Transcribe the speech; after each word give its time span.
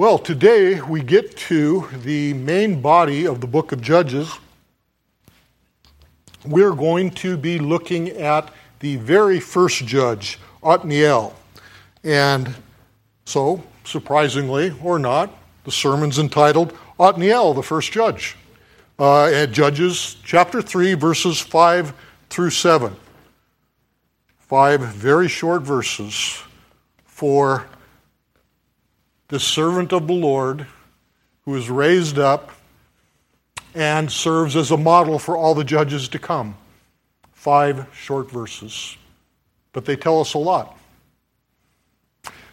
Well, 0.00 0.16
today 0.16 0.80
we 0.80 1.02
get 1.02 1.36
to 1.36 1.86
the 1.92 2.32
main 2.32 2.80
body 2.80 3.26
of 3.26 3.42
the 3.42 3.46
book 3.46 3.70
of 3.70 3.82
Judges. 3.82 4.32
We're 6.42 6.72
going 6.72 7.10
to 7.16 7.36
be 7.36 7.58
looking 7.58 8.08
at 8.08 8.50
the 8.78 8.96
very 8.96 9.40
first 9.40 9.84
judge, 9.84 10.38
Othniel. 10.62 11.34
And 12.02 12.54
so, 13.26 13.62
surprisingly 13.84 14.74
or 14.82 14.98
not, 14.98 15.36
the 15.64 15.70
sermon's 15.70 16.18
entitled 16.18 16.74
Othniel, 16.98 17.52
the 17.52 17.62
first 17.62 17.92
judge, 17.92 18.38
uh, 18.98 19.24
at 19.24 19.52
Judges 19.52 20.16
chapter 20.24 20.62
3, 20.62 20.94
verses 20.94 21.38
5 21.40 21.92
through 22.30 22.48
7. 22.48 22.96
Five 24.38 24.80
very 24.80 25.28
short 25.28 25.60
verses 25.60 26.42
for 27.04 27.66
the 29.30 29.40
servant 29.40 29.92
of 29.92 30.08
the 30.08 30.12
Lord 30.12 30.66
who 31.44 31.54
is 31.54 31.70
raised 31.70 32.18
up 32.18 32.50
and 33.74 34.10
serves 34.10 34.56
as 34.56 34.72
a 34.72 34.76
model 34.76 35.18
for 35.20 35.36
all 35.36 35.54
the 35.54 35.64
judges 35.64 36.08
to 36.08 36.18
come. 36.18 36.56
Five 37.32 37.86
short 37.94 38.28
verses, 38.30 38.96
but 39.72 39.84
they 39.84 39.96
tell 39.96 40.20
us 40.20 40.34
a 40.34 40.38
lot. 40.38 40.76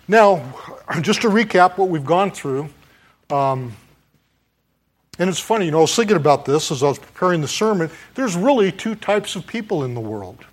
Now, 0.07 0.53
just 1.01 1.21
to 1.23 1.29
recap 1.29 1.77
what 1.77 1.89
we've 1.89 2.05
gone 2.05 2.29
through, 2.29 2.69
um, 3.31 3.75
and 5.19 5.29
it's 5.29 5.39
funny, 5.39 5.65
you 5.65 5.71
know, 5.71 5.79
I 5.79 5.81
was 5.81 5.95
thinking 5.95 6.15
about 6.15 6.45
this 6.45 6.71
as 6.71 6.83
I 6.83 6.89
was 6.89 6.99
preparing 6.99 7.41
the 7.41 7.47
sermon. 7.47 7.89
There's 8.13 8.35
really 8.35 8.71
two 8.71 8.93
types 8.93 9.35
of 9.35 9.47
people 9.47 9.83
in 9.83 9.95
the 9.95 9.99
world. 9.99 10.45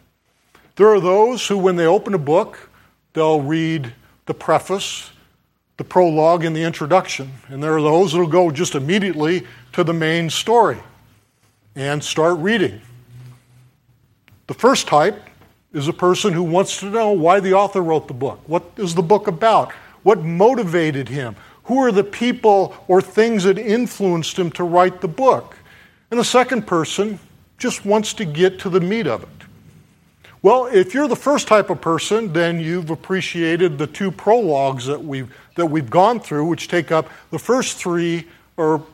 There 0.76 0.88
are 0.88 1.00
those 1.00 1.46
who, 1.46 1.58
when 1.58 1.76
they 1.76 1.86
open 1.86 2.14
a 2.14 2.18
book, 2.18 2.70
they'll 3.12 3.42
read 3.42 3.92
the 4.24 4.32
preface 4.32 5.10
the 5.76 5.84
prologue 5.84 6.44
and 6.44 6.54
the 6.54 6.62
introduction. 6.62 7.32
And 7.48 7.62
there 7.62 7.76
are 7.76 7.82
those 7.82 8.12
that 8.12 8.18
will 8.18 8.26
go 8.26 8.50
just 8.50 8.74
immediately 8.74 9.46
to 9.72 9.84
the 9.84 9.92
main 9.92 10.30
story 10.30 10.78
and 11.74 12.02
start 12.02 12.38
reading. 12.38 12.80
The 14.46 14.54
first 14.54 14.86
type 14.86 15.20
is 15.72 15.88
a 15.88 15.92
person 15.92 16.32
who 16.32 16.42
wants 16.42 16.78
to 16.80 16.86
know 16.86 17.10
why 17.10 17.40
the 17.40 17.54
author 17.54 17.82
wrote 17.82 18.06
the 18.06 18.14
book. 18.14 18.40
What 18.46 18.64
is 18.76 18.94
the 18.94 19.02
book 19.02 19.26
about? 19.26 19.72
What 20.02 20.22
motivated 20.22 21.08
him? 21.08 21.34
Who 21.64 21.78
are 21.78 21.90
the 21.90 22.04
people 22.04 22.76
or 22.86 23.00
things 23.00 23.44
that 23.44 23.58
influenced 23.58 24.38
him 24.38 24.50
to 24.52 24.64
write 24.64 25.00
the 25.00 25.08
book? 25.08 25.56
And 26.10 26.20
the 26.20 26.24
second 26.24 26.66
person 26.66 27.18
just 27.58 27.84
wants 27.84 28.12
to 28.14 28.24
get 28.24 28.58
to 28.60 28.68
the 28.68 28.80
meat 28.80 29.06
of 29.06 29.22
it. 29.22 29.43
Well, 30.44 30.66
if 30.66 30.92
you're 30.92 31.08
the 31.08 31.16
first 31.16 31.48
type 31.48 31.70
of 31.70 31.80
person, 31.80 32.30
then 32.34 32.60
you've 32.60 32.90
appreciated 32.90 33.78
the 33.78 33.86
two 33.86 34.10
prologues 34.10 34.84
that 34.84 35.02
we've, 35.02 35.34
that 35.54 35.64
we've 35.64 35.88
gone 35.88 36.20
through, 36.20 36.44
which 36.44 36.68
take 36.68 36.92
up 36.92 37.08
the 37.30 37.38
first 37.38 37.78
three, 37.78 38.28
or 38.58 38.84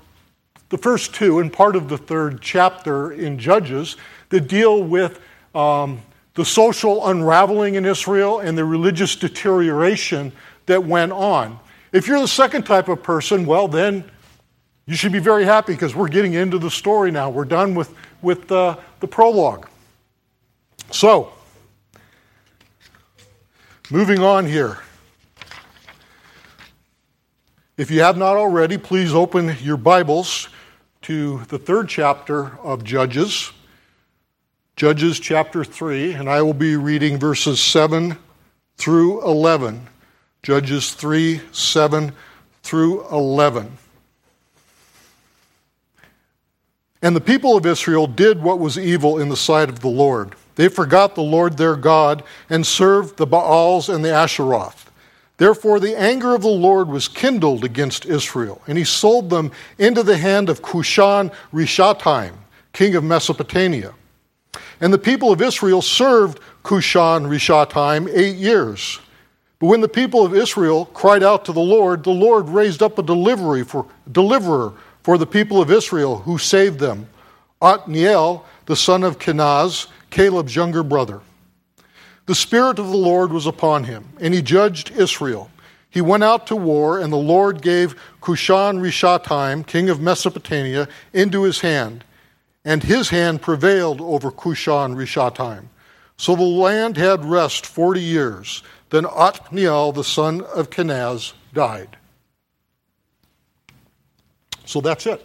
the 0.68 0.78
first 0.78 1.12
two, 1.12 1.40
and 1.40 1.52
part 1.52 1.74
of 1.74 1.88
the 1.88 1.98
third 1.98 2.40
chapter 2.40 3.10
in 3.10 3.36
Judges, 3.36 3.96
that 4.28 4.46
deal 4.46 4.84
with 4.84 5.18
um, 5.52 6.00
the 6.34 6.44
social 6.44 7.08
unraveling 7.08 7.74
in 7.74 7.84
Israel 7.84 8.38
and 8.38 8.56
the 8.56 8.64
religious 8.64 9.16
deterioration 9.16 10.30
that 10.66 10.84
went 10.84 11.10
on. 11.10 11.58
If 11.90 12.06
you're 12.06 12.20
the 12.20 12.28
second 12.28 12.62
type 12.62 12.86
of 12.86 13.02
person, 13.02 13.44
well, 13.44 13.66
then 13.66 14.04
you 14.86 14.94
should 14.94 15.10
be 15.10 15.18
very 15.18 15.46
happy 15.46 15.72
because 15.72 15.96
we're 15.96 16.06
getting 16.06 16.34
into 16.34 16.60
the 16.60 16.70
story 16.70 17.10
now. 17.10 17.28
We're 17.28 17.44
done 17.44 17.74
with, 17.74 17.92
with 18.22 18.52
uh, 18.52 18.76
the 19.00 19.08
prologue. 19.08 19.68
So, 20.92 21.32
Moving 23.92 24.20
on 24.20 24.46
here. 24.46 24.78
If 27.76 27.90
you 27.90 28.02
have 28.02 28.16
not 28.16 28.36
already, 28.36 28.78
please 28.78 29.12
open 29.12 29.56
your 29.60 29.76
Bibles 29.76 30.48
to 31.02 31.42
the 31.48 31.58
third 31.58 31.88
chapter 31.88 32.56
of 32.60 32.84
Judges, 32.84 33.50
Judges 34.76 35.18
chapter 35.18 35.64
3, 35.64 36.12
and 36.12 36.30
I 36.30 36.40
will 36.40 36.54
be 36.54 36.76
reading 36.76 37.18
verses 37.18 37.60
7 37.60 38.16
through 38.76 39.24
11. 39.24 39.88
Judges 40.44 40.94
3, 40.94 41.40
7 41.50 42.12
through 42.62 43.08
11. 43.08 43.76
And 47.02 47.16
the 47.16 47.20
people 47.20 47.56
of 47.56 47.66
Israel 47.66 48.06
did 48.06 48.40
what 48.40 48.60
was 48.60 48.78
evil 48.78 49.18
in 49.18 49.30
the 49.30 49.36
sight 49.36 49.68
of 49.68 49.80
the 49.80 49.88
Lord. 49.88 50.36
They 50.60 50.68
forgot 50.68 51.14
the 51.14 51.22
Lord 51.22 51.56
their 51.56 51.74
God 51.74 52.22
and 52.50 52.66
served 52.66 53.16
the 53.16 53.26
Baals 53.26 53.88
and 53.88 54.04
the 54.04 54.10
Asheroth. 54.10 54.88
Therefore, 55.38 55.80
the 55.80 55.98
anger 55.98 56.34
of 56.34 56.42
the 56.42 56.48
Lord 56.48 56.88
was 56.88 57.08
kindled 57.08 57.64
against 57.64 58.04
Israel, 58.04 58.60
and 58.66 58.76
he 58.76 58.84
sold 58.84 59.30
them 59.30 59.52
into 59.78 60.02
the 60.02 60.18
hand 60.18 60.50
of 60.50 60.60
Cushan 60.60 61.32
Rishathaim, 61.50 62.34
king 62.74 62.94
of 62.94 63.02
Mesopotamia. 63.02 63.94
And 64.82 64.92
the 64.92 64.98
people 64.98 65.32
of 65.32 65.40
Israel 65.40 65.80
served 65.80 66.40
Cushan 66.62 67.24
Rishathaim 67.24 68.14
eight 68.14 68.36
years. 68.36 69.00
But 69.60 69.68
when 69.68 69.80
the 69.80 69.88
people 69.88 70.26
of 70.26 70.34
Israel 70.34 70.84
cried 70.92 71.22
out 71.22 71.46
to 71.46 71.54
the 71.54 71.60
Lord, 71.60 72.04
the 72.04 72.10
Lord 72.10 72.50
raised 72.50 72.82
up 72.82 72.98
a 72.98 73.02
deliverer 73.02 73.64
for, 73.64 73.86
deliverer 74.12 74.74
for 75.04 75.16
the 75.16 75.26
people 75.26 75.62
of 75.62 75.70
Israel 75.70 76.18
who 76.18 76.36
saved 76.36 76.78
them, 76.78 77.08
Othniel, 77.62 78.44
the 78.66 78.76
son 78.76 79.02
of 79.02 79.18
Kenaz, 79.18 79.86
Caleb's 80.10 80.56
younger 80.56 80.82
brother. 80.82 81.20
The 82.26 82.34
Spirit 82.34 82.78
of 82.78 82.88
the 82.88 82.96
Lord 82.96 83.32
was 83.32 83.46
upon 83.46 83.84
him, 83.84 84.10
and 84.20 84.34
he 84.34 84.42
judged 84.42 84.90
Israel. 84.92 85.50
He 85.88 86.00
went 86.00 86.22
out 86.22 86.46
to 86.46 86.56
war, 86.56 87.00
and 87.00 87.12
the 87.12 87.16
Lord 87.16 87.62
gave 87.62 87.96
Cushan 88.20 88.80
Rishathaim, 88.80 89.66
king 89.66 89.88
of 89.88 90.00
Mesopotamia, 90.00 90.88
into 91.12 91.42
his 91.42 91.60
hand, 91.60 92.04
and 92.64 92.82
his 92.82 93.08
hand 93.08 93.42
prevailed 93.42 94.00
over 94.00 94.30
Cushan 94.30 94.94
Rishathaim. 94.94 95.64
So 96.16 96.36
the 96.36 96.42
land 96.42 96.96
had 96.96 97.24
rest 97.24 97.66
forty 97.66 98.02
years. 98.02 98.62
Then 98.90 99.06
Othniel, 99.06 99.92
the 99.92 100.04
son 100.04 100.42
of 100.42 100.70
Kenaz, 100.70 101.32
died. 101.54 101.96
So 104.66 104.80
that's 104.80 105.06
it. 105.06 105.24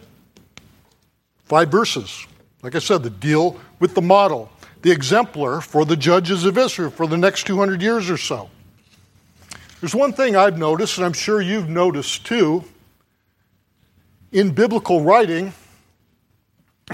Five 1.44 1.69
verses. 1.69 2.25
Like 2.63 2.74
I 2.74 2.79
said, 2.79 3.03
the 3.03 3.12
deal 3.12 3.59
with 3.79 3.94
the 3.94 4.01
model 4.01 4.50
the 4.85 4.91
exemplar 4.91 5.62
for 5.62 5.84
the 5.84 5.96
judges 5.96 6.46
of 6.46 6.59
Israel 6.59 6.91
for 6.91 7.07
the 7.07 7.18
next 7.18 7.47
200 7.47 7.81
years 7.81 8.07
or 8.07 8.18
so. 8.18 8.51
There's 9.81 9.96
one 9.96 10.13
thing 10.13 10.35
I've 10.35 10.59
noticed, 10.59 11.00
and 11.00 11.06
I'm 11.07 11.13
sure 11.13 11.41
you've 11.41 11.68
noticed 11.68 12.23
too, 12.23 12.63
in 14.31 14.51
biblical 14.51 15.01
writing, 15.01 15.53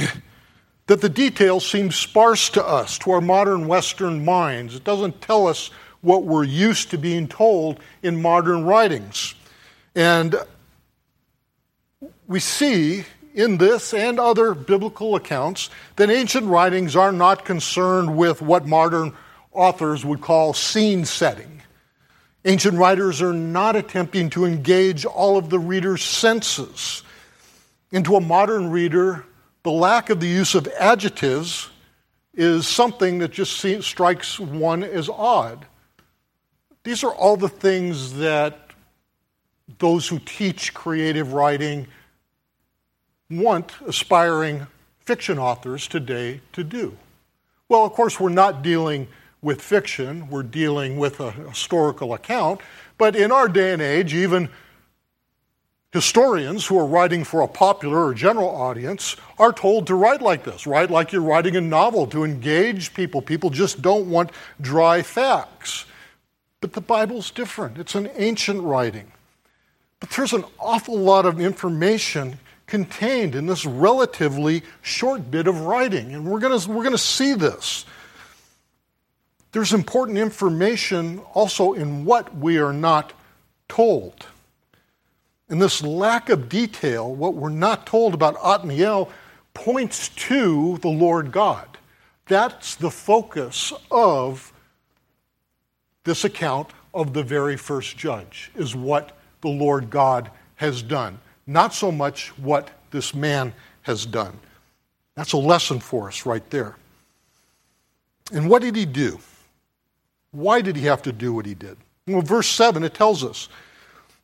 that 0.88 1.02
the 1.02 1.10
details 1.10 1.68
seem 1.68 1.92
sparse 1.92 2.50
to 2.52 2.66
us, 2.66 2.98
to 3.00 3.12
our 3.12 3.20
modern 3.20 3.68
Western 3.68 4.24
minds. 4.24 4.74
It 4.74 4.86
doesn't 4.86 5.22
tell 5.22 5.48
us 5.48 5.70
what 6.00 6.24
we're 6.24 6.46
used 6.46 6.92
to 6.92 6.98
being 6.98 7.28
told 7.28 7.82
in 8.02 8.22
modern 8.22 8.64
writings. 8.64 9.36
And 9.96 10.38
we 12.26 12.40
see 12.40 13.04
in 13.34 13.58
this 13.58 13.94
and 13.94 14.20
other 14.20 14.54
biblical 14.54 15.16
accounts 15.16 15.70
that 15.96 16.10
ancient 16.10 16.48
writings 16.48 16.96
are 16.96 17.12
not 17.12 17.46
concerned 17.46 18.16
with 18.16 18.42
what 18.42 18.66
modern 18.66 19.14
authors 19.52 20.06
would 20.06 20.22
call 20.22 20.54
scene 20.54 21.06
setting. 21.06 21.62
Ancient 22.46 22.78
writers 22.78 23.22
are 23.22 23.34
not 23.34 23.76
attempting 23.76 24.30
to 24.32 24.46
engage 24.46 25.06
all 25.06 25.38
of 25.38 25.50
the 25.50 25.60
reader's 25.60 26.04
senses. 26.04 27.04
Into 27.92 28.16
a 28.16 28.22
modern 28.22 28.72
reader, 28.72 29.26
the 29.64 29.72
lack 29.72 30.10
of 30.10 30.20
the 30.20 30.28
use 30.28 30.56
of 30.56 30.68
adjectives 30.80 31.70
is 32.34 32.68
something 32.68 33.20
that 33.20 33.32
just 33.32 33.64
strikes 33.84 34.40
one 34.40 34.84
as 34.84 35.10
odd. 35.10 35.66
These 36.84 37.04
are 37.04 37.14
all 37.14 37.38
the 37.38 37.50
things 37.50 38.14
that 38.14 38.72
those 39.78 40.08
who 40.08 40.20
teach 40.20 40.74
creative 40.74 41.34
writing 41.34 41.88
want 43.32 43.72
aspiring 43.86 44.68
fiction 45.00 45.40
authors 45.40 45.88
today 45.88 46.42
to 46.54 46.64
do? 46.64 46.98
Well, 47.70 47.86
of 47.86 47.94
course, 47.94 48.20
we're 48.20 48.30
not 48.30 48.62
dealing 48.62 49.08
with 49.42 49.62
fiction, 49.62 50.30
we're 50.30 50.44
dealing 50.44 50.98
with 50.98 51.20
a 51.20 51.32
historical 51.32 52.14
account, 52.14 52.62
but 52.98 53.16
in 53.16 53.32
our 53.32 53.48
day 53.48 53.74
and 53.74 53.82
age, 53.82 54.14
even 54.14 54.50
historians 55.92 56.68
who 56.68 56.78
are 56.78 56.86
writing 56.86 57.24
for 57.24 57.42
a 57.42 57.48
popular 57.48 58.06
or 58.06 58.14
general 58.14 58.50
audience 58.50 59.16
are 59.40 59.52
told 59.52 59.88
to 59.88 59.96
write 59.96 60.22
like 60.22 60.44
this 60.44 60.68
write 60.68 60.90
like 60.90 61.12
you're 61.12 61.22
writing 61.22 61.56
a 61.56 61.62
novel 61.62 62.08
to 62.08 62.24
engage 62.24 62.94
people. 62.94 63.22
People 63.22 63.50
just 63.50 63.82
don't 63.82 64.10
want 64.10 64.32
dry 64.60 65.02
facts. 65.02 65.86
But 66.62 66.74
the 66.74 66.82
Bible's 66.82 67.32
different, 67.32 67.80
it's 67.80 67.96
an 67.96 68.10
ancient 68.16 68.62
writing. 68.62 69.12
But 70.00 70.12
there's 70.12 70.34
an 70.34 70.46
awful 70.60 70.98
lot 70.98 71.26
of 71.26 71.40
information 71.40 72.40
contained 72.72 73.36
in 73.36 73.48
this 73.48 73.66
relatively 73.66 74.64
short 74.82 75.30
bit 75.30 75.46
of 75.46 75.60
writing. 75.60 76.14
And 76.14 76.26
we're 76.26 76.40
going 76.40 76.58
we're 76.70 76.84
going 76.84 76.92
to 76.92 76.98
see 76.98 77.34
this. 77.34 77.86
There's 79.52 79.74
important 79.74 80.18
information 80.18 81.20
also 81.34 81.74
in 81.74 82.06
what 82.06 82.34
we 82.34 82.60
are 82.60 82.72
not 82.72 83.12
told. 83.68 84.26
And 85.50 85.62
this 85.62 85.84
lack 85.84 86.30
of 86.30 86.48
detail, 86.48 87.14
what 87.14 87.34
we're 87.34 87.50
not 87.50 87.86
told 87.86 88.14
about 88.14 88.38
Othniel, 88.38 89.12
points 89.54 90.08
to 90.30 90.78
the 90.78 90.88
Lord 90.88 91.34
God. 91.34 91.68
That's 92.28 92.76
the 92.76 92.90
focus 92.90 93.74
of 93.92 94.54
this 96.06 96.24
account 96.24 96.70
of 96.94 97.12
the 97.12 97.24
very 97.24 97.58
first 97.58 97.98
judge, 97.98 98.50
is 98.56 98.74
what 98.74 99.18
the 99.42 99.50
Lord 99.50 99.90
God 99.90 100.32
has 100.56 100.82
done, 100.82 101.20
not 101.48 101.74
so 101.74 101.92
much 101.92 102.30
what 102.38 102.70
this 102.92 103.14
man 103.14 103.54
has 103.84 104.06
done. 104.06 104.38
That's 105.16 105.34
a 105.34 105.38
lesson 105.38 105.80
for 105.80 106.08
us 106.08 106.26
right 106.26 106.48
there. 106.50 106.76
And 108.32 108.50
what 108.50 108.62
did 108.62 108.76
he 108.76 108.86
do? 108.86 109.20
Why 110.32 110.62
did 110.62 110.76
he 110.76 110.86
have 110.86 111.02
to 111.04 111.12
do 111.12 111.34
what 111.34 111.46
he 111.46 111.54
did? 111.54 111.78
Well, 112.08 112.22
verse 112.22 112.48
7, 112.48 112.84
it 112.84 112.94
tells 112.94 113.24
us 113.24 113.50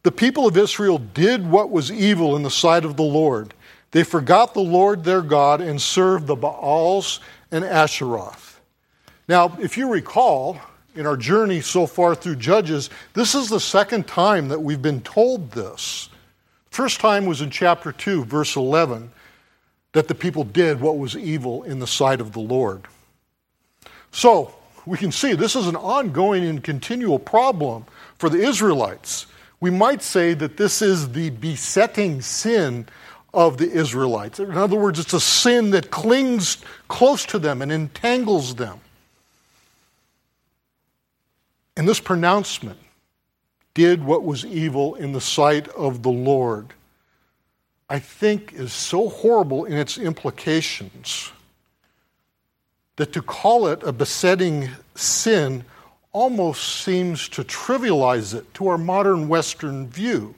the 0.04 0.12
people 0.12 0.48
of 0.48 0.58
Israel 0.58 1.00
did 1.00 1.50
what 1.50 1.70
was 1.70 1.92
evil 1.92 2.36
in 2.36 2.44
the 2.44 2.50
sight 2.50 2.86
of 2.86 2.96
the 2.96 3.04
Lord. 3.04 3.54
They 3.92 4.04
forgot 4.04 4.54
the 4.54 4.62
Lord 4.62 5.04
their 5.04 5.22
God 5.22 5.60
and 5.60 5.82
served 5.82 6.28
the 6.28 6.36
Baals 6.36 7.20
and 7.52 7.64
Asheroth. 7.64 8.60
Now, 9.28 9.58
if 9.60 9.78
you 9.78 9.92
recall, 9.92 10.60
in 10.96 11.06
our 11.06 11.18
journey 11.18 11.62
so 11.62 11.86
far 11.86 12.16
through 12.16 12.38
Judges, 12.38 12.90
this 13.14 13.36
is 13.36 13.50
the 13.50 13.60
second 13.60 14.08
time 14.08 14.48
that 14.48 14.62
we've 14.62 14.82
been 14.82 15.02
told 15.02 15.52
this. 15.52 16.10
First 16.70 17.00
time 17.00 17.26
was 17.26 17.42
in 17.42 17.50
chapter 17.50 17.92
2, 17.92 18.26
verse 18.26 18.56
11, 18.56 19.12
that 19.94 20.08
the 20.08 20.16
people 20.16 20.44
did 20.44 20.80
what 20.80 20.98
was 20.98 21.16
evil 21.16 21.64
in 21.64 21.80
the 21.80 21.88
sight 21.88 22.22
of 22.22 22.34
the 22.34 22.40
Lord. 22.40 22.86
So, 24.12 24.54
we 24.86 24.98
can 24.98 25.12
see 25.12 25.34
this 25.34 25.56
is 25.56 25.68
an 25.68 25.76
ongoing 25.76 26.46
and 26.46 26.64
continual 26.64 27.20
problem 27.20 27.86
for 28.18 28.30
the 28.30 28.40
Israelites. 28.40 29.26
We 29.60 29.70
might 29.70 30.02
say 30.02 30.34
that 30.36 30.56
this 30.56 30.82
is 30.82 31.12
the 31.12 31.30
besetting 31.32 32.22
sin 32.22 32.88
of 33.34 33.58
the 33.58 33.70
Israelites. 33.70 34.40
In 34.40 34.58
other 34.58 34.78
words, 34.78 35.00
it's 35.00 35.14
a 35.14 35.20
sin 35.20 35.72
that 35.72 35.92
clings 35.92 36.58
close 36.88 37.26
to 37.26 37.40
them 37.40 37.62
and 37.62 37.72
entangles 37.72 38.56
them. 38.56 38.80
And 41.76 41.88
this 41.88 42.00
pronouncement 42.00 42.80
did 43.78 44.04
what 44.04 44.24
was 44.24 44.44
evil 44.44 44.96
in 44.96 45.12
the 45.12 45.22
sight 45.22 45.68
of 45.68 46.02
the 46.02 46.10
Lord, 46.10 46.74
I 47.88 48.00
think 48.00 48.52
is 48.54 48.74
so 48.74 49.08
horrible 49.08 49.66
in 49.66 49.78
its 49.78 50.00
implications 50.00 51.32
that 52.96 53.14
to 53.14 53.22
call 53.22 53.68
it 53.68 53.84
a 53.84 53.92
besetting 53.92 54.70
sin 54.96 55.64
almost 56.12 56.82
seems 56.82 57.30
to 57.30 57.44
trivialize 57.44 58.34
it 58.34 58.52
to 58.56 58.68
our 58.68 58.80
modern 58.80 59.28
Western 59.28 59.88
view 59.88 60.34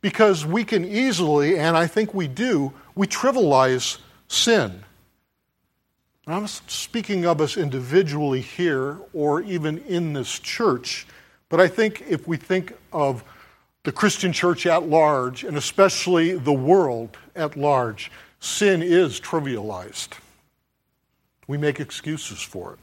because 0.00 0.46
we 0.46 0.62
can 0.62 0.84
easily, 0.84 1.58
and 1.58 1.76
I 1.76 1.88
think 1.88 2.14
we 2.14 2.28
do, 2.28 2.72
we 2.94 3.08
trivialize 3.08 3.98
sin. 4.28 4.84
I'm 6.28 6.46
speaking 6.46 7.26
of 7.26 7.40
us 7.40 7.56
individually 7.56 8.40
here 8.40 8.98
or 9.12 9.40
even 9.42 9.78
in 9.78 10.12
this 10.12 10.38
church, 10.38 11.08
but 11.54 11.60
I 11.60 11.68
think 11.68 12.02
if 12.08 12.26
we 12.26 12.36
think 12.36 12.72
of 12.92 13.22
the 13.84 13.92
Christian 13.92 14.32
church 14.32 14.66
at 14.66 14.88
large, 14.88 15.44
and 15.44 15.56
especially 15.56 16.34
the 16.34 16.52
world 16.52 17.16
at 17.36 17.56
large, 17.56 18.10
sin 18.40 18.82
is 18.82 19.20
trivialized. 19.20 20.14
We 21.46 21.56
make 21.56 21.78
excuses 21.78 22.42
for 22.42 22.76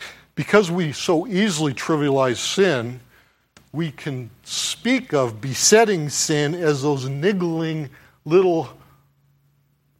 it. 0.00 0.04
Because 0.34 0.68
we 0.68 0.90
so 0.90 1.28
easily 1.28 1.72
trivialize 1.72 2.38
sin, 2.38 2.98
we 3.70 3.92
can 3.92 4.30
speak 4.42 5.14
of 5.14 5.40
besetting 5.40 6.08
sin 6.08 6.56
as 6.56 6.82
those 6.82 7.08
niggling 7.08 7.88
little 8.24 8.68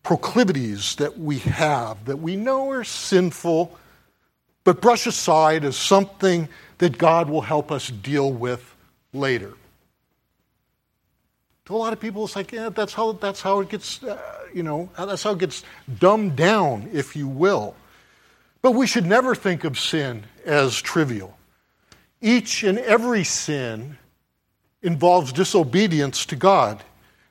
proclivities 0.07 0.95
that 0.95 1.19
we 1.19 1.39
have 1.41 2.05
that 2.05 2.19
we 2.19 2.37
know 2.37 2.71
are 2.71 2.85
sinful, 2.85 3.77
but 4.63 4.81
brush 4.81 5.05
aside 5.05 5.65
as 5.65 5.77
something 5.77 6.49
that 6.79 6.97
God 6.97 7.29
will 7.29 7.41
help 7.41 7.73
us 7.73 7.89
deal 7.89 8.33
with 8.33 8.77
later. 9.13 9.53
To 11.65 11.75
a 11.75 11.77
lot 11.77 11.93
of 11.93 11.99
people, 11.99 12.25
it's 12.25 12.37
like, 12.37 12.53
yeah, 12.53 12.69
that's 12.69 12.95
how, 12.95 13.13
that's 13.13 13.43
how 13.43 13.59
it 13.59 13.69
gets, 13.69 14.01
uh, 14.05 14.17
you 14.55 14.63
know, 14.63 14.89
that's 14.97 15.25
how 15.25 15.33
it 15.33 15.41
gets 15.41 15.65
dumbed 15.99 16.37
down, 16.37 16.89
if 16.93 17.17
you 17.17 17.27
will. 17.27 17.75
But 18.63 18.73
we 18.73 18.87
should 18.87 19.07
never 19.07 19.35
think 19.35 19.65
of 19.65 19.77
sin 19.77 20.23
as 20.45 20.81
trivial. 20.81 21.37
Each 22.21 22.63
and 22.63 22.79
every 22.79 23.25
sin 23.25 23.99
involves 24.83 25.33
disobedience 25.33 26.27
to 26.27 26.37
God 26.37 26.85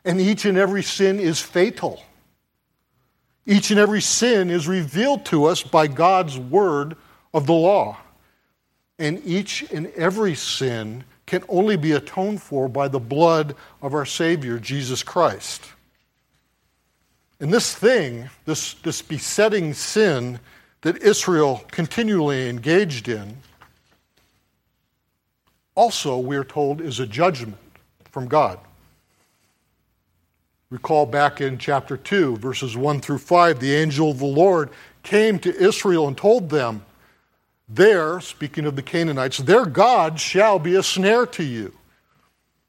and 0.03 0.19
each 0.19 0.43
and 0.43 0.57
every 0.57 0.83
sin 0.83 1.21
is 1.21 1.39
fatal. 1.39 2.03
Each 3.45 3.69
and 3.71 3.79
every 3.79 4.01
sin 4.01 4.49
is 4.49 4.67
revealed 4.67 5.25
to 5.25 5.45
us 5.45 5.61
by 5.61 5.87
God's 5.87 6.37
word 6.37 6.95
of 7.33 7.45
the 7.45 7.53
law. 7.53 7.97
And 8.97 9.21
each 9.25 9.63
and 9.71 9.87
every 9.95 10.35
sin 10.35 11.03
can 11.25 11.43
only 11.49 11.75
be 11.75 11.91
atoned 11.91 12.41
for 12.41 12.67
by 12.67 12.87
the 12.87 12.99
blood 12.99 13.55
of 13.81 13.93
our 13.93 14.05
Savior, 14.05 14.59
Jesus 14.59 15.03
Christ. 15.03 15.63
And 17.39 17.53
this 17.53 17.75
thing, 17.75 18.29
this, 18.45 18.75
this 18.75 19.01
besetting 19.01 19.73
sin 19.73 20.39
that 20.81 21.01
Israel 21.01 21.63
continually 21.71 22.49
engaged 22.49 23.09
in, 23.09 23.37
also, 25.75 26.17
we're 26.17 26.45
told, 26.45 26.79
is 26.79 27.01
a 27.01 27.05
judgment 27.05 27.57
from 28.11 28.27
God. 28.27 28.59
Recall 30.75 31.05
back 31.05 31.39
in 31.39 31.57
chapter 31.57 31.95
2, 31.95 32.35
verses 32.35 32.75
1 32.75 32.99
through 32.99 33.19
5, 33.19 33.61
the 33.61 33.73
angel 33.73 34.11
of 34.11 34.19
the 34.19 34.25
Lord 34.25 34.69
came 35.03 35.39
to 35.39 35.55
Israel 35.55 36.05
and 36.05 36.17
told 36.17 36.49
them, 36.49 36.85
There, 37.69 38.19
speaking 38.19 38.65
of 38.65 38.75
the 38.75 38.81
Canaanites, 38.81 39.37
their 39.37 39.65
God 39.65 40.19
shall 40.19 40.59
be 40.59 40.75
a 40.75 40.83
snare 40.83 41.27
to 41.27 41.43
you. 41.45 41.73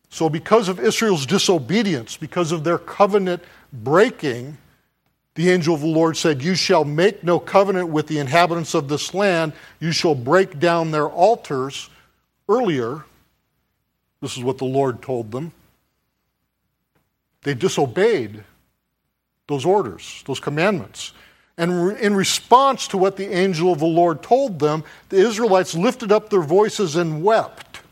So, 0.09 0.29
because 0.29 0.69
of 0.69 0.79
Israel's 0.79 1.27
disobedience, 1.27 2.17
because 2.17 2.53
of 2.53 2.63
their 2.63 2.79
covenant 2.79 3.43
breaking, 3.73 4.57
the 5.35 5.51
angel 5.51 5.75
of 5.75 5.81
the 5.81 5.89
Lord 5.89 6.17
said, 6.17 6.45
You 6.45 6.55
shall 6.55 6.85
make 6.85 7.25
no 7.25 7.41
covenant 7.41 7.89
with 7.89 8.07
the 8.07 8.21
inhabitants 8.21 8.75
of 8.75 8.87
this 8.87 9.15
land. 9.15 9.53
You 9.81 9.91
shall 9.91 10.15
break 10.15 10.61
down 10.61 10.93
their 10.93 11.09
altars. 11.09 11.91
Earlier, 12.49 13.05
this 14.21 14.37
is 14.37 14.45
what 14.45 14.59
the 14.59 14.65
Lord 14.65 15.03
told 15.03 15.33
them. 15.33 15.51
They 17.47 17.55
disobeyed 17.55 18.43
those 19.47 19.65
orders, 19.65 20.25
those 20.27 20.41
commandments. 20.41 21.13
And 21.57 21.97
in 21.99 22.17
response 22.17 22.89
to 22.89 22.99
what 22.99 23.17
the 23.17 23.33
angel 23.33 23.73
of 23.73 23.79
the 23.79 23.87
Lord 23.87 24.21
told 24.21 24.59
them, 24.59 24.83
the 25.11 25.19
Israelites 25.19 25.73
lifted 25.73 26.11
up 26.11 26.29
their 26.29 26.43
voices 26.43 26.97
and 26.97 27.23
wept. 27.23 27.83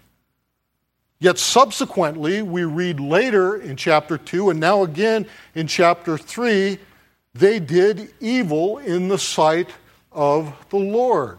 Yet 1.21 1.39
subsequently, 1.39 2.43
we 2.43 2.65
read 2.65 2.99
later 2.99 3.55
in 3.55 3.77
chapter 3.77 4.19
2 4.19 4.51
and 4.51 4.59
now 4.59 4.83
again 4.83 5.25
in 5.55 5.69
chapter 5.69 6.19
3, 6.19 6.77
they 7.33 7.61
did 7.61 8.13
evil 8.19 8.79
in 8.79 9.07
the 9.07 9.19
sight 9.19 9.71
of 10.11 10.53
the 10.71 10.79
Lord. 10.79 11.39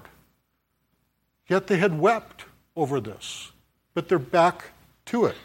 Yet 1.49 1.67
they 1.67 1.79
had 1.79 1.99
wept 1.99 2.45
over 2.77 3.01
this, 3.01 3.51
but 3.93 4.07
they're 4.07 4.19
back 4.19 4.71
to 5.07 5.25
it. 5.25 5.35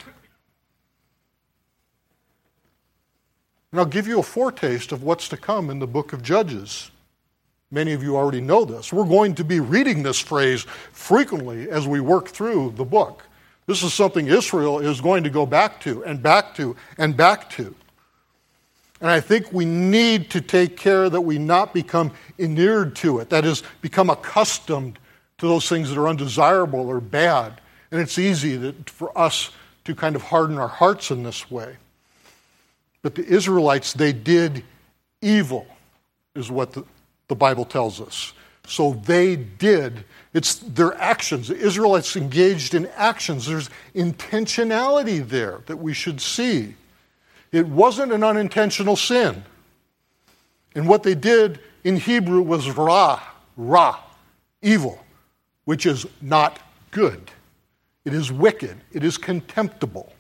And 3.72 3.80
I'll 3.80 3.86
give 3.86 4.08
you 4.08 4.18
a 4.18 4.24
foretaste 4.24 4.90
of 4.90 5.02
what's 5.02 5.28
to 5.28 5.36
come 5.36 5.70
in 5.70 5.78
the 5.78 5.86
book 5.86 6.12
of 6.12 6.22
Judges. 6.22 6.90
Many 7.70 7.92
of 7.92 8.02
you 8.02 8.16
already 8.16 8.40
know 8.40 8.64
this. 8.64 8.92
We're 8.92 9.04
going 9.04 9.36
to 9.36 9.44
be 9.44 9.60
reading 9.60 10.02
this 10.02 10.18
phrase 10.18 10.62
frequently 10.92 11.70
as 11.70 11.86
we 11.86 12.00
work 12.00 12.28
through 12.28 12.72
the 12.76 12.84
book. 12.84 13.24
This 13.66 13.84
is 13.84 13.94
something 13.94 14.26
Israel 14.26 14.80
is 14.80 15.00
going 15.00 15.22
to 15.22 15.30
go 15.30 15.46
back 15.46 15.80
to 15.82 16.04
and 16.04 16.20
back 16.20 16.54
to 16.56 16.74
and 16.98 17.16
back 17.16 17.48
to. 17.50 17.72
And 19.00 19.08
I 19.08 19.20
think 19.20 19.52
we 19.52 19.64
need 19.64 20.30
to 20.30 20.40
take 20.40 20.76
care 20.76 21.08
that 21.08 21.20
we 21.20 21.38
not 21.38 21.72
become 21.72 22.10
inured 22.38 22.96
to 22.96 23.20
it, 23.20 23.30
that 23.30 23.44
is, 23.44 23.62
become 23.80 24.10
accustomed 24.10 24.98
to 25.38 25.46
those 25.46 25.68
things 25.68 25.88
that 25.88 25.98
are 25.98 26.08
undesirable 26.08 26.88
or 26.88 27.00
bad. 27.00 27.60
And 27.92 28.00
it's 28.00 28.18
easy 28.18 28.72
for 28.86 29.16
us 29.16 29.50
to 29.84 29.94
kind 29.94 30.16
of 30.16 30.22
harden 30.22 30.58
our 30.58 30.68
hearts 30.68 31.12
in 31.12 31.22
this 31.22 31.48
way. 31.50 31.76
But 33.02 33.14
the 33.14 33.26
Israelites, 33.26 33.92
they 33.92 34.12
did 34.12 34.64
evil, 35.22 35.66
is 36.34 36.50
what 36.50 36.72
the, 36.72 36.84
the 37.28 37.34
Bible 37.34 37.64
tells 37.64 38.00
us. 38.00 38.32
So 38.66 38.92
they 39.04 39.36
did. 39.36 40.04
It's 40.32 40.56
their 40.56 40.94
actions. 41.00 41.48
The 41.48 41.56
Israelites 41.56 42.14
engaged 42.16 42.74
in 42.74 42.86
actions. 42.96 43.46
There's 43.46 43.70
intentionality 43.94 45.26
there 45.26 45.62
that 45.66 45.76
we 45.76 45.92
should 45.92 46.20
see. 46.20 46.76
It 47.52 47.66
wasn't 47.66 48.12
an 48.12 48.22
unintentional 48.22 48.96
sin. 48.96 49.42
And 50.74 50.86
what 50.86 51.02
they 51.02 51.16
did 51.16 51.58
in 51.82 51.96
Hebrew 51.96 52.42
was 52.42 52.70
ra, 52.70 53.20
ra, 53.56 53.98
evil, 54.62 55.02
which 55.64 55.84
is 55.84 56.06
not 56.20 56.60
good. 56.90 57.30
It 58.04 58.14
is 58.14 58.30
wicked. 58.30 58.76
It 58.92 59.02
is 59.02 59.18
contemptible 59.18 60.12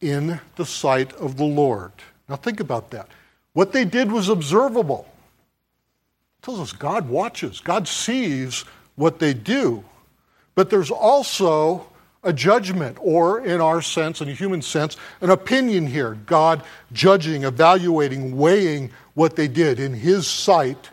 in 0.00 0.40
the 0.56 0.66
sight 0.66 1.12
of 1.14 1.36
the 1.36 1.44
Lord. 1.44 1.92
Now 2.28 2.36
think 2.36 2.60
about 2.60 2.90
that. 2.90 3.08
What 3.52 3.72
they 3.72 3.84
did 3.84 4.12
was 4.12 4.28
observable. 4.28 5.08
It 6.38 6.44
tells 6.44 6.60
us 6.60 6.72
God 6.72 7.08
watches, 7.08 7.60
God 7.60 7.88
sees 7.88 8.64
what 8.96 9.18
they 9.18 9.34
do. 9.34 9.84
But 10.54 10.70
there's 10.70 10.90
also 10.90 11.86
a 12.24 12.32
judgment, 12.32 12.98
or 13.00 13.44
in 13.44 13.60
our 13.60 13.80
sense, 13.80 14.20
in 14.20 14.28
a 14.28 14.32
human 14.32 14.60
sense, 14.60 14.96
an 15.20 15.30
opinion 15.30 15.86
here. 15.86 16.18
God 16.26 16.64
judging, 16.92 17.44
evaluating, 17.44 18.36
weighing 18.36 18.90
what 19.14 19.36
they 19.36 19.46
did. 19.46 19.78
In 19.78 19.94
His 19.94 20.26
sight, 20.26 20.90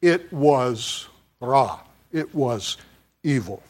it 0.00 0.32
was 0.32 1.06
ra, 1.40 1.80
it 2.12 2.34
was 2.34 2.78
evil. 3.22 3.62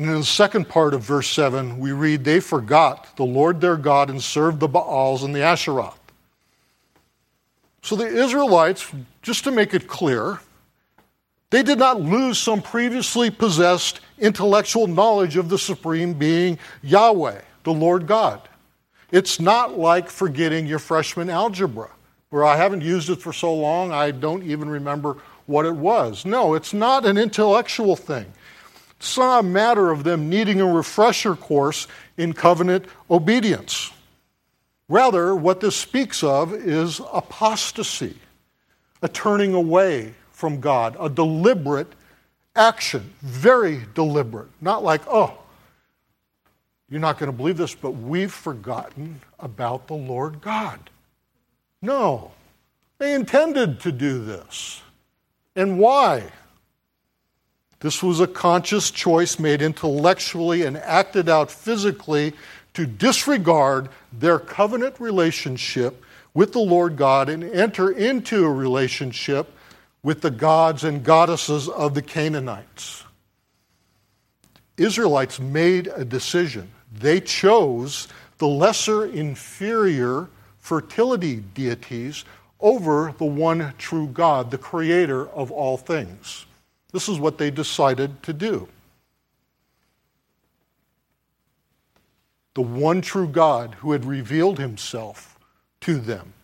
And 0.00 0.08
in 0.08 0.14
the 0.16 0.24
second 0.24 0.66
part 0.66 0.94
of 0.94 1.02
verse 1.02 1.28
7, 1.28 1.78
we 1.78 1.92
read, 1.92 2.24
They 2.24 2.40
forgot 2.40 3.14
the 3.18 3.24
Lord 3.24 3.60
their 3.60 3.76
God 3.76 4.08
and 4.08 4.22
served 4.22 4.58
the 4.58 4.66
Baals 4.66 5.22
and 5.22 5.34
the 5.34 5.40
Asheroth. 5.40 5.98
So 7.82 7.96
the 7.96 8.06
Israelites, 8.06 8.90
just 9.20 9.44
to 9.44 9.50
make 9.50 9.74
it 9.74 9.88
clear, 9.88 10.40
they 11.50 11.62
did 11.62 11.78
not 11.78 12.00
lose 12.00 12.38
some 12.38 12.62
previously 12.62 13.28
possessed 13.30 14.00
intellectual 14.18 14.86
knowledge 14.86 15.36
of 15.36 15.50
the 15.50 15.58
supreme 15.58 16.14
being 16.14 16.58
Yahweh, 16.82 17.42
the 17.64 17.74
Lord 17.74 18.06
God. 18.06 18.40
It's 19.12 19.38
not 19.38 19.78
like 19.78 20.08
forgetting 20.08 20.64
your 20.64 20.78
freshman 20.78 21.28
algebra, 21.28 21.90
where 22.30 22.46
I 22.46 22.56
haven't 22.56 22.80
used 22.80 23.10
it 23.10 23.20
for 23.20 23.34
so 23.34 23.52
long 23.52 23.92
I 23.92 24.12
don't 24.12 24.44
even 24.44 24.70
remember 24.70 25.18
what 25.44 25.66
it 25.66 25.76
was. 25.76 26.24
No, 26.24 26.54
it's 26.54 26.72
not 26.72 27.04
an 27.04 27.18
intellectual 27.18 27.96
thing. 27.96 28.32
Not 29.00 29.40
a 29.40 29.42
matter 29.42 29.90
of 29.90 30.04
them 30.04 30.28
needing 30.28 30.60
a 30.60 30.66
refresher 30.66 31.34
course 31.34 31.86
in 32.16 32.32
covenant 32.32 32.86
obedience. 33.10 33.92
Rather, 34.88 35.34
what 35.34 35.60
this 35.60 35.76
speaks 35.76 36.22
of 36.22 36.52
is 36.52 37.00
apostasy, 37.12 38.16
a 39.02 39.08
turning 39.08 39.54
away 39.54 40.14
from 40.30 40.60
God, 40.60 40.96
a 40.98 41.08
deliberate 41.08 41.92
action, 42.56 43.14
very 43.22 43.82
deliberate. 43.94 44.48
Not 44.60 44.82
like, 44.82 45.02
oh, 45.06 45.38
you're 46.88 47.00
not 47.00 47.18
going 47.18 47.30
to 47.30 47.36
believe 47.36 47.56
this, 47.56 47.74
but 47.74 47.92
we've 47.92 48.32
forgotten 48.32 49.20
about 49.38 49.86
the 49.86 49.94
Lord 49.94 50.40
God. 50.40 50.90
No, 51.80 52.32
they 52.98 53.14
intended 53.14 53.80
to 53.80 53.92
do 53.92 54.24
this. 54.24 54.82
And 55.54 55.78
why? 55.78 56.24
This 57.80 58.02
was 58.02 58.20
a 58.20 58.26
conscious 58.26 58.90
choice 58.90 59.38
made 59.38 59.62
intellectually 59.62 60.62
and 60.62 60.76
acted 60.76 61.28
out 61.28 61.50
physically 61.50 62.34
to 62.74 62.86
disregard 62.86 63.88
their 64.12 64.38
covenant 64.38 65.00
relationship 65.00 66.02
with 66.34 66.52
the 66.52 66.60
Lord 66.60 66.96
God 66.96 67.28
and 67.28 67.42
enter 67.42 67.90
into 67.90 68.44
a 68.44 68.52
relationship 68.52 69.52
with 70.02 70.20
the 70.20 70.30
gods 70.30 70.84
and 70.84 71.02
goddesses 71.02 71.68
of 71.68 71.94
the 71.94 72.02
Canaanites. 72.02 73.04
Israelites 74.76 75.40
made 75.40 75.88
a 75.88 76.04
decision. 76.04 76.70
They 76.92 77.20
chose 77.20 78.08
the 78.38 78.48
lesser 78.48 79.06
inferior 79.06 80.28
fertility 80.58 81.36
deities 81.36 82.24
over 82.60 83.14
the 83.18 83.24
one 83.24 83.72
true 83.78 84.06
God, 84.06 84.50
the 84.50 84.58
creator 84.58 85.28
of 85.30 85.50
all 85.50 85.76
things. 85.76 86.46
This 86.92 87.08
is 87.08 87.18
what 87.18 87.38
they 87.38 87.50
decided 87.50 88.22
to 88.24 88.32
do. 88.32 88.68
The 92.54 92.62
one 92.62 93.00
true 93.00 93.28
God 93.28 93.74
who 93.76 93.92
had 93.92 94.04
revealed 94.04 94.58
himself 94.58 95.38
to 95.82 95.98
them, 95.98 96.34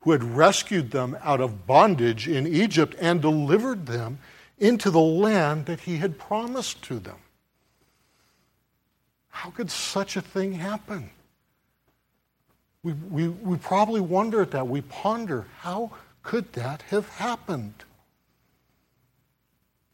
who 0.00 0.12
had 0.12 0.24
rescued 0.24 0.90
them 0.90 1.16
out 1.22 1.40
of 1.40 1.66
bondage 1.66 2.26
in 2.26 2.46
Egypt 2.46 2.94
and 2.98 3.20
delivered 3.20 3.86
them 3.86 4.18
into 4.58 4.90
the 4.90 5.00
land 5.00 5.66
that 5.66 5.80
he 5.80 5.98
had 5.98 6.18
promised 6.18 6.82
to 6.84 6.98
them. 6.98 7.18
How 9.28 9.50
could 9.50 9.70
such 9.70 10.16
a 10.16 10.20
thing 10.20 10.54
happen? 10.54 11.10
We, 12.82 12.92
we, 12.92 13.28
we 13.28 13.56
probably 13.58 14.00
wonder 14.00 14.40
at 14.40 14.50
that. 14.52 14.66
We 14.66 14.80
ponder, 14.80 15.46
how 15.58 15.92
could 16.22 16.54
that 16.54 16.82
have 16.82 17.08
happened? 17.10 17.84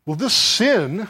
Well, 0.07 0.17
this 0.17 0.35
sin 0.35 1.09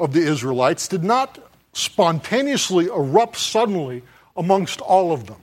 of 0.00 0.14
the 0.14 0.20
Israelites 0.20 0.88
did 0.88 1.04
not 1.04 1.38
spontaneously 1.74 2.86
erupt 2.86 3.36
suddenly 3.36 4.02
amongst 4.36 4.80
all 4.80 5.12
of 5.12 5.26
them. 5.26 5.42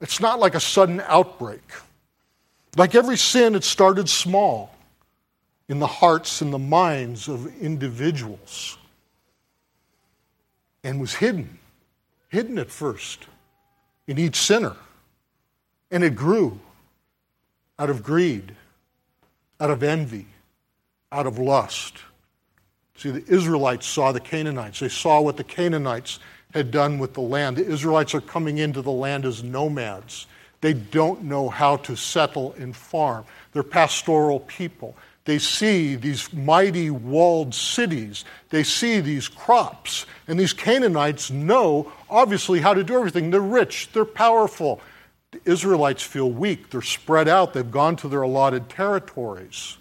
It's 0.00 0.20
not 0.20 0.40
like 0.40 0.54
a 0.54 0.60
sudden 0.60 1.00
outbreak. 1.06 1.62
Like 2.76 2.94
every 2.94 3.16
sin, 3.16 3.54
it 3.54 3.62
started 3.62 4.08
small 4.08 4.74
in 5.68 5.78
the 5.78 5.86
hearts 5.86 6.40
and 6.40 6.52
the 6.52 6.58
minds 6.58 7.28
of 7.28 7.46
individuals 7.60 8.78
and 10.82 11.00
was 11.00 11.14
hidden, 11.14 11.58
hidden 12.28 12.58
at 12.58 12.70
first 12.70 13.26
in 14.06 14.18
each 14.18 14.36
sinner. 14.36 14.76
And 15.90 16.02
it 16.02 16.14
grew 16.14 16.58
out 17.78 17.90
of 17.90 18.02
greed 18.02 18.56
out 19.60 19.70
of 19.70 19.82
envy, 19.82 20.26
out 21.12 21.26
of 21.26 21.38
lust. 21.38 21.98
See, 22.96 23.10
the 23.10 23.24
Israelites 23.32 23.86
saw 23.86 24.12
the 24.12 24.20
Canaanites. 24.20 24.80
They 24.80 24.88
saw 24.88 25.20
what 25.20 25.36
the 25.36 25.44
Canaanites 25.44 26.20
had 26.52 26.70
done 26.70 26.98
with 26.98 27.14
the 27.14 27.20
land. 27.20 27.56
The 27.56 27.66
Israelites 27.66 28.14
are 28.14 28.20
coming 28.20 28.58
into 28.58 28.82
the 28.82 28.92
land 28.92 29.24
as 29.24 29.42
nomads. 29.42 30.26
They 30.60 30.72
don't 30.72 31.24
know 31.24 31.48
how 31.48 31.76
to 31.78 31.96
settle 31.96 32.54
and 32.58 32.74
farm. 32.74 33.24
They're 33.52 33.62
pastoral 33.62 34.40
people. 34.40 34.96
They 35.24 35.38
see 35.38 35.94
these 35.94 36.32
mighty 36.32 36.90
walled 36.90 37.54
cities. 37.54 38.24
They 38.50 38.62
see 38.62 39.00
these 39.00 39.26
crops. 39.26 40.06
And 40.28 40.38
these 40.38 40.52
Canaanites 40.52 41.30
know, 41.30 41.92
obviously, 42.08 42.60
how 42.60 42.74
to 42.74 42.84
do 42.84 42.94
everything. 42.94 43.30
They're 43.30 43.40
rich, 43.40 43.90
they're 43.92 44.04
powerful, 44.04 44.80
the 45.34 45.50
Israelites 45.50 46.02
feel 46.02 46.30
weak. 46.30 46.70
They're 46.70 46.82
spread 46.82 47.28
out. 47.28 47.52
They've 47.52 47.70
gone 47.70 47.96
to 47.96 48.08
their 48.08 48.22
allotted 48.22 48.68
territories. 48.68 49.76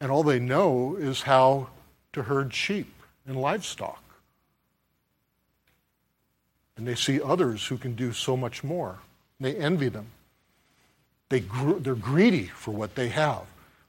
And 0.00 0.10
all 0.10 0.22
they 0.22 0.38
know 0.38 0.96
is 0.96 1.22
how 1.22 1.68
to 2.12 2.22
herd 2.22 2.52
sheep 2.52 2.92
and 3.26 3.36
livestock. 3.40 4.02
And 6.76 6.86
they 6.86 6.94
see 6.94 7.20
others 7.20 7.66
who 7.66 7.78
can 7.78 7.94
do 7.94 8.12
so 8.12 8.36
much 8.36 8.62
more. 8.64 8.98
They 9.40 9.54
envy 9.54 9.88
them. 9.88 10.06
They 11.28 11.40
gr- 11.40 11.78
they're 11.78 11.94
greedy 11.94 12.46
for 12.46 12.72
what 12.72 12.94
they 12.94 13.08
have. 13.08 13.44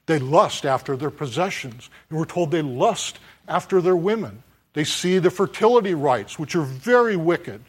They 0.06 0.18
lust 0.18 0.64
after 0.64 0.96
their 0.96 1.10
possessions. 1.10 1.90
And 2.08 2.18
we're 2.18 2.24
told 2.24 2.50
they 2.50 2.62
lust 2.62 3.18
after 3.48 3.80
their 3.80 3.96
women. 3.96 4.42
They 4.72 4.84
see 4.84 5.18
the 5.18 5.30
fertility 5.30 5.94
rites, 5.94 6.38
which 6.38 6.56
are 6.56 6.62
very 6.62 7.16
wicked, 7.16 7.60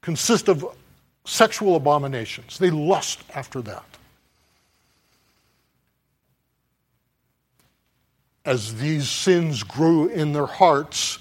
consist 0.00 0.48
of 0.48 0.64
sexual 1.24 1.76
abominations. 1.76 2.58
They 2.58 2.70
lust 2.70 3.22
after 3.34 3.60
that. 3.62 3.84
As 8.44 8.74
these 8.76 9.08
sins 9.08 9.62
grew 9.62 10.08
in 10.08 10.32
their 10.32 10.46
hearts, 10.46 11.18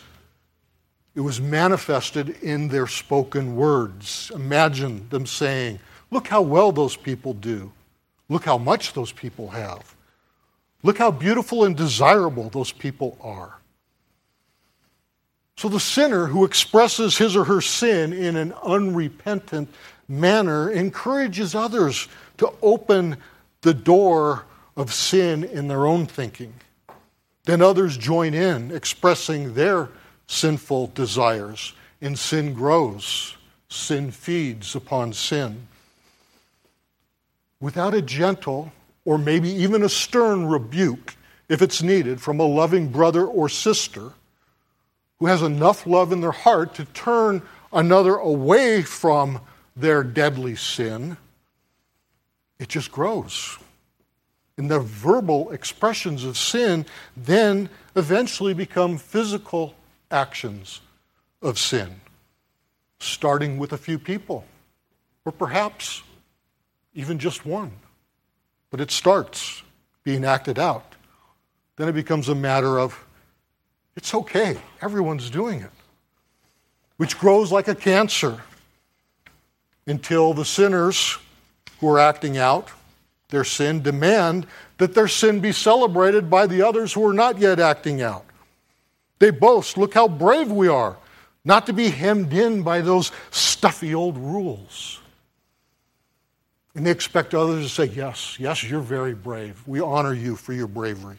it 1.16 1.22
was 1.22 1.40
manifested 1.40 2.30
in 2.42 2.68
their 2.68 2.88
spoken 2.88 3.56
words. 3.56 4.32
Imagine 4.36 5.08
them 5.10 5.26
saying, 5.26 5.80
Look 6.12 6.28
how 6.28 6.42
well 6.42 6.72
those 6.72 6.96
people 6.96 7.34
do. 7.34 7.72
Look 8.30 8.44
how 8.46 8.58
much 8.58 8.94
those 8.94 9.12
people 9.12 9.50
have. 9.50 9.96
Look 10.84 10.98
how 10.98 11.12
beautiful 11.12 11.64
and 11.64 11.76
desirable 11.76 12.50
those 12.50 12.72
people 12.72 13.18
are. 13.22 13.58
So 15.56 15.70
the 15.70 15.80
sinner 15.80 16.26
who 16.26 16.46
expresses 16.46 17.18
his 17.18 17.36
or 17.36 17.46
her 17.46 17.62
sin 17.62 18.12
in 18.12 18.36
an 18.36 18.54
unrepentant 18.64 19.70
manner 20.08 20.70
encourages 20.70 21.56
others 21.56 22.08
to 22.38 22.52
open 22.62 23.18
the 23.62 23.74
door 23.74 24.46
of 24.76 24.94
sin 24.94 25.44
in 25.44 25.68
their 25.68 25.86
own 25.86 26.06
thinking. 26.06 26.54
Then 27.46 27.62
others 27.62 27.98
join 27.98 28.34
in, 28.34 28.72
expressing 28.72 29.54
their 29.54 29.90
sinful 30.28 30.88
desires, 30.96 31.74
and 32.02 32.18
sin 32.18 32.54
grows. 32.54 33.36
Sin 33.70 34.12
feeds 34.12 34.76
upon 34.76 35.14
sin. 35.14 35.68
Without 37.60 37.94
a 37.94 38.02
gentle 38.02 38.72
or 39.06 39.18
maybe 39.18 39.50
even 39.50 39.84
a 39.84 39.90
stern 39.90 40.46
rebuke, 40.46 41.16
if 41.50 41.62
it's 41.62 41.82
needed, 41.82 42.22
from 42.22 42.40
a 42.40 42.46
loving 42.46 42.88
brother 42.88 43.26
or 43.26 43.50
sister 43.50 44.12
who 45.20 45.26
has 45.26 45.42
enough 45.42 45.86
love 45.86 46.12
in 46.12 46.22
their 46.22 46.32
heart 46.32 46.76
to 46.76 46.86
turn 46.86 47.42
another 47.72 48.16
away 48.16 48.82
from 48.82 49.40
their 49.76 50.04
deadly 50.04 50.56
sin, 50.56 51.18
it 52.60 52.70
just 52.70 52.92
grows. 52.92 53.58
And 54.58 54.70
the 54.70 54.80
verbal 54.80 55.52
expressions 55.52 56.24
of 56.24 56.38
sin 56.38 56.86
then 57.18 57.70
eventually 57.96 58.54
become 58.54 58.98
physical 58.98 59.74
actions 60.12 60.82
of 61.42 61.58
sin, 61.58 62.02
starting 63.00 63.58
with 63.58 63.74
a 63.74 63.78
few 63.78 63.98
people, 63.98 64.46
or 65.26 65.32
perhaps 65.32 66.04
even 66.94 67.18
just 67.18 67.46
one. 67.46 67.72
But 68.70 68.80
it 68.80 68.92
starts 68.92 69.64
being 70.04 70.24
acted 70.24 70.60
out. 70.60 70.96
Then 71.76 71.90
it 71.90 71.94
becomes 71.94 72.30
a 72.30 72.36
matter 72.36 72.80
of 72.80 73.06
it's 73.96 74.14
okay, 74.14 74.58
everyone's 74.82 75.30
doing 75.30 75.62
it, 75.62 75.70
which 76.98 77.18
grows 77.18 77.52
like 77.52 77.68
a 77.68 77.76
cancer 77.76 78.42
until 79.88 80.34
the 80.34 80.46
sinners 80.46 81.18
who 81.80 81.90
are 81.90 82.00
acting 82.00 82.38
out 82.38 82.70
their 83.34 83.44
sin 83.44 83.82
demand 83.82 84.48
that 84.78 84.94
their 84.94 85.08
sin 85.08 85.40
be 85.40 85.52
celebrated 85.52 86.30
by 86.30 86.48
the 86.48 86.62
others 86.62 86.94
who 86.94 87.06
are 87.06 87.14
not 87.14 87.40
yet 87.40 87.60
acting 87.60 88.02
out. 88.02 88.24
They 89.20 89.32
boast, 89.32 89.78
look 89.78 89.94
how 89.94 90.08
brave 90.08 90.52
we 90.52 90.68
are, 90.68 90.98
not 91.44 91.66
to 91.66 91.74
be 91.74 91.90
hemmed 91.90 92.32
in 92.32 92.62
by 92.62 92.82
those 92.82 93.12
stuffy 93.32 93.94
old 93.96 94.18
rules. 94.18 95.02
And 96.76 96.86
they 96.86 96.92
expect 96.92 97.34
others 97.34 97.64
to 97.64 97.70
say, 97.70 97.94
Yes, 97.94 98.38
yes, 98.40 98.64
you're 98.64 98.82
very 98.82 99.14
brave. 99.14 99.62
We 99.68 99.80
honor 99.80 100.14
you 100.14 100.36
for 100.36 100.54
your 100.54 100.68
bravery. 100.68 101.18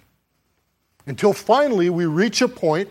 Until 1.07 1.33
finally 1.33 1.91
we 1.91 2.07
reach 2.07 2.43
a 2.43 2.49
point, 2.49 2.89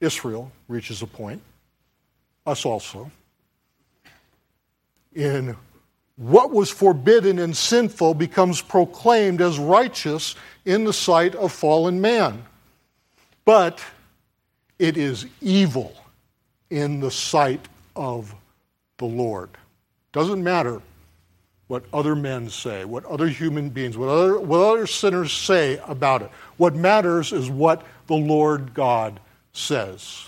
Israel 0.00 0.50
reaches 0.68 1.02
a 1.02 1.06
point, 1.06 1.42
us 2.46 2.64
also, 2.64 3.10
in 5.18 5.56
what 6.16 6.52
was 6.52 6.70
forbidden 6.70 7.38
and 7.38 7.56
sinful 7.56 8.14
becomes 8.14 8.62
proclaimed 8.62 9.40
as 9.40 9.58
righteous 9.58 10.36
in 10.64 10.84
the 10.84 10.92
sight 10.92 11.34
of 11.34 11.52
fallen 11.52 12.00
man. 12.00 12.44
But 13.44 13.80
it 14.78 14.96
is 14.96 15.26
evil 15.40 15.94
in 16.70 17.00
the 17.00 17.10
sight 17.10 17.66
of 17.96 18.34
the 18.98 19.06
Lord. 19.06 19.50
Doesn't 20.12 20.42
matter 20.42 20.80
what 21.66 21.84
other 21.92 22.16
men 22.16 22.48
say, 22.48 22.84
what 22.84 23.04
other 23.04 23.28
human 23.28 23.68
beings, 23.68 23.96
what 23.96 24.08
other, 24.08 24.40
what 24.40 24.60
other 24.60 24.86
sinners 24.86 25.32
say 25.32 25.78
about 25.86 26.22
it. 26.22 26.30
What 26.56 26.74
matters 26.74 27.32
is 27.32 27.50
what 27.50 27.84
the 28.06 28.16
Lord 28.16 28.72
God 28.72 29.20
says. 29.52 30.26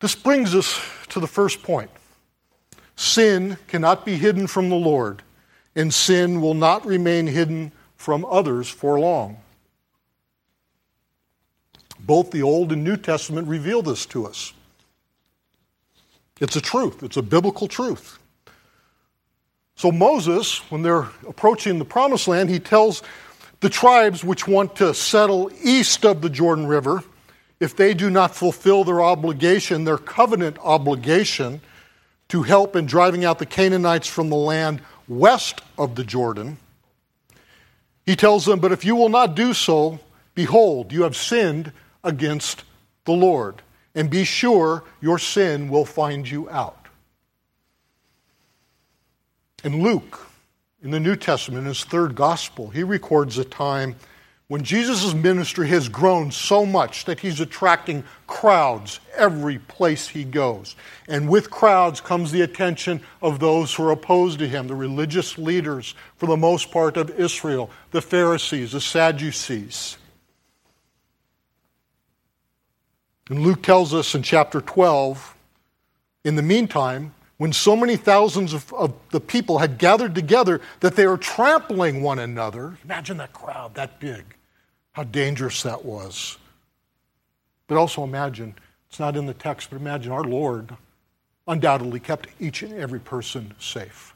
This 0.00 0.14
brings 0.14 0.54
us 0.54 0.78
to 1.08 1.20
the 1.20 1.26
first 1.26 1.62
point. 1.62 1.90
Sin 2.96 3.58
cannot 3.68 4.04
be 4.04 4.16
hidden 4.16 4.46
from 4.46 4.70
the 4.70 4.76
Lord, 4.76 5.22
and 5.74 5.92
sin 5.92 6.40
will 6.40 6.54
not 6.54 6.86
remain 6.86 7.26
hidden 7.26 7.72
from 7.96 8.24
others 8.24 8.68
for 8.68 8.98
long. 8.98 9.38
Both 12.00 12.30
the 12.30 12.42
Old 12.42 12.72
and 12.72 12.84
New 12.84 12.96
Testament 12.96 13.48
reveal 13.48 13.82
this 13.82 14.06
to 14.06 14.26
us. 14.26 14.52
It's 16.40 16.56
a 16.56 16.60
truth, 16.60 17.02
it's 17.02 17.16
a 17.16 17.22
biblical 17.22 17.68
truth. 17.68 18.18
So, 19.74 19.92
Moses, 19.92 20.58
when 20.70 20.82
they're 20.82 21.08
approaching 21.28 21.78
the 21.78 21.84
promised 21.84 22.28
land, 22.28 22.48
he 22.48 22.58
tells 22.58 23.02
the 23.60 23.68
tribes 23.68 24.24
which 24.24 24.48
want 24.48 24.76
to 24.76 24.94
settle 24.94 25.50
east 25.62 26.04
of 26.04 26.22
the 26.22 26.30
Jordan 26.30 26.66
River, 26.66 27.02
if 27.60 27.76
they 27.76 27.94
do 27.94 28.08
not 28.08 28.34
fulfill 28.34 28.84
their 28.84 29.02
obligation, 29.02 29.84
their 29.84 29.98
covenant 29.98 30.58
obligation, 30.62 31.60
to 32.28 32.42
help 32.42 32.74
in 32.74 32.86
driving 32.86 33.24
out 33.24 33.38
the 33.38 33.46
Canaanites 33.46 34.08
from 34.08 34.30
the 34.30 34.36
land 34.36 34.80
west 35.08 35.60
of 35.78 35.94
the 35.94 36.04
Jordan. 36.04 36.58
He 38.04 38.16
tells 38.16 38.44
them, 38.44 38.60
But 38.60 38.72
if 38.72 38.84
you 38.84 38.96
will 38.96 39.08
not 39.08 39.34
do 39.34 39.52
so, 39.52 40.00
behold, 40.34 40.92
you 40.92 41.02
have 41.02 41.16
sinned 41.16 41.72
against 42.02 42.64
the 43.04 43.12
Lord, 43.12 43.62
and 43.94 44.10
be 44.10 44.24
sure 44.24 44.84
your 45.00 45.18
sin 45.18 45.68
will 45.68 45.84
find 45.84 46.28
you 46.28 46.48
out. 46.50 46.86
In 49.64 49.82
Luke, 49.82 50.20
in 50.82 50.90
the 50.90 51.00
New 51.00 51.16
Testament, 51.16 51.62
in 51.62 51.66
his 51.66 51.84
third 51.84 52.14
gospel, 52.14 52.70
he 52.70 52.82
records 52.82 53.38
a 53.38 53.44
time 53.44 53.96
when 54.48 54.62
Jesus' 54.62 55.12
ministry 55.12 55.68
has 55.68 55.88
grown 55.88 56.30
so 56.30 56.64
much 56.64 57.04
that 57.06 57.18
he's 57.18 57.40
attracting 57.40 58.04
crowds 58.28 59.00
every 59.16 59.58
place 59.58 60.08
he 60.08 60.22
goes. 60.22 60.76
And 61.08 61.28
with 61.28 61.50
crowds 61.50 62.00
comes 62.00 62.30
the 62.30 62.42
attention 62.42 63.00
of 63.20 63.40
those 63.40 63.74
who 63.74 63.84
are 63.84 63.90
opposed 63.90 64.38
to 64.38 64.48
him, 64.48 64.68
the 64.68 64.74
religious 64.74 65.36
leaders, 65.36 65.94
for 66.16 66.26
the 66.26 66.36
most 66.36 66.70
part, 66.70 66.96
of 66.96 67.10
Israel, 67.18 67.70
the 67.90 68.02
Pharisees, 68.02 68.72
the 68.72 68.80
Sadducees. 68.80 69.98
And 73.28 73.40
Luke 73.40 73.62
tells 73.62 73.92
us 73.92 74.14
in 74.14 74.22
chapter 74.22 74.60
12, 74.60 75.34
in 76.24 76.36
the 76.36 76.42
meantime, 76.42 77.12
when 77.38 77.52
so 77.52 77.76
many 77.76 77.96
thousands 77.96 78.52
of, 78.52 78.72
of, 78.72 78.94
the 79.10 79.20
people 79.20 79.58
had 79.58 79.78
gathered 79.78 80.14
together 80.14 80.60
that 80.80 80.96
they 80.96 81.06
were 81.06 81.18
trampling 81.18 82.02
one 82.02 82.18
another. 82.18 82.78
Imagine 82.84 83.16
that 83.18 83.32
crowd 83.32 83.74
that 83.74 84.00
big, 84.00 84.24
how 84.96 85.04
dangerous 85.04 85.62
that 85.62 85.84
was. 85.84 86.38
But 87.66 87.76
also 87.76 88.02
imagine, 88.02 88.54
it's 88.88 88.98
not 88.98 89.14
in 89.14 89.26
the 89.26 89.34
text, 89.34 89.68
but 89.68 89.76
imagine 89.76 90.10
our 90.10 90.24
Lord 90.24 90.74
undoubtedly 91.46 92.00
kept 92.00 92.28
each 92.40 92.62
and 92.62 92.72
every 92.72 92.98
person 92.98 93.54
safe 93.60 94.14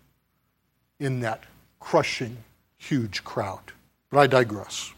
in 0.99 1.21
that 1.21 1.45
crushing, 1.81 2.39
huge 2.79 3.23
crowd. 3.25 3.61
But 4.09 4.21
I 4.21 4.27
digress. 4.27 4.95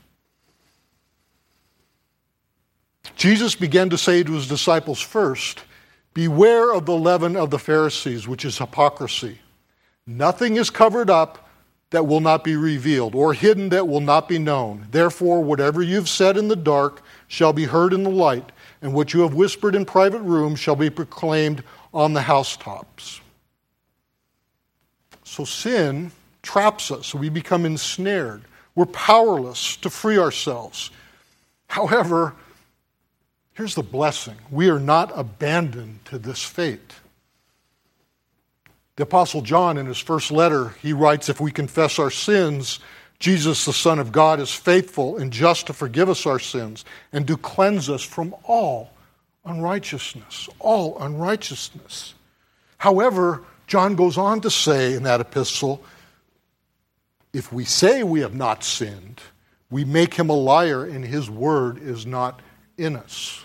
Jesus 3.17 3.57
began 3.57 3.91
to 3.91 3.99
say 3.99 4.23
to 4.23 4.33
his 4.35 4.47
disciples 4.47 5.01
first, 5.01 5.65
Beware 6.15 6.73
of 6.73 6.87
the 6.87 6.95
leaven 6.95 7.35
of 7.35 7.51
the 7.51 7.59
Pharisees, 7.59 8.29
which 8.29 8.45
is 8.45 8.57
hypocrisy. 8.57 9.41
Nothing 10.07 10.55
is 10.59 10.71
covered 10.71 11.11
up 11.11 11.49
that 11.93 12.07
will 12.07 12.21
not 12.21 12.45
be 12.45 12.57
revealed, 12.57 13.15
or 13.15 13.33
hidden 13.33 13.69
that 13.71 13.89
will 13.89 14.01
not 14.01 14.29
be 14.29 14.39
known. 14.39 14.87
Therefore, 14.91 15.43
whatever 15.43 15.83
you've 15.83 16.09
said 16.09 16.37
in 16.37 16.49
the 16.49 16.57
dark 16.57 17.03
shall 17.29 17.53
be 17.53 17.65
heard 17.65 17.93
in 17.93 18.03
the 18.03 18.11
light, 18.11 18.53
and 18.83 18.93
what 18.93 19.15
you 19.15 19.21
have 19.21 19.35
whispered 19.35 19.75
in 19.75 19.85
private 19.85 20.21
rooms 20.21 20.59
shall 20.59 20.77
be 20.77 20.91
proclaimed 20.91 21.63
on 21.95 22.13
the 22.13 22.23
housetops. 22.23 23.21
So 25.25 25.45
sin 25.45 26.11
traps 26.43 26.91
us, 26.91 27.15
we 27.15 27.29
become 27.29 27.65
ensnared. 27.65 28.43
We're 28.75 28.87
powerless 28.87 29.77
to 29.77 29.91
free 29.91 30.19
ourselves. 30.19 30.91
However, 31.69 32.35
Here's 33.55 33.75
the 33.75 33.83
blessing 33.83 34.37
we 34.51 34.71
are 34.71 34.81
not 34.81 35.13
abandoned 35.15 36.05
to 36.07 36.19
this 36.19 36.43
fate. 36.43 36.95
The 38.97 39.05
Apostle 39.05 39.41
John, 39.43 39.79
in 39.79 39.87
his 39.87 39.99
first 39.99 40.31
letter, 40.31 40.71
he 40.83 40.93
writes 40.93 41.29
If 41.29 41.41
we 41.41 41.51
confess 41.51 41.99
our 41.99 42.11
sins, 42.11 42.79
Jesus, 43.19 43.65
the 43.65 43.73
Son 43.73 43.99
of 43.99 44.13
God, 44.13 44.41
is 44.41 44.53
faithful 44.53 45.17
and 45.17 45.33
just 45.33 45.69
to 45.69 45.73
forgive 45.73 46.09
us 46.09 46.27
our 46.27 46.39
sins 46.39 46.85
and 47.13 47.27
to 47.27 47.37
cleanse 47.37 47.89
us 47.89 48.03
from 48.03 48.35
all 48.45 48.93
unrighteousness. 49.45 50.49
All 50.59 50.99
unrighteousness. 51.01 52.15
However, 52.79 53.45
John 53.67 53.95
goes 53.95 54.19
on 54.19 54.41
to 54.43 54.51
say 54.51 54.95
in 54.95 55.05
that 55.05 55.21
epistle 55.21 55.83
if 57.33 57.51
we 57.51 57.65
say 57.65 58.03
we 58.03 58.21
have 58.21 58.35
not 58.35 58.63
sinned, 58.63 59.21
we 59.71 59.85
make 59.85 60.15
him 60.15 60.29
a 60.29 60.35
liar 60.35 60.85
and 60.85 61.03
his 61.05 61.31
word 61.31 61.79
is 61.79 62.05
not 62.05 62.43
in 62.77 62.97
us. 62.97 63.43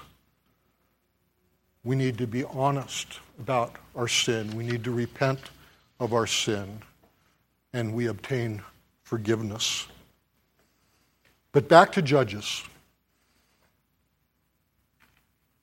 We 1.88 1.95
need 1.95 2.17
to 2.17 2.28
be 2.28 2.43
honest 2.43 3.21
about 3.39 3.78
our 3.95 4.10
sin. 4.10 4.58
We 4.58 4.65
need 4.65 4.84
to 4.84 4.91
repent 4.91 5.39
of 6.02 6.12
our 6.12 6.28
sin, 6.28 6.82
and 7.71 7.93
we 7.93 8.08
obtain 8.08 8.62
forgiveness. 9.04 9.88
But 11.54 11.69
back 11.69 11.93
to 11.93 12.02
Judges. 12.02 12.62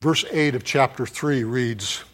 Verse 0.00 0.24
8 0.30 0.54
of 0.54 0.64
chapter 0.64 1.04
3 1.04 1.44
reads 1.44 2.04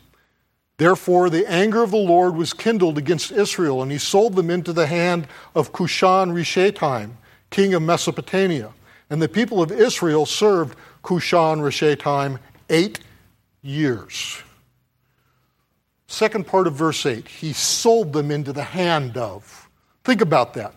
Therefore, 0.79 1.31
the 1.31 1.49
anger 1.49 1.85
of 1.85 1.93
the 1.93 1.97
Lord 1.97 2.35
was 2.35 2.53
kindled 2.53 2.99
against 2.99 3.31
Israel, 3.31 3.81
and 3.81 3.93
he 3.93 3.99
sold 3.99 4.35
them 4.35 4.51
into 4.51 4.73
the 4.73 4.89
hand 4.89 5.29
of 5.55 5.73
Cushan 5.73 6.33
Rishathaim, 6.33 7.13
king 7.51 7.75
of 7.75 7.83
Mesopotamia. 7.83 8.73
And 9.09 9.23
the 9.23 9.29
people 9.29 9.63
of 9.63 9.71
Israel 9.71 10.27
served 10.27 10.77
Cushan 11.05 11.61
Rishathaim 11.61 12.41
eight 12.69 12.99
years. 13.63 14.43
Second 16.07 16.47
part 16.47 16.67
of 16.67 16.75
verse 16.75 17.07
8, 17.07 17.29
he 17.29 17.53
sold 17.53 18.13
them 18.13 18.31
into 18.31 18.53
the 18.53 18.65
hand 18.65 19.17
of. 19.17 19.69
Think 20.03 20.21
about 20.21 20.55
that. 20.55 20.75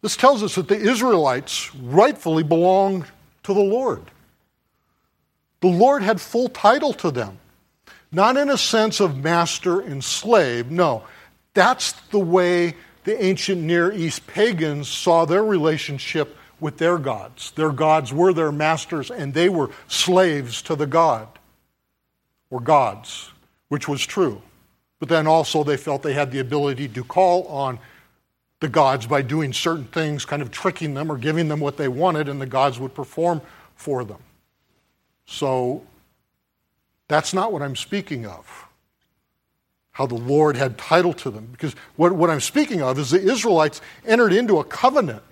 This 0.00 0.16
tells 0.16 0.42
us 0.42 0.54
that 0.54 0.68
the 0.68 0.78
Israelites 0.78 1.74
rightfully 1.74 2.42
belonged 2.42 3.06
to 3.42 3.54
the 3.54 3.60
Lord. 3.60 4.02
The 5.60 5.68
Lord 5.68 6.02
had 6.02 6.20
full 6.20 6.48
title 6.48 6.92
to 6.94 7.10
them, 7.10 7.38
not 8.12 8.36
in 8.36 8.50
a 8.50 8.58
sense 8.58 9.00
of 9.00 9.16
master 9.16 9.80
and 9.80 10.04
slave. 10.04 10.70
No, 10.70 11.04
that's 11.54 11.92
the 12.10 12.18
way 12.18 12.76
the 13.04 13.22
ancient 13.22 13.60
Near 13.60 13.92
East 13.92 14.26
pagans 14.26 14.88
saw 14.88 15.24
their 15.24 15.44
relationship 15.44 16.36
with 16.60 16.78
their 16.78 16.98
gods. 16.98 17.50
Their 17.52 17.72
gods 17.72 18.12
were 18.12 18.32
their 18.32 18.52
masters, 18.52 19.10
and 19.10 19.34
they 19.34 19.48
were 19.48 19.70
slaves 19.88 20.62
to 20.62 20.76
the 20.76 20.86
god 20.86 21.28
or 22.54 22.60
gods, 22.60 23.32
which 23.66 23.88
was 23.88 24.06
true. 24.06 24.40
But 25.00 25.08
then 25.08 25.26
also 25.26 25.64
they 25.64 25.76
felt 25.76 26.04
they 26.04 26.12
had 26.12 26.30
the 26.30 26.38
ability 26.38 26.86
to 26.90 27.02
call 27.02 27.48
on 27.48 27.80
the 28.60 28.68
gods 28.68 29.08
by 29.08 29.22
doing 29.22 29.52
certain 29.52 29.86
things, 29.86 30.24
kind 30.24 30.40
of 30.40 30.52
tricking 30.52 30.94
them 30.94 31.10
or 31.10 31.18
giving 31.18 31.48
them 31.48 31.58
what 31.58 31.76
they 31.76 31.88
wanted, 31.88 32.28
and 32.28 32.40
the 32.40 32.46
gods 32.46 32.78
would 32.78 32.94
perform 32.94 33.42
for 33.74 34.04
them. 34.04 34.20
So 35.26 35.82
that's 37.08 37.34
not 37.34 37.52
what 37.52 37.60
I'm 37.60 37.74
speaking 37.74 38.24
of. 38.24 38.66
How 39.90 40.06
the 40.06 40.14
Lord 40.14 40.56
had 40.56 40.78
title 40.78 41.12
to 41.14 41.30
them. 41.30 41.48
Because 41.50 41.74
what, 41.96 42.12
what 42.12 42.30
I'm 42.30 42.40
speaking 42.40 42.82
of 42.82 43.00
is 43.00 43.10
the 43.10 43.20
Israelites 43.20 43.80
entered 44.06 44.32
into 44.32 44.60
a 44.60 44.64
covenant 44.64 45.24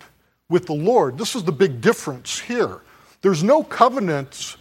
with 0.49 0.67
the 0.67 0.75
Lord. 0.75 1.19
This 1.19 1.37
is 1.37 1.45
the 1.45 1.53
big 1.53 1.81
difference 1.81 2.41
here. 2.41 2.81
There's 3.21 3.45
no 3.45 3.63
covenants 3.63 4.57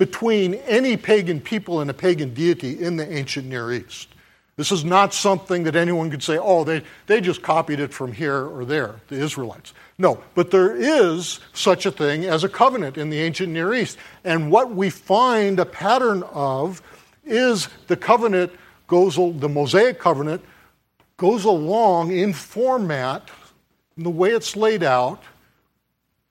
between 0.00 0.54
any 0.54 0.96
pagan 0.96 1.38
people 1.42 1.82
and 1.82 1.90
a 1.90 1.92
pagan 1.92 2.32
deity 2.32 2.82
in 2.82 2.96
the 2.96 3.06
ancient 3.12 3.46
Near 3.46 3.70
East. 3.70 4.08
This 4.56 4.72
is 4.72 4.82
not 4.82 5.12
something 5.12 5.64
that 5.64 5.76
anyone 5.76 6.10
could 6.10 6.22
say, 6.22 6.38
oh, 6.38 6.64
they, 6.64 6.82
they 7.06 7.20
just 7.20 7.42
copied 7.42 7.80
it 7.80 7.92
from 7.92 8.10
here 8.10 8.46
or 8.46 8.64
there, 8.64 8.94
the 9.08 9.16
Israelites. 9.16 9.74
No, 9.98 10.22
but 10.34 10.50
there 10.50 10.74
is 10.74 11.40
such 11.52 11.84
a 11.84 11.90
thing 11.90 12.24
as 12.24 12.44
a 12.44 12.48
covenant 12.48 12.96
in 12.96 13.10
the 13.10 13.18
ancient 13.18 13.52
Near 13.52 13.74
East. 13.74 13.98
And 14.24 14.50
what 14.50 14.74
we 14.74 14.88
find 14.88 15.60
a 15.60 15.66
pattern 15.66 16.22
of 16.32 16.80
is 17.22 17.68
the 17.86 17.96
covenant 17.96 18.52
goes, 18.86 19.16
the 19.16 19.50
Mosaic 19.50 19.98
covenant 19.98 20.42
goes 21.18 21.44
along 21.44 22.12
in 22.12 22.32
format, 22.32 23.30
in 23.98 24.04
the 24.04 24.08
way 24.08 24.30
it's 24.30 24.56
laid 24.56 24.82
out, 24.82 25.22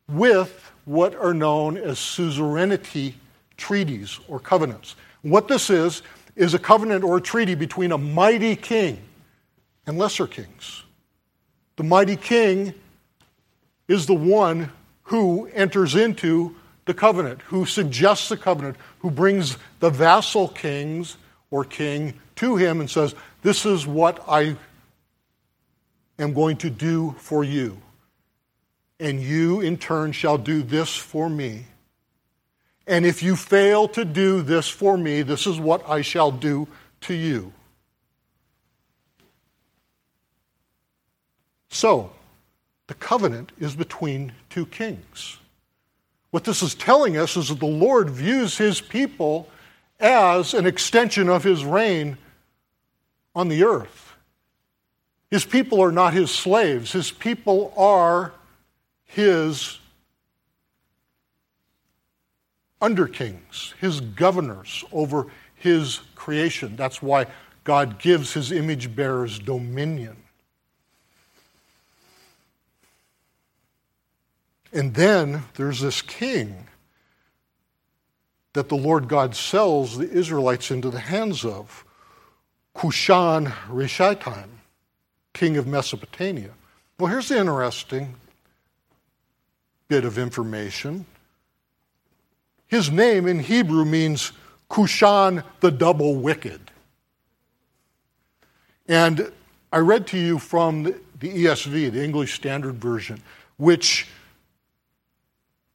with 0.08 0.72
what 0.86 1.14
are 1.14 1.36
known 1.36 1.78
as 1.78 2.00
suzerainty 2.00 3.14
treaties 3.60 4.19
or 4.28 4.39
covenants. 4.39 4.95
What 5.22 5.48
this 5.48 5.69
is, 5.69 6.02
is 6.36 6.54
a 6.54 6.60
covenant 6.60 7.04
or 7.04 7.17
a 7.17 7.22
treaty 7.22 7.54
between 7.54 7.91
a 7.91 7.98
mighty 7.98 8.56
king 8.56 9.00
and 9.86 9.98
lesser 9.98 10.26
kings. 10.26 10.84
The 11.76 11.84
mighty 11.84 12.15
king 12.15 12.74
is 13.88 14.06
the 14.06 14.13
one 14.13 14.72
who 15.04 15.48
enters 15.54 15.95
into 15.95 16.56
the 16.86 16.93
covenant, 16.93 17.41
who 17.43 17.65
suggests 17.65 18.30
the 18.30 18.38
covenant, 18.38 18.78
who 19.00 19.12
brings 19.12 19.58
the 19.80 19.89
vassal 19.89 20.48
kings 20.48 21.17
or 21.52 21.65
king 21.65 22.13
to 22.36 22.56
him 22.56 22.80
and 22.80 22.89
says, 22.89 23.13
This 23.41 23.65
is 23.65 23.86
what 23.86 24.24
I 24.28 24.56
am 26.17 26.34
going 26.34 26.58
to 26.58 26.69
do 26.69 27.15
for 27.17 27.43
you. 27.43 27.82
And 29.00 29.22
you, 29.22 29.62
in 29.62 29.78
turn, 29.78 30.12
shall 30.12 30.38
do 30.38 30.62
this 30.62 30.95
for 30.95 31.30
me. 31.30 31.65
And 32.89 33.06
if 33.06 33.21
you 33.21 33.36
fail 33.36 33.88
to 33.89 34.04
do 34.04 34.41
this 34.41 34.67
for 34.67 34.97
me, 34.97 35.21
this 35.21 35.45
is 35.45 35.60
what 35.60 35.88
I 35.88 36.02
shall 36.02 36.32
do 36.32 36.67
to 37.02 37.13
you. 37.13 37.54
So, 41.69 42.12
the 42.88 42.95
covenant 42.95 43.52
is 43.60 43.75
between 43.75 44.32
two 44.49 44.65
kings. 44.65 45.38
What 46.32 46.43
this 46.43 46.63
is 46.63 46.73
telling 46.73 47.15
us 47.15 47.38
is 47.38 47.49
that 47.49 47.60
the 47.60 47.67
Lord 47.67 48.10
views 48.10 48.58
his 48.58 48.82
people 48.82 49.47
as 49.99 50.56
an 50.56 50.65
extension 50.65 51.30
of 51.30 51.43
his 51.43 51.63
reign 51.63 52.17
on 53.36 53.49
the 53.49 53.65
earth. 53.65 54.13
His 55.30 55.45
people 55.45 55.80
are 55.80 55.91
not 55.91 56.15
his 56.15 56.32
slaves, 56.32 56.91
his 56.91 57.12
people 57.12 57.71
are 57.78 58.34
his 59.06 59.78
under 62.82 63.08
kings, 63.08 63.74
his 63.80 64.02
governors 64.02 64.84
over 64.92 65.28
his 65.56 66.00
creation. 66.15 66.76
That's 66.76 67.02
why 67.02 67.28
God 67.63 68.00
gives 68.00 68.34
his 68.34 68.52
image 68.52 68.96
bearers 68.96 69.39
dominion. 69.39 70.15
And 74.72 74.94
then 74.94 75.44
there's 75.56 75.82
this 75.82 76.02
king 76.02 76.68
that 78.54 78.70
the 78.70 78.76
Lord 78.76 79.08
God 79.08 79.36
sells 79.36 79.98
the 79.98 80.10
Israelites 80.10 80.72
into 80.72 80.89
the 80.89 81.00
hands 81.00 81.44
of 81.44 81.86
Cushan 82.76 83.48
Rishathaim, 83.68 84.50
king 85.34 85.58
of 85.58 85.68
Mesopotamia. 85.68 86.52
Well, 86.98 87.12
here's 87.12 87.30
the 87.30 87.39
interesting 87.39 88.15
bit 89.88 90.06
of 90.06 90.18
information. 90.18 91.06
His 92.70 92.92
name 92.92 93.28
in 93.28 93.40
Hebrew 93.40 93.84
means 93.84 94.32
Cushan 94.70 95.44
the 95.60 95.72
double 95.72 96.16
wicked. 96.16 96.62
And 98.88 99.32
I 99.74 99.80
read 99.80 100.06
to 100.08 100.18
you 100.18 100.38
from 100.38 100.84
the 100.84 100.94
ESV, 101.20 101.92
the 101.92 102.04
English 102.04 102.36
Standard 102.36 102.76
Version, 102.76 103.22
which 103.58 104.08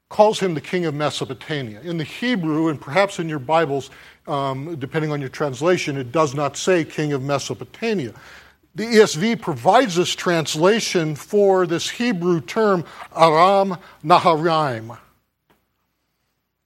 calls 0.09 0.39
him 0.39 0.55
the 0.55 0.61
king 0.61 0.87
of 0.87 0.95
Mesopotamia. 0.95 1.81
In 1.81 1.99
the 1.99 2.05
Hebrew, 2.05 2.69
and 2.69 2.81
perhaps 2.81 3.19
in 3.19 3.29
your 3.29 3.41
Bibles, 3.41 3.91
um, 4.29 4.77
depending 4.77 5.11
on 5.11 5.21
your 5.21 5.31
translation, 5.31 5.97
it 5.97 6.13
does 6.13 6.33
not 6.33 6.57
say 6.57 6.85
king 6.85 7.13
of 7.13 7.23
Mesopotamia. 7.23 8.15
The 8.77 8.85
ESV 8.85 9.41
provides 9.41 9.97
this 9.97 10.15
translation 10.15 11.17
for 11.17 11.67
this 11.67 11.91
Hebrew 11.91 12.41
term, 12.41 12.85
Aram 13.17 13.79
Naharaim 14.05 14.97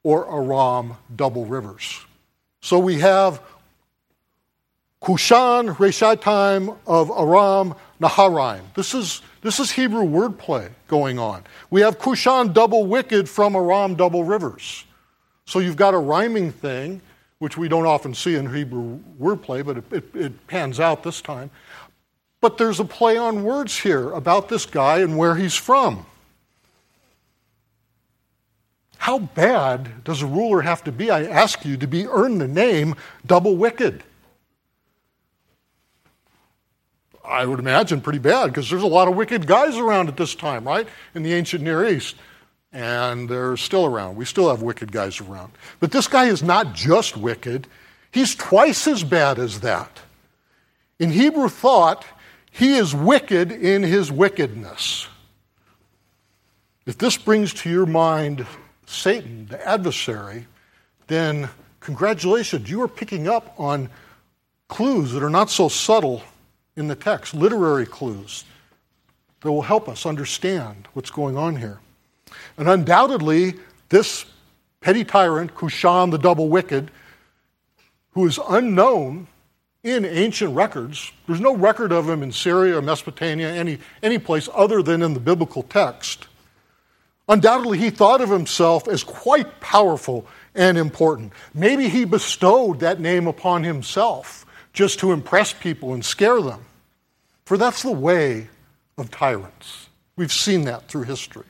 or 0.09 0.27
Aram 0.33 0.97
double 1.15 1.45
rivers. 1.45 2.01
So 2.63 2.79
we 2.79 2.99
have 3.01 3.43
Cushan 5.03 5.75
Reshaitaim 5.75 6.75
of 6.87 7.11
Aram 7.11 7.75
Naharaim. 8.01 8.63
This 8.73 8.95
is, 8.95 9.21
this 9.43 9.61
is 9.61 9.71
Hebrew 9.71 10.05
wordplay 10.05 10.71
going 10.87 11.19
on. 11.19 11.45
We 11.69 11.83
have 11.83 11.99
Cushan 11.99 12.55
double 12.55 12.87
wicked 12.87 13.29
from 13.29 13.55
Aram 13.55 13.97
double 13.97 14.25
rivers. 14.25 14.87
So 15.45 15.59
you've 15.59 15.77
got 15.77 15.93
a 15.93 15.99
rhyming 15.99 16.53
thing, 16.53 17.03
which 17.39 17.59
we 17.59 17.69
don't 17.69 17.85
often 17.85 18.15
see 18.15 18.35
in 18.35 18.51
Hebrew 18.51 19.01
wordplay, 19.21 19.63
but 19.63 19.77
it, 19.77 19.93
it, 19.93 20.15
it 20.15 20.47
pans 20.47 20.81
out 20.81 21.03
this 21.03 21.21
time. 21.21 21.51
But 22.41 22.57
there's 22.57 22.81
a 22.81 22.85
play 22.87 23.19
on 23.19 23.45
words 23.45 23.79
here 23.79 24.11
about 24.13 24.49
this 24.49 24.65
guy 24.65 25.01
and 25.01 25.19
where 25.19 25.35
he's 25.35 25.55
from. 25.55 26.07
How 28.99 29.21
bad 29.21 30.05
does 30.05 30.23
a 30.23 30.27
ruler 30.27 30.61
have 30.61 30.85
to 30.85 30.93
be, 30.93 31.11
I 31.11 31.25
ask 31.25 31.65
you, 31.65 31.77
to 31.79 31.87
be 31.87 32.07
earned 32.07 32.41
the 32.41 32.49
name 32.49 32.95
double 33.25 33.57
wicked? 33.57 34.05
I 37.25 37.47
would 37.47 37.59
imagine 37.59 38.01
pretty 38.01 38.19
bad 38.19 38.47
because 38.47 38.69
there's 38.69 38.83
a 38.83 38.87
lot 38.87 39.07
of 39.07 39.15
wicked 39.15 39.47
guys 39.47 39.77
around 39.77 40.09
at 40.09 40.17
this 40.17 40.35
time, 40.35 40.65
right? 40.65 40.89
In 41.15 41.23
the 41.23 41.33
ancient 41.33 41.63
Near 41.63 41.87
East. 41.87 42.17
And 42.73 43.29
they're 43.29 43.57
still 43.57 43.87
around. 43.87 44.17
We 44.17 44.25
still 44.25 44.51
have 44.51 44.63
wicked 44.63 44.93
guys 44.93 45.21
around. 45.21 45.53
But 45.79 45.93
this 45.93 46.09
guy 46.09 46.27
is 46.27 46.43
not 46.43 46.75
just 46.75 47.17
wicked, 47.17 47.67
he's 48.11 48.35
twice 48.35 48.87
as 48.87 49.05
bad 49.05 49.39
as 49.39 49.61
that. 49.61 50.01
In 50.99 51.11
Hebrew 51.11 51.49
thought, 51.49 52.05
he 52.51 52.77
is 52.77 52.95
wicked 52.95 53.53
in 53.53 53.83
his 53.83 54.11
wickedness. 54.11 55.07
If 56.85 56.99
this 56.99 57.17
brings 57.17 57.55
to 57.55 57.71
your 57.71 57.87
mind 57.87 58.47
Satan, 58.89 59.47
the 59.51 59.69
adversary, 59.69 60.47
then 61.09 61.51
congratulations, 61.81 62.71
you 62.71 62.81
are 62.83 62.89
picking 62.89 63.29
up 63.29 63.55
on 63.59 63.91
clues 64.69 65.13
that 65.13 65.23
are 65.23 65.31
not 65.31 65.51
so 65.51 65.69
subtle 65.69 66.23
in 66.75 66.89
the 66.89 66.95
text, 66.95 67.35
literary 67.35 67.85
clues 67.85 68.45
that 69.41 69.53
will 69.53 69.63
help 69.63 69.89
us 69.89 70.07
understand 70.07 70.89
what's 70.95 71.11
going 71.11 71.37
on 71.37 71.57
here. 71.57 71.81
And 72.57 72.69
undoubtedly, 72.69 73.55
this 73.91 74.25
petty 74.81 75.05
tyrant, 75.05 75.55
Cushan 75.55 76.11
the 76.11 76.19
double 76.19 76.49
wicked, 76.49 76.91
who 78.13 78.27
is 78.27 78.41
unknown 78.49 79.27
in 79.83 80.07
ancient 80.07 80.55
records, 80.55 81.13
there's 81.27 81.41
no 81.41 81.55
record 81.55 81.93
of 81.93 82.09
him 82.09 82.23
in 82.23 82.33
Syria 82.33 82.79
or 82.79 82.83
Mesopotamia, 82.83 83.53
any, 83.53 83.79
any 84.03 84.19
place 84.19 84.49
other 84.55 84.83
than 84.83 85.03
in 85.03 85.13
the 85.13 85.21
biblical 85.21 85.63
text. 85.63 86.27
Undoubtedly, 87.29 87.79
he 87.79 87.91
thought 87.91 88.21
of 88.21 88.31
himself 88.31 88.89
as 88.89 89.05
quite 89.05 89.61
powerful 89.61 90.27
and 90.55 90.79
important. 90.79 91.33
Maybe 91.53 91.89
he 91.89 92.05
bestowed 92.05 92.81
that 92.81 93.01
name 93.01 93.27
upon 93.27 93.65
himself 93.65 94.47
just 94.73 94.99
to 95.01 95.13
impress 95.13 95.53
people 95.53 95.93
and 95.93 96.05
scare 96.05 96.41
them. 96.41 96.65
For 97.45 97.59
that's 97.59 97.83
the 97.83 97.93
way 97.93 98.49
of 98.97 99.11
tyrants. 99.11 99.89
We've 100.17 100.33
seen 100.33 100.65
that 100.65 100.89
through 100.89 101.05
history. 101.05 101.45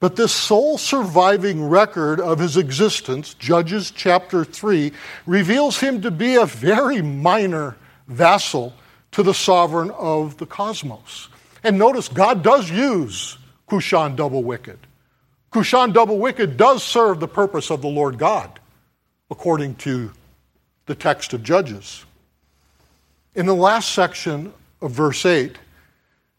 But 0.00 0.16
this 0.16 0.32
sole 0.32 0.76
surviving 0.76 1.66
record 1.66 2.20
of 2.20 2.38
his 2.38 2.58
existence, 2.58 3.32
Judges 3.32 3.90
chapter 3.90 4.44
3, 4.44 4.92
reveals 5.24 5.78
him 5.78 6.02
to 6.02 6.10
be 6.10 6.34
a 6.34 6.44
very 6.44 7.00
minor 7.00 7.76
vassal 8.06 8.74
to 9.12 9.22
the 9.22 9.32
sovereign 9.32 9.90
of 9.92 10.36
the 10.36 10.46
cosmos. 10.46 11.28
And 11.62 11.78
notice 11.78 12.08
God 12.08 12.42
does 12.42 12.70
use 12.70 13.38
Cushan 13.68 14.16
double 14.16 14.42
wicked. 14.42 14.78
Cushan 15.52 15.92
double 15.92 16.18
wicked 16.18 16.56
does 16.56 16.82
serve 16.82 17.20
the 17.20 17.28
purpose 17.28 17.70
of 17.70 17.80
the 17.80 17.88
Lord 17.88 18.18
God, 18.18 18.58
according 19.30 19.76
to 19.76 20.12
the 20.86 20.94
text 20.94 21.32
of 21.32 21.42
Judges. 21.42 22.04
In 23.34 23.46
the 23.46 23.54
last 23.54 23.92
section 23.92 24.52
of 24.80 24.90
verse 24.90 25.24
8, 25.24 25.56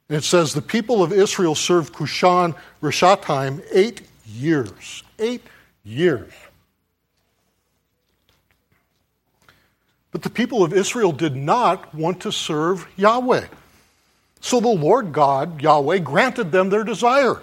it 0.09 0.23
says, 0.23 0.53
The 0.53 0.61
people 0.61 1.01
of 1.01 1.11
Israel 1.11 1.55
served 1.55 1.93
Cushan 1.93 2.55
Rishathaim 2.81 3.63
eight 3.71 4.01
years. 4.25 5.03
Eight 5.17 5.41
years. 5.83 6.31
But 10.11 10.21
the 10.21 10.29
people 10.29 10.63
of 10.63 10.73
Israel 10.73 11.11
did 11.11 11.35
not 11.35 11.93
want 11.93 12.21
to 12.21 12.31
serve 12.31 12.87
Yahweh. 12.95 13.47
So 14.45 14.59
the 14.59 14.67
Lord 14.67 15.11
God, 15.11 15.59
Yahweh, 15.59 15.97
granted 15.97 16.51
them 16.51 16.69
their 16.69 16.83
desire. 16.83 17.41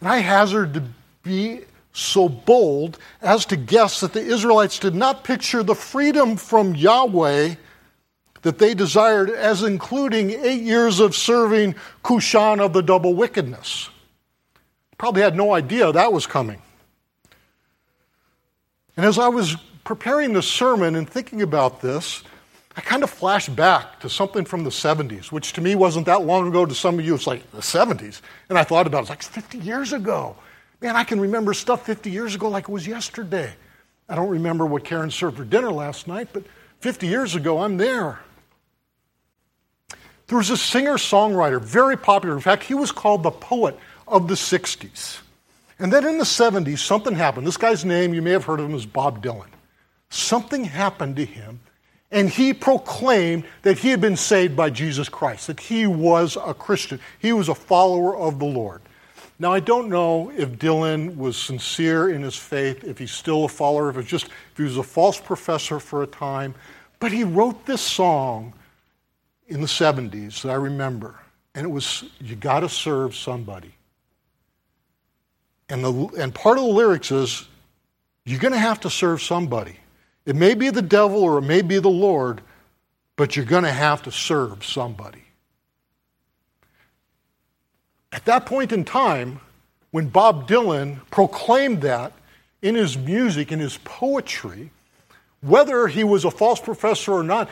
And 0.00 0.08
I 0.08 0.16
hazard 0.16 0.74
to 0.74 0.82
be 1.22 1.60
so 1.92 2.28
bold 2.28 2.98
as 3.20 3.46
to 3.46 3.56
guess 3.56 4.00
that 4.00 4.14
the 4.14 4.20
Israelites 4.20 4.80
did 4.80 4.96
not 4.96 5.22
picture 5.22 5.62
the 5.62 5.76
freedom 5.76 6.36
from 6.36 6.74
Yahweh 6.74 7.54
that 8.42 8.58
they 8.58 8.74
desired 8.74 9.30
as 9.30 9.62
including 9.62 10.32
eight 10.32 10.62
years 10.62 10.98
of 10.98 11.14
serving 11.14 11.76
Cushan 12.02 12.58
of 12.58 12.72
the 12.72 12.82
double 12.82 13.14
wickedness. 13.14 13.90
Probably 14.98 15.22
had 15.22 15.36
no 15.36 15.54
idea 15.54 15.92
that 15.92 16.12
was 16.12 16.26
coming. 16.26 16.60
And 18.96 19.06
as 19.06 19.20
I 19.20 19.28
was 19.28 19.54
preparing 19.84 20.32
the 20.32 20.42
sermon 20.42 20.96
and 20.96 21.08
thinking 21.08 21.42
about 21.42 21.80
this, 21.80 22.24
I 22.76 22.80
kind 22.80 23.02
of 23.02 23.10
flashed 23.10 23.54
back 23.54 24.00
to 24.00 24.08
something 24.08 24.44
from 24.44 24.64
the 24.64 24.70
70s, 24.70 25.30
which 25.30 25.52
to 25.54 25.60
me 25.60 25.74
wasn't 25.74 26.06
that 26.06 26.22
long 26.22 26.48
ago. 26.48 26.64
To 26.64 26.74
some 26.74 26.98
of 26.98 27.04
you, 27.04 27.14
it's 27.14 27.26
like 27.26 27.50
the 27.50 27.58
70s. 27.58 28.22
And 28.48 28.58
I 28.58 28.64
thought 28.64 28.86
about 28.86 28.98
it, 28.98 29.02
it's 29.02 29.10
like 29.10 29.22
50 29.22 29.58
years 29.58 29.92
ago. 29.92 30.36
Man, 30.80 30.96
I 30.96 31.04
can 31.04 31.20
remember 31.20 31.52
stuff 31.54 31.84
50 31.84 32.10
years 32.10 32.34
ago 32.34 32.48
like 32.48 32.64
it 32.64 32.72
was 32.72 32.86
yesterday. 32.86 33.52
I 34.08 34.14
don't 34.14 34.30
remember 34.30 34.66
what 34.66 34.84
Karen 34.84 35.10
served 35.10 35.36
for 35.36 35.44
dinner 35.44 35.70
last 35.70 36.08
night, 36.08 36.28
but 36.32 36.44
50 36.80 37.06
years 37.06 37.34
ago, 37.34 37.60
I'm 37.60 37.76
there. 37.76 38.20
There 40.26 40.38
was 40.38 40.50
a 40.50 40.56
singer 40.56 40.94
songwriter, 40.94 41.60
very 41.60 41.96
popular. 41.96 42.34
In 42.34 42.40
fact, 42.40 42.64
he 42.64 42.74
was 42.74 42.90
called 42.90 43.22
the 43.22 43.30
poet 43.30 43.78
of 44.08 44.28
the 44.28 44.34
60s. 44.34 45.20
And 45.78 45.92
then 45.92 46.06
in 46.06 46.18
the 46.18 46.24
70s, 46.24 46.78
something 46.78 47.14
happened. 47.14 47.46
This 47.46 47.56
guy's 47.56 47.84
name, 47.84 48.14
you 48.14 48.22
may 48.22 48.30
have 48.30 48.44
heard 48.44 48.60
of 48.60 48.66
him, 48.68 48.74
is 48.74 48.86
Bob 48.86 49.22
Dylan. 49.22 49.48
Something 50.10 50.64
happened 50.64 51.16
to 51.16 51.24
him 51.24 51.60
and 52.12 52.28
he 52.28 52.52
proclaimed 52.52 53.44
that 53.62 53.78
he 53.78 53.88
had 53.88 54.00
been 54.00 54.16
saved 54.16 54.54
by 54.54 54.68
Jesus 54.68 55.08
Christ, 55.08 55.46
that 55.46 55.58
he 55.58 55.86
was 55.86 56.36
a 56.36 56.52
Christian. 56.52 57.00
He 57.18 57.32
was 57.32 57.48
a 57.48 57.54
follower 57.54 58.14
of 58.14 58.38
the 58.38 58.44
Lord. 58.44 58.82
Now, 59.38 59.52
I 59.52 59.60
don't 59.60 59.88
know 59.88 60.30
if 60.36 60.50
Dylan 60.50 61.16
was 61.16 61.36
sincere 61.36 62.10
in 62.10 62.22
his 62.22 62.36
faith, 62.36 62.84
if 62.84 62.98
he's 62.98 63.10
still 63.10 63.46
a 63.46 63.48
follower, 63.48 63.88
if, 63.90 63.96
it's 63.96 64.08
just, 64.08 64.26
if 64.26 64.56
he 64.58 64.62
was 64.62 64.76
a 64.76 64.82
false 64.82 65.18
professor 65.18 65.80
for 65.80 66.02
a 66.02 66.06
time, 66.06 66.54
but 67.00 67.10
he 67.10 67.24
wrote 67.24 67.64
this 67.66 67.80
song 67.80 68.52
in 69.48 69.60
the 69.60 69.66
70s 69.66 70.42
that 70.42 70.50
I 70.50 70.54
remember, 70.54 71.18
and 71.54 71.64
it 71.64 71.70
was, 71.70 72.04
You 72.20 72.36
Gotta 72.36 72.68
Serve 72.68 73.16
Somebody. 73.16 73.74
And, 75.68 75.82
the, 75.82 75.92
and 76.18 76.34
part 76.34 76.58
of 76.58 76.64
the 76.64 76.70
lyrics 76.70 77.10
is, 77.10 77.48
You're 78.26 78.38
gonna 78.38 78.58
have 78.58 78.80
to 78.80 78.90
serve 78.90 79.22
somebody. 79.22 79.78
It 80.24 80.36
may 80.36 80.54
be 80.54 80.70
the 80.70 80.82
devil 80.82 81.22
or 81.22 81.38
it 81.38 81.42
may 81.42 81.62
be 81.62 81.78
the 81.78 81.88
Lord, 81.88 82.40
but 83.16 83.36
you're 83.36 83.44
going 83.44 83.64
to 83.64 83.72
have 83.72 84.02
to 84.02 84.12
serve 84.12 84.64
somebody. 84.64 85.24
At 88.12 88.24
that 88.26 88.46
point 88.46 88.72
in 88.72 88.84
time, 88.84 89.40
when 89.90 90.08
Bob 90.08 90.48
Dylan 90.48 91.00
proclaimed 91.10 91.82
that 91.82 92.12
in 92.60 92.74
his 92.74 92.96
music, 92.96 93.50
in 93.50 93.58
his 93.58 93.78
poetry, 93.78 94.70
whether 95.40 95.88
he 95.88 96.04
was 96.04 96.24
a 96.24 96.30
false 96.30 96.60
professor 96.60 97.12
or 97.12 97.24
not, 97.24 97.50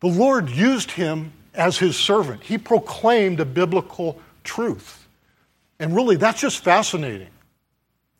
the 0.00 0.08
Lord 0.08 0.48
used 0.48 0.90
him 0.90 1.32
as 1.54 1.78
his 1.78 1.96
servant. 1.96 2.42
He 2.42 2.58
proclaimed 2.58 3.40
a 3.40 3.44
biblical 3.44 4.20
truth. 4.42 5.06
And 5.78 5.94
really, 5.94 6.16
that's 6.16 6.40
just 6.40 6.64
fascinating. 6.64 7.28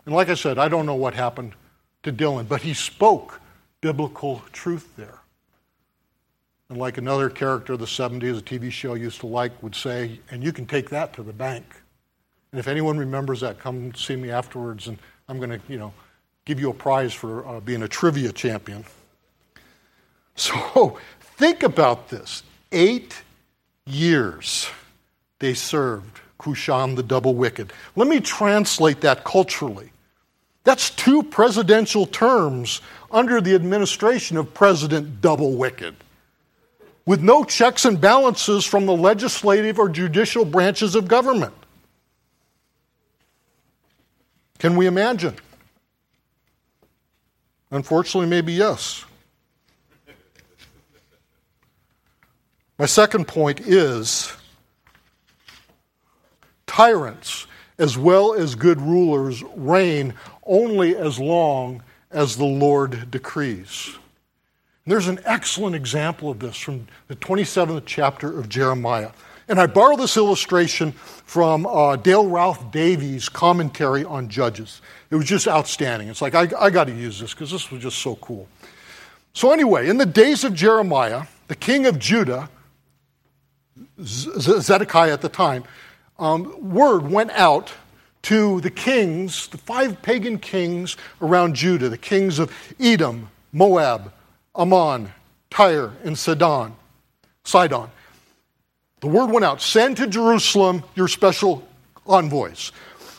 And 0.07 0.15
like 0.15 0.29
I 0.29 0.35
said, 0.35 0.59
I 0.59 0.69
don't 0.69 0.87
know 0.87 0.95
what 0.95 1.15
happened 1.15 1.55
to 2.03 2.13
Dylan, 2.13 2.47
but 2.47 2.61
he 2.61 2.75
spoke 2.75 3.41
biblical 3.85 4.43
truth 4.51 4.97
there. 4.97 5.19
And 6.71 6.79
like 6.79 6.97
another 6.97 7.29
character 7.29 7.75
of 7.75 7.81
the 7.81 7.85
70s, 7.85 8.39
a 8.39 8.41
TV 8.41 8.73
show 8.73 8.95
used 8.95 9.21
to 9.21 9.27
like, 9.27 9.63
would 9.63 9.75
say, 9.75 10.21
and 10.31 10.43
you 10.43 10.55
can 10.55 10.65
take 10.65 10.89
that 10.89 11.13
to 11.13 11.23
the 11.23 11.35
bank. 11.35 11.67
And 12.51 12.59
if 12.59 12.67
anyone 12.67 12.97
remembers 12.97 13.43
that, 13.43 13.59
come 13.59 13.95
see 13.95 14.17
me 14.17 14.31
afterwards, 14.31 14.89
and 14.89 14.97
I'm 15.29 15.37
going 15.37 15.51
to, 15.51 15.61
you 15.69 15.77
know, 15.77 15.93
give 16.47 16.59
you 16.59 16.71
a 16.71 16.73
prize 16.73 17.13
for 17.13 17.47
uh, 17.47 17.61
being 17.61 17.83
a 17.83 17.89
trivia 17.89 18.33
champion. 18.33 18.87
So 20.35 20.99
think 21.21 21.63
about 21.63 22.09
this. 22.09 22.43
Eight 22.73 23.23
years 23.85 24.67
they 25.41 25.53
served 25.53 26.23
Cushan 26.39 26.97
the 26.97 27.03
double 27.03 27.35
wicked. 27.35 27.71
Let 27.97 28.09
me 28.09 28.21
translate 28.21 29.03
that 29.03 29.25
culturally. 29.25 29.91
That's 30.65 30.91
two 30.91 31.23
presidential 31.23 32.07
terms 32.07 32.81
under 33.11 33.41
the 33.41 33.55
administration 33.55 34.37
of 34.37 34.53
President 34.55 35.21
Double 35.21 35.55
Wicked, 35.55 35.95
with 37.07 37.23
no 37.23 37.45
checks 37.45 37.85
and 37.85 38.01
balances 38.01 38.65
from 38.65 38.87
the 38.87 38.97
legislative 38.97 39.79
or 39.79 39.89
judicial 39.89 40.45
branches 40.45 40.95
of 40.95 41.07
government. 41.07 41.55
Can 44.59 44.77
we 44.77 44.87
imagine? 44.87 45.37
Unfortunately, 47.71 48.29
maybe 48.29 48.55
yes. 48.55 49.05
My 52.79 52.87
second 52.87 53.29
point 53.29 53.61
is 53.61 54.33
tyrants 56.67 57.47
as 57.79 57.99
well 57.99 58.33
as 58.33 58.55
good 58.55 58.81
rulers 58.81 59.43
reign 59.57 60.15
only 60.47 60.97
as 60.97 61.19
long 61.19 61.83
as 62.11 62.37
the 62.37 62.45
Lord 62.45 63.11
decrees. 63.11 63.97
And 64.85 64.93
there's 64.93 65.09
an 65.09 65.21
excellent 65.25 65.75
example 65.75 66.31
of 66.31 66.39
this 66.39 66.57
from 66.57 66.87
the 67.09 67.17
27th 67.17 67.83
chapter 67.87 68.39
of 68.39 68.49
Jeremiah. 68.49 69.11
And 69.49 69.61
I 69.61 69.67
borrow 69.67 69.97
this 69.97 70.17
illustration 70.17 70.93
from 70.93 71.67
uh, 71.67 71.97
Dale 71.97 72.27
Ralph 72.27 72.71
Davis' 72.71 73.29
commentary 73.29 74.05
on 74.05 74.29
Judges. 74.29 74.81
It 75.11 75.17
was 75.17 75.27
just 75.27 75.47
outstanding. 75.47 76.09
It's 76.09 76.23
like, 76.23 76.35
I, 76.35 76.49
I 76.59 76.71
got 76.71 76.85
to 76.85 76.95
use 76.95 77.21
this 77.21 77.35
because 77.35 77.51
this 77.51 77.71
was 77.71 77.83
just 77.83 77.99
so 77.99 78.17
cool. 78.17 78.49
So, 79.35 79.53
anyway, 79.53 79.89
in 79.89 79.99
the 79.99 80.07
days 80.07 80.45
of 80.45 80.55
Jeremiah, 80.55 81.25
the 81.49 81.57
king 81.57 81.87
of 81.87 81.99
Judah, 81.99 82.49
Zedekiah 84.01 85.13
at 85.13 85.21
the 85.21 85.29
time, 85.29 85.65
um, 86.19 86.73
word 86.73 87.11
went 87.11 87.31
out 87.33 87.73
to 88.25 88.61
the 88.63 88.71
kings, 88.71 89.49
the 89.49 89.59
five 89.59 90.01
pagan 90.03 90.39
kings 90.39 90.97
around 91.21 91.55
Judah, 91.55 91.89
the 91.89 91.99
kings 91.99 92.39
of 92.39 92.53
Edom, 92.81 93.29
Moab, 93.53 94.13
Ammon, 94.57 95.13
Tyre, 95.51 95.93
and 96.05 96.19
Sidon. 96.19 96.75
Sidon. 97.45 97.91
The 99.01 99.07
word 99.09 99.31
went 99.31 99.45
out 99.45 99.61
send 99.61 99.99
to 99.99 100.07
Jerusalem 100.07 100.83
your 100.95 101.09
special 101.09 101.67
envoys. 102.07 102.73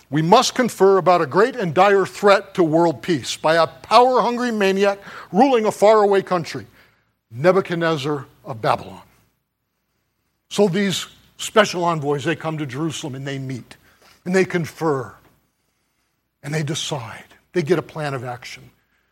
We 0.09 0.23
must 0.23 0.55
confer 0.55 0.97
about 0.97 1.21
a 1.21 1.27
great 1.27 1.55
and 1.55 1.73
dire 1.73 2.05
threat 2.05 2.55
to 2.55 2.63
world 2.63 3.01
peace 3.03 3.37
by 3.37 3.55
a 3.55 3.67
power 3.67 4.21
hungry 4.21 4.51
maniac 4.51 4.99
ruling 5.31 5.65
a 5.65 5.71
faraway 5.71 6.23
country, 6.23 6.65
Nebuchadnezzar 7.29 8.25
of 8.43 8.61
Babylon. 8.61 9.01
So 10.49 10.67
these 10.67 11.07
special 11.37 11.85
envoys, 11.85 12.23
they 12.23 12.35
come 12.35 12.57
to 12.57 12.65
Jerusalem 12.65 13.13
and 13.13 13.27
they 13.27 13.37
meet 13.37 13.77
and 14.25 14.35
they 14.35 14.45
confer 14.45 15.13
and 16.43 16.53
they 16.53 16.63
decide. 16.63 17.25
They 17.53 17.61
get 17.61 17.79
a 17.79 17.83
plan 17.83 18.13
of 18.13 18.23
action. 18.23 18.69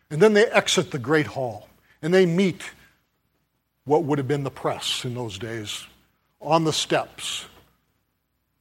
And 0.09 0.21
then 0.21 0.33
they 0.33 0.45
exit 0.45 0.91
the 0.91 0.99
Great 0.99 1.27
Hall 1.27 1.69
and 2.01 2.13
they 2.13 2.25
meet 2.25 2.61
what 3.85 4.03
would 4.03 4.17
have 4.17 4.27
been 4.27 4.43
the 4.43 4.51
press 4.51 5.05
in 5.05 5.13
those 5.15 5.37
days 5.37 5.85
on 6.41 6.63
the 6.63 6.73
steps 6.73 7.45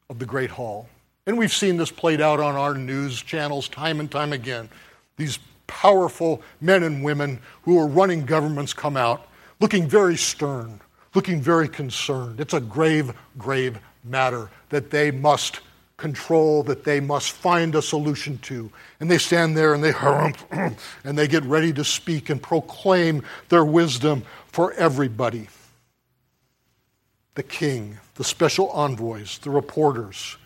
of 0.09 0.19
the 0.19 0.27
Great 0.27 0.51
Hall. 0.51 0.89
And 1.27 1.39
we've 1.39 1.53
seen 1.53 1.77
this 1.77 1.91
played 1.91 2.21
out 2.21 2.41
on 2.41 2.55
our 2.55 2.75
news 2.75 3.23
channels 3.23 3.69
time 3.69 4.01
and 4.01 4.11
time 4.11 4.33
again. 4.33 4.69
These 5.17 5.39
powerful 5.67 6.43
men 6.61 6.83
and 6.83 7.05
women 7.05 7.41
who 7.63 7.79
are 7.79 7.87
running 7.87 8.27
governments 8.27 8.73
come 8.73 8.97
out 8.97 9.29
looking 9.61 9.87
very 9.87 10.17
stern, 10.17 10.81
looking 11.15 11.41
very 11.41 11.69
concerned. 11.69 12.41
It's 12.41 12.55
a 12.55 12.61
grave, 12.61 13.13
grave 13.39 13.79
matter 14.05 14.51
that 14.71 14.91
they 14.91 15.11
must 15.11 15.61
control 16.03 16.65
that 16.65 16.83
they 16.83 16.99
must 16.99 17.31
find 17.31 17.77
a 17.77 17.81
solution 17.81 18.37
to. 18.39 18.69
And 18.99 19.09
they 19.09 19.19
stand 19.19 19.57
there 19.57 19.73
and 19.73 19.85
they 19.85 19.93
harump 19.93 20.37
and 21.05 21.17
they 21.17 21.29
get 21.29 21.45
ready 21.45 21.73
to 21.75 21.85
speak 21.85 22.29
and 22.29 22.43
proclaim 22.43 23.23
their 23.51 23.65
wisdom 23.65 24.25
for 24.49 24.73
everybody. 24.73 25.49
The 27.37 27.45
king, 27.45 27.99
the 28.17 28.25
special 28.25 28.69
envoys, 28.71 29.39
the 29.39 29.51
reporters 29.51 30.37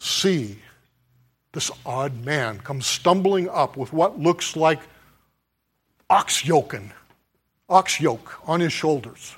see 0.00 0.58
this 1.52 1.70
odd 1.86 2.24
man 2.24 2.58
come 2.58 2.82
stumbling 2.82 3.48
up 3.48 3.76
with 3.76 3.92
what 3.92 4.18
looks 4.18 4.56
like 4.56 4.80
ox 6.10 6.44
yoken, 6.44 6.90
ox 7.68 8.00
yoke 8.00 8.40
on 8.48 8.58
his 8.58 8.72
shoulders. 8.72 9.36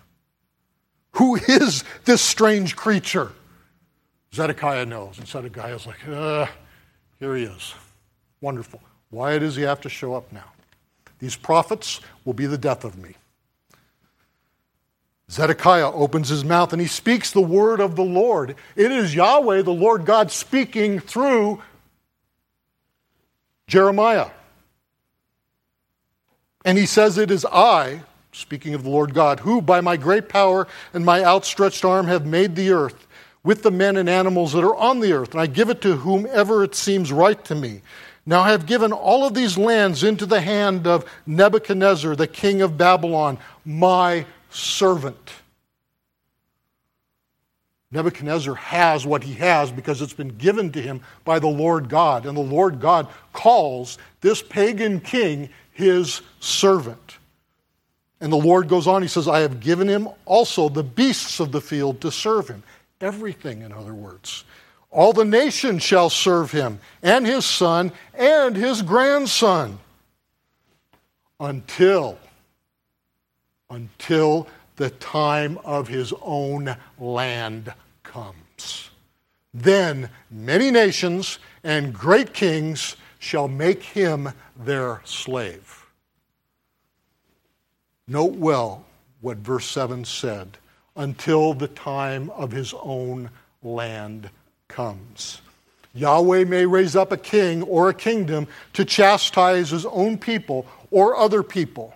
Who 1.17 1.37
is 1.37 1.85
this 2.07 2.23
strange 2.23 2.75
creature? 2.75 3.33
Zedekiah 4.35 4.87
knows. 4.87 5.19
And 5.19 5.29
Zedekiah's 5.29 5.87
like, 5.87 6.09
uh, 6.09 6.47
here 7.19 7.37
he 7.37 7.45
is. 7.45 7.75
Wonderful. 8.41 8.81
Why 9.11 9.39
does 9.39 9.57
he 9.57 9.63
have 9.63 9.81
to 9.83 9.89
show 9.89 10.15
up 10.15 10.33
now? 10.33 10.51
These 11.19 11.37
prophets 11.37 12.01
will 12.25 12.33
be 12.33 12.47
the 12.47 12.59
death 12.59 12.85
of 12.85 12.99
me. 12.99 13.15
Zedekiah 15.31 15.93
opens 15.93 16.29
his 16.29 16.45
mouth 16.45 16.73
and 16.73 16.81
he 16.81 16.89
speaks 16.89 17.31
the 17.31 17.41
word 17.41 17.81
of 17.81 17.97
the 17.97 18.05
Lord. 18.05 18.57
It 18.77 18.91
is 18.91 19.15
Yahweh, 19.15 19.63
the 19.63 19.71
Lord 19.71 20.05
God, 20.05 20.31
speaking 20.31 20.99
through 20.99 21.63
Jeremiah. 23.67 24.31
And 26.65 26.77
he 26.77 26.87
says, 26.87 27.17
It 27.17 27.31
is 27.31 27.47
I, 27.47 28.03
speaking 28.33 28.75
of 28.75 28.83
the 28.83 28.91
Lord 28.91 29.15
God, 29.15 29.41
who 29.41 29.63
by 29.63 29.81
my 29.81 29.97
great 29.97 30.29
power 30.29 30.67
and 30.93 31.05
my 31.05 31.25
outstretched 31.25 31.85
arm 31.85 32.07
have 32.07 32.27
made 32.27 32.55
the 32.55 32.71
earth 32.71 33.07
with 33.45 33.63
the 33.63 33.71
men 33.71 33.97
and 33.97 34.09
animals 34.09 34.53
that 34.53 34.65
are 34.65 34.77
on 34.77 35.01
the 35.01 35.13
earth, 35.13 35.33
and 35.33 35.41
I 35.41 35.47
give 35.47 35.69
it 35.69 35.81
to 35.83 35.97
whomever 35.97 36.63
it 36.63 36.75
seems 36.75 37.13
right 37.13 37.43
to 37.47 37.55
me. 37.55 37.83
Now 38.25 38.43
I 38.43 38.51
have 38.51 38.67
given 38.67 38.93
all 38.93 39.27
of 39.27 39.35
these 39.35 39.59
lands 39.59 40.05
into 40.05 40.27
the 40.27 40.41
hand 40.41 40.87
of 40.87 41.05
Nebuchadnezzar, 41.27 42.15
the 42.15 42.29
king 42.29 42.63
of 42.63 42.79
Babylon, 42.79 43.39
my 43.65 44.27
servant. 44.51 45.33
Nebuchadnezzar 47.91 48.55
has 48.55 49.05
what 49.05 49.23
he 49.23 49.35
has 49.35 49.71
because 49.71 50.01
it's 50.01 50.15
been 50.15 50.37
given 50.39 50.73
to 50.73 50.81
him 50.81 51.03
by 51.25 51.39
the 51.39 51.49
Lord 51.49 51.91
God. 51.91 52.25
And 52.25 52.37
the 52.37 52.41
Lord 52.41 52.81
God 52.81 53.09
calls 53.35 53.99
this 54.23 54.41
pagan 54.43 55.01
king 55.01 55.51
his 55.73 56.23
servant. 56.41 57.19
And 58.21 58.33
the 58.33 58.37
Lord 58.37 58.69
goes 58.69 58.87
on, 58.87 59.03
he 59.03 59.09
says, 59.09 59.29
I 59.29 59.41
have 59.41 59.61
given 59.61 59.89
him 59.89 60.09
also 60.25 60.69
the 60.69 60.85
beasts 60.85 61.39
of 61.39 61.53
the 61.53 61.61
field 61.61 62.01
to 62.01 62.11
serve 62.11 62.49
him. 62.49 62.63
Everything, 63.03 63.63
in 63.63 63.73
other 63.73 63.93
words. 63.93 64.45
All 64.91 65.13
the 65.13 65.25
nations 65.25 65.83
shall 65.83 66.09
serve 66.09 66.53
him, 66.53 66.79
and 67.03 67.27
his 67.27 67.45
son, 67.45 67.93
and 68.15 68.57
his 68.57 68.81
grandson. 68.83 69.79
Until, 71.41 72.19
until 73.69 74.47
the 74.77 74.91
time 74.91 75.59
of 75.65 75.89
his 75.89 76.13
own 76.23 76.77
land 76.99 77.73
comes. 78.05 78.91
Then 79.53 80.09
many 80.31 80.71
nations 80.71 81.39
and 81.65 81.93
great 81.93 82.33
kings 82.33 82.97
shall 83.19 83.49
make 83.49 83.83
him 83.83 84.31
their 84.57 85.03
slave. 85.05 85.87
Note 88.07 88.35
well 88.35 88.85
what 89.21 89.39
verse 89.39 89.67
7 89.67 90.05
said 90.05 90.59
until 90.97 91.55
the 91.55 91.69
time 91.69 92.31
of 92.31 92.53
his 92.53 92.75
own 92.83 93.31
land 93.63 94.29
comes. 94.69 95.41
Yahweh 95.95 96.45
may 96.45 96.65
raise 96.65 96.97
up 96.97 97.13
a 97.13 97.17
king 97.17 97.63
or 97.65 97.89
a 97.89 97.95
kingdom 97.95 98.47
to 98.73 98.85
chastise 98.85 99.71
his 99.71 99.85
own 99.87 100.17
people 100.17 100.67
or 100.91 101.17
other 101.17 101.43
people. 101.43 101.95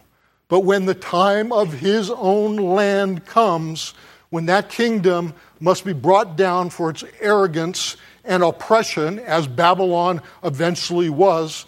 But 0.48 0.61
when 0.61 0.87
the 0.87 0.94
time 0.94 1.52
of 1.52 1.72
his 1.72 2.11
own 2.11 2.56
land 2.56 3.24
comes, 3.24 3.94
when 4.30 4.46
that 4.46 4.68
kingdom 4.68 5.35
must 5.61 5.85
be 5.85 5.92
brought 5.92 6.37
down 6.37 6.70
for 6.70 6.90
its 6.90 7.04
arrogance 7.20 7.96
and 8.24 8.42
oppression, 8.42 9.18
as 9.20 9.46
Babylon 9.46 10.20
eventually 10.44 11.09
was, 11.09 11.64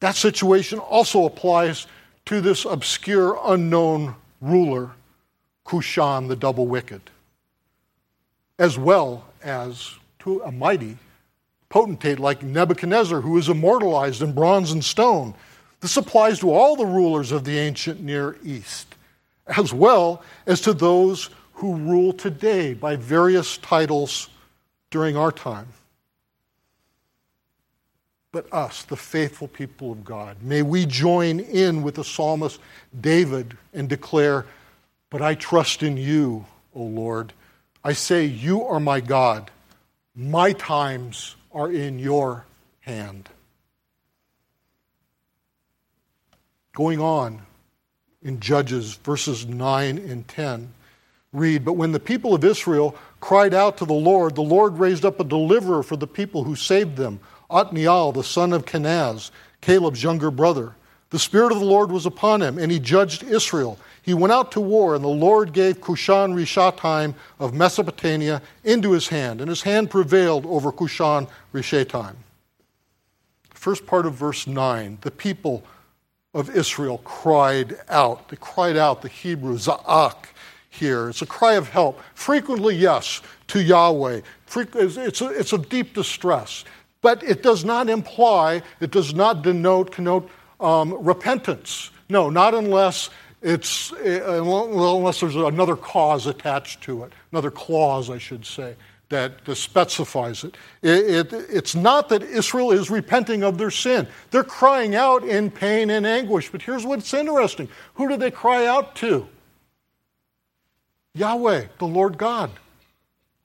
that 0.00 0.16
situation 0.16 0.78
also 0.78 1.26
applies 1.26 1.86
to 2.26 2.40
this 2.40 2.64
obscure, 2.64 3.38
unknown 3.44 4.14
ruler 4.40 4.90
Cushan 5.64 6.28
the 6.28 6.36
double 6.36 6.66
wicked, 6.66 7.00
as 8.58 8.78
well 8.78 9.24
as 9.42 9.94
to 10.20 10.40
a 10.42 10.52
mighty 10.52 10.98
potentate 11.68 12.20
like 12.20 12.42
Nebuchadnezzar, 12.42 13.20
who 13.20 13.36
is 13.36 13.48
immortalized 13.48 14.22
in 14.22 14.32
bronze 14.32 14.70
and 14.72 14.84
stone. 14.84 15.34
This 15.80 15.96
applies 15.96 16.38
to 16.40 16.52
all 16.52 16.76
the 16.76 16.86
rulers 16.86 17.32
of 17.32 17.44
the 17.44 17.58
ancient 17.58 18.00
Near 18.00 18.36
East, 18.44 18.94
as 19.56 19.74
well 19.74 20.22
as 20.46 20.60
to 20.62 20.72
those 20.72 21.30
who 21.54 21.74
rule 21.74 22.12
today 22.12 22.74
by 22.74 22.96
various 22.96 23.58
titles 23.58 24.28
during 24.90 25.16
our 25.16 25.32
time. 25.32 25.66
But 28.32 28.52
us, 28.52 28.82
the 28.84 28.96
faithful 28.96 29.48
people 29.48 29.92
of 29.92 30.04
God, 30.04 30.36
may 30.42 30.62
we 30.62 30.86
join 30.86 31.40
in 31.40 31.82
with 31.82 31.96
the 31.96 32.04
psalmist 32.04 32.60
David 33.00 33.56
and 33.72 33.88
declare, 33.88 34.46
but 35.14 35.22
I 35.22 35.36
trust 35.36 35.84
in 35.84 35.96
you, 35.96 36.44
O 36.74 36.82
Lord. 36.82 37.32
I 37.84 37.92
say, 37.92 38.24
You 38.24 38.64
are 38.64 38.80
my 38.80 38.98
God. 38.98 39.48
My 40.16 40.52
times 40.52 41.36
are 41.52 41.70
in 41.70 42.00
your 42.00 42.46
hand. 42.80 43.28
Going 46.74 46.98
on 46.98 47.42
in 48.24 48.40
Judges 48.40 48.94
verses 48.94 49.46
9 49.46 49.98
and 49.98 50.26
10, 50.26 50.72
read, 51.32 51.64
But 51.64 51.74
when 51.74 51.92
the 51.92 52.00
people 52.00 52.34
of 52.34 52.42
Israel 52.42 52.96
cried 53.20 53.54
out 53.54 53.76
to 53.76 53.84
the 53.84 53.92
Lord, 53.92 54.34
the 54.34 54.42
Lord 54.42 54.80
raised 54.80 55.04
up 55.04 55.20
a 55.20 55.24
deliverer 55.24 55.84
for 55.84 55.94
the 55.94 56.08
people 56.08 56.42
who 56.42 56.56
saved 56.56 56.96
them, 56.96 57.20
Othniel, 57.48 58.10
the 58.10 58.24
son 58.24 58.52
of 58.52 58.64
Kenaz, 58.64 59.30
Caleb's 59.60 60.02
younger 60.02 60.32
brother. 60.32 60.74
The 61.10 61.20
Spirit 61.20 61.52
of 61.52 61.60
the 61.60 61.64
Lord 61.64 61.92
was 61.92 62.04
upon 62.04 62.42
him, 62.42 62.58
and 62.58 62.72
he 62.72 62.80
judged 62.80 63.22
Israel. 63.22 63.78
He 64.04 64.12
went 64.12 64.32
out 64.32 64.52
to 64.52 64.60
war, 64.60 64.94
and 64.94 65.02
the 65.02 65.08
Lord 65.08 65.54
gave 65.54 65.80
Cushan 65.80 66.34
Rishathaim 66.34 67.14
of 67.38 67.54
Mesopotamia 67.54 68.42
into 68.62 68.92
his 68.92 69.08
hand, 69.08 69.40
and 69.40 69.48
his 69.48 69.62
hand 69.62 69.90
prevailed 69.90 70.44
over 70.44 70.70
Cushan 70.70 71.26
Rishathaim. 71.54 72.16
First 73.48 73.86
part 73.86 74.04
of 74.04 74.12
verse 74.12 74.46
9 74.46 74.98
the 75.00 75.10
people 75.10 75.64
of 76.34 76.54
Israel 76.54 76.98
cried 76.98 77.78
out. 77.88 78.28
They 78.28 78.36
cried 78.36 78.76
out, 78.76 79.00
the 79.00 79.08
Hebrew, 79.08 79.56
Za'ak 79.56 80.26
here. 80.68 81.08
It's 81.08 81.22
a 81.22 81.26
cry 81.26 81.54
of 81.54 81.70
help. 81.70 81.98
Frequently, 82.14 82.74
yes, 82.74 83.22
to 83.48 83.62
Yahweh. 83.62 84.20
It's 84.54 85.20
a, 85.22 85.30
it's 85.30 85.52
a 85.54 85.58
deep 85.58 85.94
distress. 85.94 86.64
But 87.00 87.22
it 87.22 87.42
does 87.42 87.64
not 87.64 87.88
imply, 87.88 88.62
it 88.80 88.90
does 88.90 89.14
not 89.14 89.42
denote, 89.42 89.92
connote 89.92 90.28
um, 90.60 91.02
repentance. 91.02 91.90
No, 92.08 92.28
not 92.28 92.54
unless 92.54 93.08
it's, 93.44 93.92
uh, 93.92 94.42
unless 94.42 95.20
there's 95.20 95.36
another 95.36 95.76
cause 95.76 96.26
attached 96.26 96.80
to 96.84 97.04
it, 97.04 97.12
another 97.30 97.50
clause, 97.50 98.08
I 98.08 98.16
should 98.16 98.46
say, 98.46 98.74
that 99.10 99.34
specifies 99.54 100.44
it. 100.44 100.56
It, 100.80 101.32
it. 101.32 101.32
It's 101.50 101.74
not 101.74 102.08
that 102.08 102.22
Israel 102.22 102.72
is 102.72 102.88
repenting 102.88 103.44
of 103.44 103.58
their 103.58 103.70
sin. 103.70 104.08
They're 104.30 104.44
crying 104.44 104.94
out 104.94 105.24
in 105.24 105.50
pain 105.50 105.90
and 105.90 106.06
anguish. 106.06 106.50
But 106.50 106.62
here's 106.62 106.86
what's 106.86 107.12
interesting 107.12 107.68
who 107.96 108.08
do 108.08 108.16
they 108.16 108.30
cry 108.30 108.66
out 108.66 108.96
to? 108.96 109.28
Yahweh, 111.14 111.66
the 111.78 111.86
Lord 111.86 112.16
God. 112.16 112.50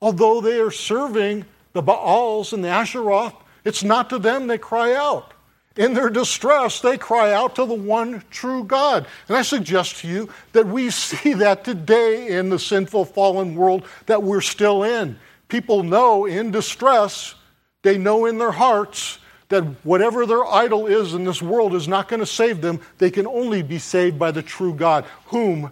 Although 0.01 0.39
they 0.39 0.62
are 0.62 0.71
serving 0.71 1.43
the 1.73 1.81
Baals 1.81 2.53
and 2.53 2.63
the 2.63 2.69
Asheroth, 2.69 3.35
it's 3.65 3.83
not 3.83 4.09
to 4.12 4.17
them 4.17 4.47
they 4.47 4.57
cry 4.57 4.93
out 4.93 5.33
in 5.80 5.93
their 5.93 6.09
distress, 6.09 6.82
they 6.82 6.97
cry 6.97 7.32
out 7.32 7.55
to 7.55 7.65
the 7.65 7.73
one 7.73 8.21
true 8.30 8.65
God. 8.65 9.07
And 9.30 9.38
I 9.38 9.43
suggest 9.43 10.01
to 10.01 10.09
you 10.09 10.30
that 10.51 10.67
we 10.67 10.89
see 10.89 11.34
that 11.36 11.63
today 11.63 12.38
in 12.38 12.49
the 12.49 12.59
sinful, 12.59 13.05
fallen 13.05 13.55
world 13.55 13.86
that 14.05 14.21
we're 14.21 14.41
still 14.41 14.84
in. 14.84 15.17
People 15.47 15.82
know 15.84 16.25
in 16.25 16.51
distress, 16.51 17.34
they 17.82 17.97
know 17.97 18.25
in 18.25 18.38
their 18.38 18.51
hearts 18.51 19.19
that 19.47 19.63
whatever 19.84 20.25
their 20.25 20.45
idol 20.45 20.86
is 20.86 21.13
in 21.13 21.23
this 21.23 21.41
world 21.41 21.73
is 21.73 21.88
not 21.88 22.09
going 22.09 22.19
to 22.19 22.25
save 22.25 22.59
them. 22.61 22.82
They 22.97 23.09
can 23.09 23.25
only 23.25 23.63
be 23.63 23.80
saved 23.80 24.19
by 24.19 24.32
the 24.32 24.43
true 24.43 24.73
God, 24.73 25.05
whom 25.27 25.71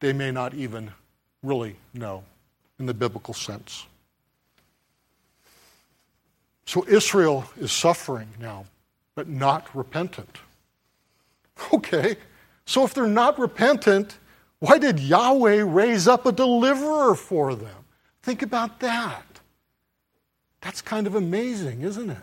they 0.00 0.12
may 0.12 0.30
not 0.30 0.52
even 0.52 0.92
really 1.42 1.76
know 1.94 2.22
in 2.78 2.84
the 2.84 2.94
biblical 2.94 3.32
sense. 3.32 3.86
So 6.66 6.86
Israel 6.86 7.46
is 7.58 7.72
suffering 7.72 8.28
now 8.38 8.66
but 9.14 9.28
not 9.28 9.74
repentant. 9.74 10.38
Okay, 11.74 12.16
so 12.64 12.84
if 12.84 12.94
they're 12.94 13.06
not 13.06 13.38
repentant, 13.38 14.18
why 14.60 14.78
did 14.78 14.98
Yahweh 14.98 15.62
raise 15.66 16.08
up 16.08 16.26
a 16.26 16.32
deliverer 16.32 17.14
for 17.14 17.54
them? 17.54 17.84
Think 18.22 18.42
about 18.42 18.80
that. 18.80 19.24
That's 20.60 20.82
kind 20.82 21.06
of 21.06 21.14
amazing, 21.14 21.82
isn't 21.82 22.10
it? 22.10 22.16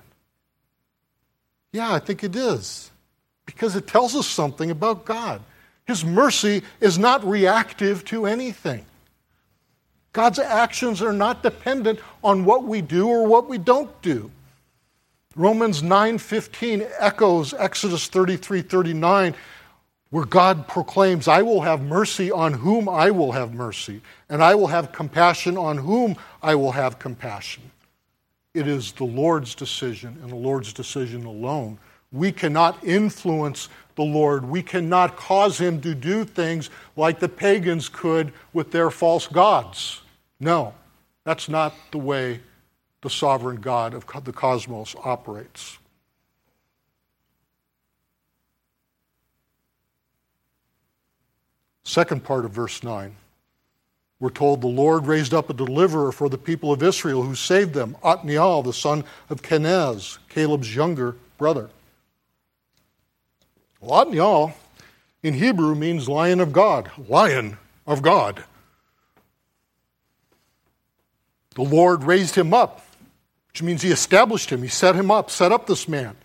Yeah, 1.72 1.94
I 1.94 2.00
think 2.00 2.24
it 2.24 2.36
is. 2.36 2.92
Because 3.46 3.76
it 3.76 3.88
tells 3.88 4.16
us 4.16 4.28
something 4.28 4.72
about 4.72 5.06
God. 5.06 5.42
His 5.86 6.04
mercy 6.04 6.64
is 6.82 7.00
not 7.00 7.26
reactive 7.26 8.04
to 8.06 8.26
anything. 8.26 8.86
God's 10.14 10.40
actions 10.40 11.02
are 11.02 11.14
not 11.14 11.44
dependent 11.44 12.00
on 12.24 12.46
what 12.46 12.64
we 12.64 12.82
do 12.82 13.08
or 13.08 13.26
what 13.26 13.48
we 13.48 13.58
don't 13.58 14.02
do. 14.02 14.32
Romans 15.38 15.84
9:15 15.84 16.88
echoes 16.98 17.54
Exodus 17.54 18.08
33:39 18.08 19.36
where 20.10 20.26
God 20.26 20.68
proclaims, 20.68 21.28
"I 21.28 21.44
will 21.44 21.62
have 21.62 21.82
mercy 21.82 22.32
on 22.32 22.54
whom 22.54 22.90
I 22.90 23.12
will 23.12 23.34
have 23.34 23.54
mercy, 23.54 24.02
and 24.30 24.44
I 24.44 24.56
will 24.56 24.68
have 24.68 24.92
compassion 24.92 25.58
on 25.58 25.80
whom 25.80 26.16
I 26.42 26.56
will 26.56 26.72
have 26.72 26.98
compassion." 26.98 27.72
It 28.56 28.68
is 28.68 28.94
the 28.94 29.04
Lord's 29.04 29.54
decision 29.54 30.18
and 30.24 30.32
the 30.32 30.36
Lord's 30.36 30.74
decision 30.74 31.26
alone. 31.26 31.78
We 32.12 32.32
cannot 32.32 32.84
influence 32.84 33.70
the 33.96 34.04
Lord. 34.04 34.50
We 34.50 34.64
cannot 34.64 35.18
cause 35.18 35.60
him 35.60 35.82
to 35.82 35.94
do 35.94 36.26
things 36.26 36.72
like 36.96 37.20
the 37.20 37.30
pagans 37.30 37.90
could 37.90 38.34
with 38.54 38.72
their 38.72 38.90
false 38.90 39.28
gods. 39.28 40.02
No, 40.40 40.74
that's 41.26 41.48
not 41.48 41.76
the 41.92 42.00
way 42.00 42.40
the 43.02 43.10
sovereign 43.10 43.58
God 43.58 43.94
of 43.94 44.06
the 44.24 44.34
cosmos 44.34 44.96
operates. 45.04 45.78
Second 51.84 52.24
part 52.24 52.44
of 52.44 52.52
verse 52.52 52.84
9. 52.84 53.16
We're 54.20 54.30
told 54.30 54.62
the 54.62 54.68
Lord 54.68 55.06
raised 55.06 55.34
up 55.34 55.50
a 55.50 55.54
deliverer 55.54 56.12
for 56.12 56.28
the 56.28 56.38
people 56.38 56.74
of 56.74 56.82
Israel 56.82 57.22
who 57.22 57.36
saved 57.36 57.74
them, 57.74 57.96
Othniel, 58.04 58.64
the 58.64 58.74
son 58.74 59.04
of 59.30 59.44
Kenaz, 59.44 60.18
Caleb's 60.28 60.76
younger 60.76 61.16
brother. 61.38 61.70
Well, 63.80 64.02
Othniel 64.02 64.54
in 65.22 65.36
Hebrew 65.36 65.76
means 65.76 66.10
lion 66.10 66.40
of 66.40 66.52
God, 66.52 66.90
lion 67.08 67.58
of 67.86 68.02
God. 68.02 68.44
The 71.54 71.64
Lord 71.64 72.04
raised 72.04 72.36
him 72.36 72.54
up, 72.54 72.86
which 73.58 73.64
means 73.64 73.82
he 73.82 73.90
established 73.90 74.52
him. 74.52 74.62
He 74.62 74.68
set 74.68 74.94
him 74.94 75.10
up, 75.10 75.32
set 75.32 75.52
up 75.52 75.66
this 75.66 75.88
man. 75.88 76.16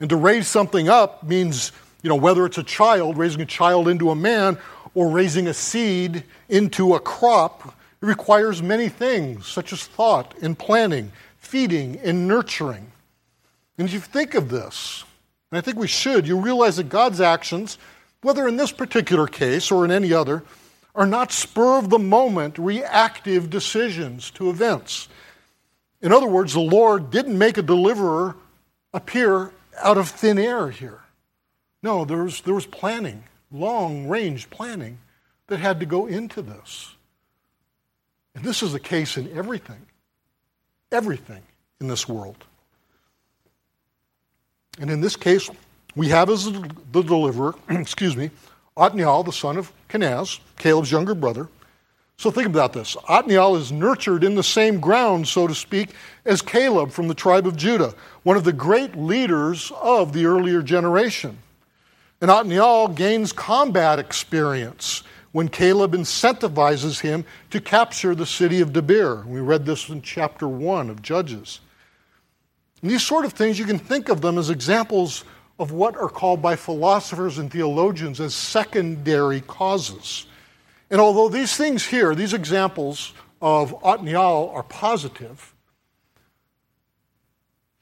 And 0.00 0.10
to 0.10 0.16
raise 0.16 0.48
something 0.48 0.88
up 0.88 1.22
means, 1.22 1.70
you 2.02 2.08
know, 2.08 2.16
whether 2.16 2.44
it's 2.44 2.58
a 2.58 2.64
child, 2.64 3.16
raising 3.16 3.40
a 3.40 3.46
child 3.46 3.86
into 3.86 4.10
a 4.10 4.16
man, 4.16 4.58
or 4.92 5.08
raising 5.08 5.46
a 5.46 5.54
seed 5.54 6.24
into 6.48 6.94
a 6.94 6.98
crop, 6.98 7.68
it 7.68 8.04
requires 8.04 8.64
many 8.64 8.88
things, 8.88 9.46
such 9.46 9.72
as 9.72 9.86
thought 9.86 10.34
and 10.42 10.58
planning, 10.58 11.12
feeding 11.38 12.00
and 12.02 12.26
nurturing. 12.26 12.90
And 13.78 13.86
if 13.86 13.94
you 13.94 14.00
think 14.00 14.34
of 14.34 14.48
this, 14.48 15.04
and 15.52 15.58
I 15.58 15.60
think 15.60 15.78
we 15.78 15.86
should, 15.86 16.26
you 16.26 16.36
realize 16.36 16.78
that 16.78 16.88
God's 16.88 17.20
actions, 17.20 17.78
whether 18.22 18.48
in 18.48 18.56
this 18.56 18.72
particular 18.72 19.28
case 19.28 19.70
or 19.70 19.84
in 19.84 19.92
any 19.92 20.12
other, 20.12 20.42
are 20.96 21.06
not 21.06 21.30
spur 21.30 21.78
of 21.78 21.90
the 21.90 22.00
moment 22.00 22.58
reactive 22.58 23.50
decisions 23.50 24.32
to 24.32 24.50
events. 24.50 25.06
In 26.02 26.12
other 26.12 26.26
words, 26.26 26.52
the 26.52 26.60
Lord 26.60 27.10
didn't 27.10 27.36
make 27.36 27.58
a 27.58 27.62
deliverer 27.62 28.36
appear 28.92 29.52
out 29.78 29.98
of 29.98 30.08
thin 30.08 30.38
air 30.38 30.70
here. 30.70 31.00
No, 31.82 32.04
there 32.04 32.24
was, 32.24 32.40
there 32.42 32.54
was 32.54 32.66
planning, 32.66 33.24
long 33.50 34.08
range 34.08 34.50
planning 34.50 34.98
that 35.46 35.58
had 35.58 35.80
to 35.80 35.86
go 35.86 36.06
into 36.06 36.42
this. 36.42 36.94
And 38.34 38.44
this 38.44 38.62
is 38.62 38.72
the 38.72 38.80
case 38.80 39.16
in 39.16 39.36
everything, 39.36 39.86
everything 40.92 41.42
in 41.80 41.88
this 41.88 42.08
world. 42.08 42.44
And 44.78 44.90
in 44.90 45.00
this 45.00 45.16
case, 45.16 45.48
we 45.94 46.08
have 46.08 46.28
as 46.28 46.44
the 46.44 47.02
deliverer, 47.02 47.54
excuse 47.70 48.16
me, 48.16 48.30
Othniel, 48.76 49.22
the 49.22 49.32
son 49.32 49.56
of 49.56 49.72
Kenaz, 49.88 50.40
Caleb's 50.58 50.90
younger 50.90 51.14
brother. 51.14 51.48
So 52.18 52.30
think 52.30 52.46
about 52.46 52.72
this. 52.72 52.96
Othniel 53.08 53.56
is 53.56 53.70
nurtured 53.70 54.24
in 54.24 54.34
the 54.34 54.42
same 54.42 54.80
ground, 54.80 55.28
so 55.28 55.46
to 55.46 55.54
speak, 55.54 55.90
as 56.24 56.40
Caleb 56.40 56.90
from 56.90 57.08
the 57.08 57.14
tribe 57.14 57.46
of 57.46 57.56
Judah, 57.56 57.94
one 58.22 58.38
of 58.38 58.44
the 58.44 58.54
great 58.54 58.96
leaders 58.96 59.70
of 59.82 60.14
the 60.14 60.24
earlier 60.24 60.62
generation. 60.62 61.36
And 62.22 62.30
Othniel 62.30 62.88
gains 62.88 63.32
combat 63.32 63.98
experience 63.98 65.02
when 65.32 65.48
Caleb 65.48 65.92
incentivizes 65.92 67.00
him 67.00 67.26
to 67.50 67.60
capture 67.60 68.14
the 68.14 68.24
city 68.24 68.62
of 68.62 68.72
Debir. 68.72 69.26
We 69.26 69.40
read 69.40 69.66
this 69.66 69.90
in 69.90 70.00
chapter 70.00 70.48
1 70.48 70.88
of 70.88 71.02
Judges. 71.02 71.60
And 72.80 72.90
these 72.90 73.02
sort 73.02 73.26
of 73.26 73.34
things, 73.34 73.58
you 73.58 73.66
can 73.66 73.78
think 73.78 74.08
of 74.08 74.22
them 74.22 74.38
as 74.38 74.48
examples 74.48 75.24
of 75.58 75.72
what 75.72 75.94
are 75.96 76.08
called 76.08 76.40
by 76.40 76.56
philosophers 76.56 77.36
and 77.36 77.50
theologians 77.50 78.20
as 78.20 78.34
secondary 78.34 79.42
causes. 79.42 80.26
And 80.90 81.00
although 81.00 81.28
these 81.28 81.56
things 81.56 81.84
here, 81.84 82.14
these 82.14 82.32
examples 82.32 83.12
of 83.40 83.74
Othniel 83.84 84.52
are 84.54 84.62
positive, 84.62 85.54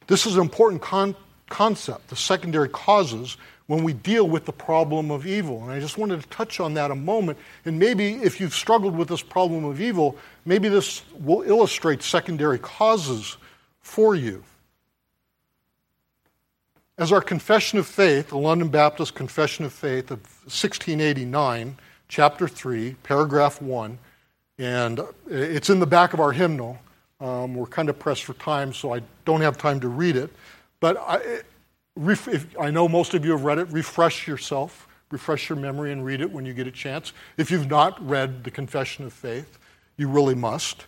this 0.07 0.26
is 0.26 0.36
an 0.36 0.42
important 0.42 0.82
con- 0.82 1.16
concept, 1.48 2.09
the 2.09 2.16
secondary 2.16 2.68
causes, 2.68 3.36
when 3.66 3.82
we 3.82 3.94
deal 3.94 4.28
with 4.28 4.44
the 4.44 4.52
problem 4.52 5.11
of 5.11 5.26
evil. 5.26 5.62
And 5.62 5.72
I 5.72 5.80
just 5.80 5.96
wanted 5.96 6.20
to 6.20 6.28
touch 6.28 6.61
on 6.61 6.74
that 6.74 6.90
a 6.90 6.94
moment. 6.94 7.38
And 7.64 7.78
maybe 7.78 8.14
if 8.14 8.38
you've 8.40 8.55
struggled 8.55 8.94
with 8.94 9.09
this 9.09 9.22
problem 9.22 9.64
of 9.64 9.80
evil, 9.80 10.18
maybe 10.44 10.68
this 10.68 11.02
will 11.18 11.42
illustrate 11.42 12.02
secondary 12.02 12.59
causes 12.59 13.38
for 13.80 14.14
you. 14.14 14.44
As 16.98 17.11
our 17.11 17.22
confession 17.22 17.78
of 17.78 17.86
faith, 17.86 18.28
the 18.28 18.38
London 18.38 18.68
Baptist 18.68 19.14
Confession 19.14 19.64
of 19.64 19.72
Faith 19.72 20.11
of 20.11 20.20
1689, 20.44 21.76
chapter 22.09 22.48
3, 22.48 22.96
paragraph 23.02 23.61
1, 23.61 23.98
and 24.59 25.00
it's 25.28 25.70
in 25.70 25.80
the 25.80 25.86
back 25.86 26.12
of 26.12 26.20
our 26.20 26.32
hymnal. 26.32 26.78
Um, 27.20 27.55
we're 27.55 27.66
kind 27.66 27.88
of 27.88 27.98
pressed 27.98 28.24
for 28.24 28.34
time, 28.34 28.72
so 28.72 28.94
I 28.94 29.02
don't 29.24 29.40
have 29.40 29.57
time 29.59 29.80
to 29.80 29.88
read 29.88 30.16
it. 30.16 30.30
But 30.80 30.96
I, 30.98 31.40
if, 31.96 32.57
I 32.59 32.70
know 32.70 32.88
most 32.88 33.14
of 33.14 33.24
you 33.24 33.32
have 33.32 33.44
read 33.44 33.59
it. 33.59 33.68
Refresh 33.70 34.26
yourself, 34.26 34.88
refresh 35.11 35.48
your 35.48 35.59
memory, 35.59 35.92
and 35.92 36.05
read 36.05 36.20
it 36.20 36.30
when 36.30 36.44
you 36.44 36.52
get 36.52 36.66
a 36.66 36.72
chance. 36.72 37.12
If 37.36 37.50
you've 37.50 37.68
not 37.68 38.05
read 38.07 38.44
the 38.44 38.50
Confession 38.50 39.05
of 39.05 39.12
Faith, 39.12 39.59
you 39.96 40.09
really 40.09 40.34
must. 40.34 40.84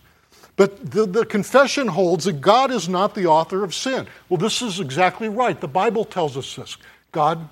But 0.56 0.90
the, 0.90 1.06
the 1.06 1.24
confession 1.24 1.86
holds 1.86 2.24
that 2.24 2.40
God 2.40 2.70
is 2.70 2.88
not 2.88 3.14
the 3.14 3.26
author 3.26 3.62
of 3.62 3.74
sin. 3.74 4.06
Well, 4.28 4.38
this 4.38 4.62
is 4.62 4.80
exactly 4.80 5.28
right. 5.28 5.60
The 5.60 5.68
Bible 5.68 6.04
tells 6.04 6.36
us 6.36 6.56
this 6.56 6.76
God 7.12 7.48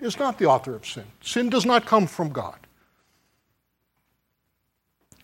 is 0.00 0.18
not 0.18 0.38
the 0.38 0.46
author 0.46 0.74
of 0.74 0.86
sin, 0.86 1.04
sin 1.20 1.50
does 1.50 1.66
not 1.66 1.86
come 1.86 2.06
from 2.06 2.30
God. 2.30 2.56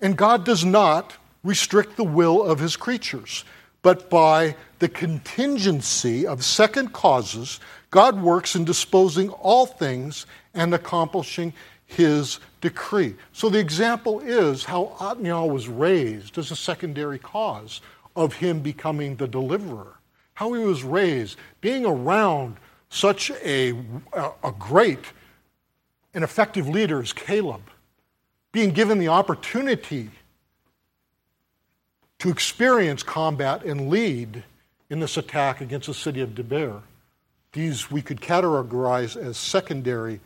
And 0.02 0.16
God 0.16 0.44
does 0.44 0.64
not 0.64 1.16
restrict 1.44 1.96
the 1.96 2.04
will 2.04 2.42
of 2.42 2.58
his 2.58 2.76
creatures, 2.76 3.44
but 3.82 4.10
by 4.10 4.56
the 4.80 4.88
contingency 4.88 6.26
of 6.26 6.44
second 6.44 6.92
causes, 6.92 7.60
God 7.90 8.20
works 8.20 8.56
in 8.56 8.64
disposing 8.64 9.30
all 9.30 9.64
things 9.64 10.26
and 10.54 10.74
accomplishing 10.74 11.52
his 11.86 12.40
decree. 12.60 13.14
So 13.32 13.48
the 13.48 13.60
example 13.60 14.20
is 14.20 14.64
how 14.64 14.96
Othniel 14.98 15.50
was 15.50 15.68
raised 15.68 16.36
as 16.36 16.50
a 16.50 16.56
secondary 16.56 17.18
cause 17.18 17.80
of 18.16 18.34
him 18.34 18.60
becoming 18.60 19.16
the 19.16 19.28
deliverer. 19.28 19.94
How 20.34 20.52
he 20.54 20.64
was 20.64 20.82
raised, 20.82 21.38
being 21.60 21.86
around 21.86 22.56
such 22.88 23.30
a, 23.30 23.74
a 24.12 24.52
great 24.58 25.04
and 26.14 26.24
effective 26.24 26.68
leader 26.68 27.00
as 27.00 27.12
Caleb, 27.12 27.62
being 28.52 28.70
given 28.70 28.98
the 28.98 29.08
opportunity 29.08 30.10
to 32.18 32.28
experience 32.28 33.02
combat 33.02 33.64
and 33.64 33.88
lead 33.88 34.44
in 34.90 35.00
this 35.00 35.16
attack 35.16 35.60
against 35.60 35.88
the 35.88 35.94
city 35.94 36.20
of 36.20 36.30
Debir. 36.30 36.82
These 37.52 37.90
we 37.90 38.02
could 38.02 38.20
categorize 38.20 39.16
as 39.16 39.36
secondary 39.36 40.20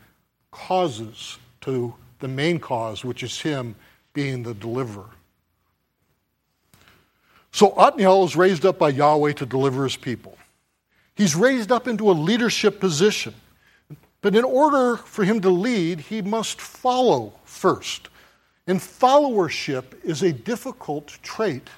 causes 0.51 1.39
to 1.63 1.95
the 2.19 2.29
main 2.29 2.59
cause, 2.59 3.05
which 3.05 3.23
is 3.23 3.41
him 3.41 3.75
being 4.13 4.43
the 4.43 4.55
deliverer. 4.55 5.11
So 7.53 7.71
Othniel 7.71 8.25
is 8.25 8.37
raised 8.37 8.67
up 8.67 8.79
by 8.79 8.91
Yahweh 8.91 9.33
to 9.35 9.47
deliver 9.47 9.85
his 9.85 9.97
people. 9.97 10.37
He's 11.15 11.35
raised 11.35 11.73
up 11.73 11.89
into 11.89 12.11
a 12.11 12.13
leadership 12.13 12.81
position. 12.81 13.35
But 14.21 14.35
in 14.37 14.45
order 14.45 14.97
for 14.97 15.25
him 15.25 15.41
to 15.41 15.51
lead, 15.51 16.01
he 16.01 16.21
must 16.21 16.61
follow 16.61 17.33
first. 17.45 18.09
And 18.67 18.81
followership 18.81 19.85
is 20.05 20.23
a 20.23 20.33
difficult 20.33 21.19
trait 21.23 21.69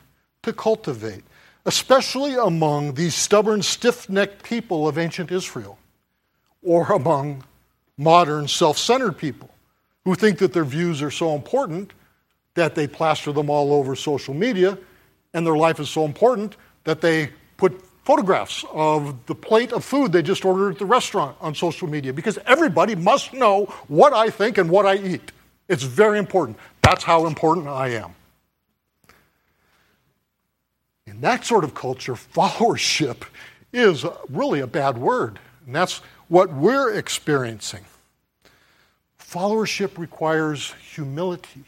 to 0.43 0.53
cultivate, 0.53 1.22
especially 1.66 2.34
among 2.34 2.95
these 2.95 3.14
stubborn, 3.14 3.62
stiff 3.62 4.09
necked 4.09 4.43
people 4.43 4.89
of 4.89 4.97
ancient 4.97 5.30
Israel 5.30 5.78
or 6.62 6.93
among 6.93 7.45
modern 7.97 8.49
self 8.49 8.78
centered 8.78 9.18
people 9.18 9.51
who 10.05 10.14
think 10.14 10.39
that 10.39 10.53
their 10.53 10.64
views 10.64 11.03
are 11.03 11.11
so 11.11 11.34
important 11.34 11.93
that 12.55 12.74
they 12.74 12.86
plaster 12.86 13.32
them 13.32 13.51
all 13.51 13.72
over 13.72 13.95
social 13.95 14.34
media, 14.34 14.78
and 15.34 15.47
their 15.47 15.57
life 15.57 15.78
is 15.78 15.91
so 15.91 16.05
important 16.05 16.57
that 16.84 17.01
they 17.01 17.30
put 17.57 17.80
photographs 18.05 18.64
of 18.72 19.26
the 19.26 19.34
plate 19.34 19.72
of 19.72 19.84
food 19.84 20.11
they 20.12 20.22
just 20.22 20.45
ordered 20.45 20.70
at 20.70 20.78
the 20.78 20.86
restaurant 20.86 21.36
on 21.43 21.55
social 21.55 21.86
media 21.86 22.11
because 22.12 22.39
everybody 22.47 22.95
must 22.95 23.34
know 23.34 23.66
what 23.89 24.14
I 24.14 24.30
think 24.30 24.57
and 24.57 24.70
what 24.70 24.86
I 24.86 24.97
eat. 24.97 25.30
It's 25.68 25.82
very 25.82 26.18
important. 26.18 26.57
That's 26.89 27.05
how 27.05 27.26
important 27.26 27.68
I 27.68 27.89
am. 27.89 28.14
In 31.07 31.20
that 31.20 31.45
sort 31.45 31.62
of 31.62 31.74
culture, 31.74 32.14
followership 32.34 33.24
is 33.74 34.07
really 34.30 34.61
a 34.61 34.66
bad 34.66 34.97
word. 34.97 35.39
And 35.66 35.74
that's 35.74 35.99
what 36.28 36.51
we're 36.51 36.95
experiencing. 36.95 37.84
Followership 39.20 39.99
requires 39.99 40.72
humility 40.80 41.64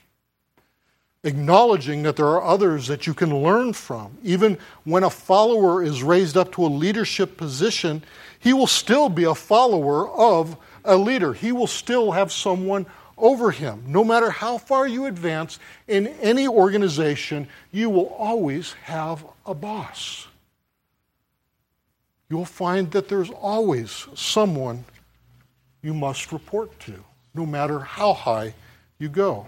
acknowledging 1.22 2.02
that 2.02 2.16
there 2.16 2.26
are 2.26 2.42
others 2.42 2.86
that 2.86 3.06
you 3.06 3.12
can 3.12 3.42
learn 3.42 3.72
from. 3.72 4.16
Even 4.22 4.56
when 4.84 5.04
a 5.04 5.10
follower 5.10 5.82
is 5.82 6.02
raised 6.02 6.36
up 6.36 6.52
to 6.52 6.64
a 6.64 6.66
leadership 6.66 7.36
position, 7.36 8.02
he 8.38 8.52
will 8.52 8.66
still 8.66 9.08
be 9.08 9.24
a 9.24 9.34
follower 9.34 10.08
of 10.10 10.56
a 10.84 10.96
leader. 10.96 11.34
He 11.34 11.52
will 11.52 11.66
still 11.66 12.12
have 12.12 12.32
someone 12.32 12.86
over 13.20 13.50
him. 13.50 13.84
No 13.86 14.02
matter 14.02 14.30
how 14.30 14.58
far 14.58 14.86
you 14.88 15.06
advance 15.06 15.58
in 15.86 16.08
any 16.20 16.48
organization, 16.48 17.48
you 17.70 17.90
will 17.90 18.08
always 18.08 18.72
have 18.84 19.24
a 19.46 19.54
boss. 19.54 20.26
You'll 22.28 22.44
find 22.44 22.90
that 22.92 23.08
there's 23.08 23.30
always 23.30 24.06
someone 24.14 24.84
you 25.82 25.94
must 25.94 26.32
report 26.32 26.78
to, 26.80 27.04
no 27.34 27.44
matter 27.44 27.80
how 27.80 28.12
high 28.12 28.54
you 28.98 29.08
go. 29.08 29.46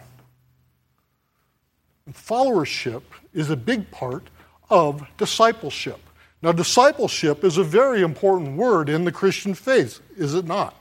Followership 2.10 3.02
is 3.32 3.50
a 3.50 3.56
big 3.56 3.90
part 3.90 4.28
of 4.68 5.06
discipleship. 5.16 6.00
Now, 6.42 6.50
discipleship 6.50 7.44
is 7.44 7.56
a 7.56 7.64
very 7.64 8.02
important 8.02 8.56
word 8.56 8.88
in 8.88 9.04
the 9.04 9.12
Christian 9.12 9.54
faith, 9.54 10.00
is 10.16 10.34
it 10.34 10.44
not? 10.44 10.74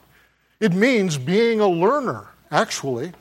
It 0.60 0.74
means 0.74 1.18
being 1.18 1.60
a 1.60 1.68
learner, 1.68 2.30
actually. 2.52 3.14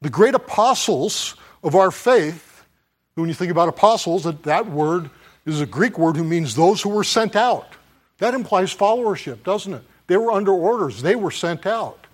The 0.00 0.10
great 0.10 0.34
apostles 0.34 1.36
of 1.62 1.74
our 1.74 1.90
faith, 1.90 2.64
when 3.14 3.28
you 3.28 3.34
think 3.34 3.50
about 3.50 3.68
apostles, 3.68 4.24
that, 4.24 4.42
that 4.44 4.66
word 4.66 5.10
is 5.44 5.60
a 5.60 5.66
Greek 5.66 5.98
word 5.98 6.16
who 6.16 6.24
means 6.24 6.54
those 6.54 6.82
who 6.82 6.88
were 6.88 7.04
sent 7.04 7.36
out. 7.36 7.74
That 8.18 8.34
implies 8.34 8.74
followership, 8.74 9.42
doesn't 9.42 9.72
it? 9.72 9.82
They 10.06 10.16
were 10.16 10.32
under 10.32 10.52
orders, 10.52 11.02
they 11.02 11.16
were 11.16 11.30
sent 11.30 11.66
out. 11.66 12.06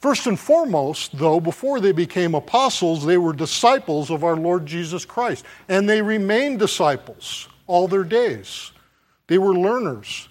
First 0.00 0.26
and 0.26 0.40
foremost, 0.40 1.18
though, 1.18 1.40
before 1.40 1.78
they 1.78 1.92
became 1.92 2.34
apostles, 2.34 3.04
they 3.04 3.18
were 3.18 3.34
disciples 3.34 4.10
of 4.10 4.24
our 4.24 4.34
Lord 4.36 4.64
Jesus 4.64 5.04
Christ. 5.04 5.44
And 5.68 5.86
they 5.86 6.00
remained 6.00 6.58
disciples 6.58 7.48
all 7.66 7.86
their 7.86 8.04
days. 8.04 8.72
They 9.26 9.36
were 9.36 9.54
learners. 9.54 10.29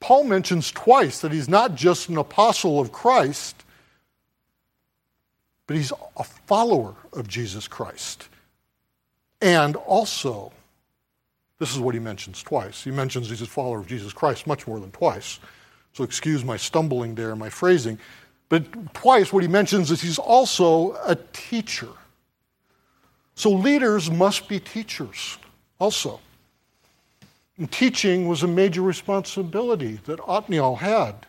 Paul 0.00 0.24
mentions 0.24 0.72
twice 0.72 1.20
that 1.20 1.30
he's 1.30 1.48
not 1.48 1.74
just 1.74 2.08
an 2.08 2.16
apostle 2.16 2.80
of 2.80 2.90
Christ, 2.90 3.64
but 5.66 5.76
he's 5.76 5.92
a 6.16 6.24
follower 6.24 6.94
of 7.12 7.28
Jesus 7.28 7.68
Christ. 7.68 8.28
And 9.40 9.76
also, 9.76 10.52
this 11.58 11.72
is 11.72 11.78
what 11.78 11.94
he 11.94 12.00
mentions 12.00 12.42
twice. 12.42 12.82
He 12.82 12.90
mentions 12.90 13.30
he's 13.30 13.42
a 13.42 13.46
follower 13.46 13.78
of 13.78 13.86
Jesus 13.86 14.12
Christ 14.12 14.46
much 14.46 14.66
more 14.66 14.80
than 14.80 14.90
twice. 14.90 15.38
So 15.92 16.02
excuse 16.04 16.44
my 16.44 16.56
stumbling 16.56 17.14
there, 17.14 17.36
my 17.36 17.50
phrasing. 17.50 17.98
But 18.48 18.94
twice, 18.94 19.32
what 19.32 19.42
he 19.42 19.48
mentions 19.48 19.90
is 19.90 20.00
he's 20.00 20.18
also 20.18 20.98
a 21.06 21.16
teacher. 21.32 21.88
So 23.34 23.50
leaders 23.50 24.10
must 24.10 24.48
be 24.48 24.58
teachers 24.58 25.38
also. 25.78 26.20
And 27.60 27.70
teaching 27.70 28.26
was 28.26 28.42
a 28.42 28.48
major 28.48 28.80
responsibility 28.80 30.00
that 30.06 30.18
Othniel 30.26 30.76
had. 30.76 31.26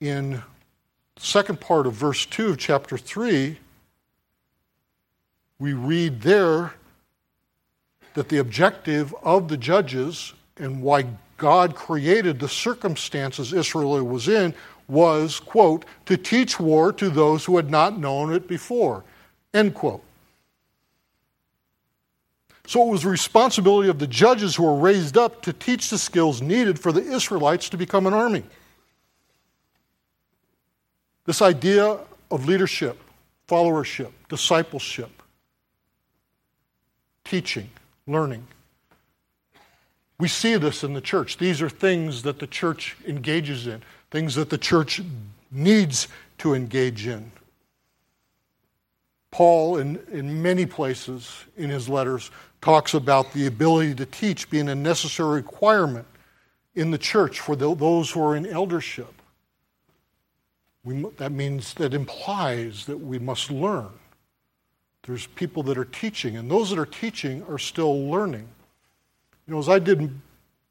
In 0.00 0.30
the 0.30 0.42
second 1.20 1.60
part 1.60 1.86
of 1.86 1.92
verse 1.92 2.24
2 2.24 2.52
of 2.52 2.58
chapter 2.58 2.96
3, 2.96 3.58
we 5.58 5.74
read 5.74 6.22
there 6.22 6.72
that 8.14 8.30
the 8.30 8.38
objective 8.38 9.14
of 9.22 9.48
the 9.48 9.58
judges 9.58 10.32
and 10.56 10.82
why 10.82 11.04
God 11.36 11.74
created 11.74 12.40
the 12.40 12.48
circumstances 12.48 13.52
Israel 13.52 14.02
was 14.02 14.26
in 14.26 14.54
was, 14.88 15.38
quote, 15.38 15.84
to 16.06 16.16
teach 16.16 16.58
war 16.58 16.94
to 16.94 17.10
those 17.10 17.44
who 17.44 17.58
had 17.58 17.70
not 17.70 17.98
known 17.98 18.32
it 18.32 18.48
before, 18.48 19.04
end 19.52 19.74
quote. 19.74 20.02
So 22.66 22.86
it 22.86 22.90
was 22.90 23.02
the 23.02 23.08
responsibility 23.08 23.88
of 23.88 23.98
the 23.98 24.06
judges 24.06 24.56
who 24.56 24.62
were 24.62 24.76
raised 24.76 25.18
up 25.18 25.42
to 25.42 25.52
teach 25.52 25.90
the 25.90 25.98
skills 25.98 26.40
needed 26.40 26.78
for 26.78 26.92
the 26.92 27.02
Israelites 27.02 27.68
to 27.70 27.76
become 27.76 28.06
an 28.06 28.14
army. 28.14 28.44
This 31.24 31.42
idea 31.42 31.98
of 32.30 32.46
leadership, 32.46 33.00
followership, 33.48 34.12
discipleship, 34.28 35.22
teaching, 37.24 37.70
learning. 38.06 38.46
We 40.18 40.28
see 40.28 40.56
this 40.56 40.84
in 40.84 40.94
the 40.94 41.00
church. 41.00 41.38
These 41.38 41.60
are 41.62 41.68
things 41.68 42.22
that 42.22 42.38
the 42.38 42.46
church 42.46 42.96
engages 43.06 43.66
in 43.66 43.82
things 44.12 44.34
that 44.34 44.50
the 44.50 44.58
church 44.58 45.00
needs 45.50 46.06
to 46.38 46.54
engage 46.54 47.06
in. 47.06 47.32
Paul, 49.30 49.78
in, 49.78 49.98
in 50.12 50.42
many 50.42 50.66
places 50.66 51.32
in 51.56 51.70
his 51.70 51.88
letters, 51.88 52.30
talks 52.62 52.94
about 52.94 53.32
the 53.32 53.46
ability 53.46 53.94
to 53.96 54.06
teach 54.06 54.48
being 54.48 54.68
a 54.68 54.74
necessary 54.74 55.34
requirement 55.34 56.06
in 56.74 56.90
the 56.90 56.98
church 56.98 57.40
for 57.40 57.54
the, 57.54 57.74
those 57.74 58.10
who 58.10 58.22
are 58.22 58.36
in 58.36 58.46
eldership. 58.46 59.12
We, 60.84 61.04
that 61.18 61.32
means, 61.32 61.74
that 61.74 61.92
implies 61.92 62.86
that 62.86 62.98
we 62.98 63.18
must 63.18 63.50
learn. 63.50 63.90
There's 65.02 65.26
people 65.26 65.64
that 65.64 65.76
are 65.76 65.84
teaching, 65.84 66.36
and 66.36 66.50
those 66.50 66.70
that 66.70 66.78
are 66.78 66.86
teaching 66.86 67.44
are 67.48 67.58
still 67.58 68.08
learning. 68.08 68.48
You 69.46 69.54
know, 69.54 69.58
as 69.58 69.68
I 69.68 69.80
did 69.80 70.20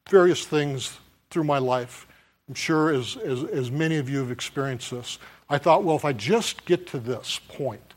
various 0.10 0.46
things 0.46 0.98
through 1.30 1.44
my 1.44 1.58
life, 1.58 2.08
I'm 2.48 2.56
sure 2.56 2.94
as, 2.94 3.18
as, 3.18 3.44
as 3.44 3.70
many 3.70 3.98
of 3.98 4.10
you 4.10 4.20
have 4.20 4.32
experienced 4.32 4.92
this. 4.92 5.20
I 5.50 5.58
thought, 5.58 5.84
well, 5.84 5.98
if 5.98 6.06
I 6.06 6.14
just 6.14 6.66
get 6.66 6.88
to 6.88 7.00
this 7.00 7.40
point, 7.50 7.91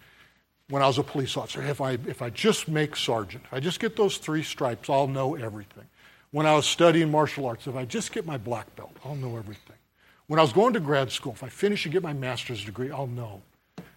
when 0.69 0.83
I 0.83 0.87
was 0.87 0.99
a 0.99 1.03
police 1.03 1.37
officer, 1.37 1.63
if 1.63 1.81
I, 1.81 1.93
if 1.93 2.23
I 2.23 2.31
just 2.31 2.69
make 2.69 2.97
sergeant, 2.97 3.45
if 3.45 3.53
I 3.53 3.61
just 3.61 3.81
get 3.81 3.97
those 3.97 4.17
three 4.17 4.43
stripes, 4.43 4.89
I'll 4.89 5.07
know 5.07 5.35
everything. 5.35 5.85
When 6.31 6.47
I 6.47 6.55
was 6.55 6.67
studying 6.67 7.11
martial 7.11 7.47
arts, 7.47 7.67
if 7.67 7.77
I 7.77 7.85
just 7.85 8.13
get 8.13 8.27
my 8.27 8.39
black 8.39 8.75
belt, 8.75 8.97
I'll 9.05 9.15
know 9.15 9.37
everything. 9.37 9.77
When 10.27 10.39
I 10.39 10.43
was 10.43 10.53
going 10.53 10.73
to 10.73 10.81
grad 10.81 11.13
school, 11.13 11.33
if 11.33 11.45
I 11.45 11.49
finish 11.49 11.85
and 11.85 11.93
get 11.93 12.03
my 12.03 12.15
master's 12.15 12.65
degree, 12.65 12.91
I'll 12.91 13.07
know. 13.07 13.43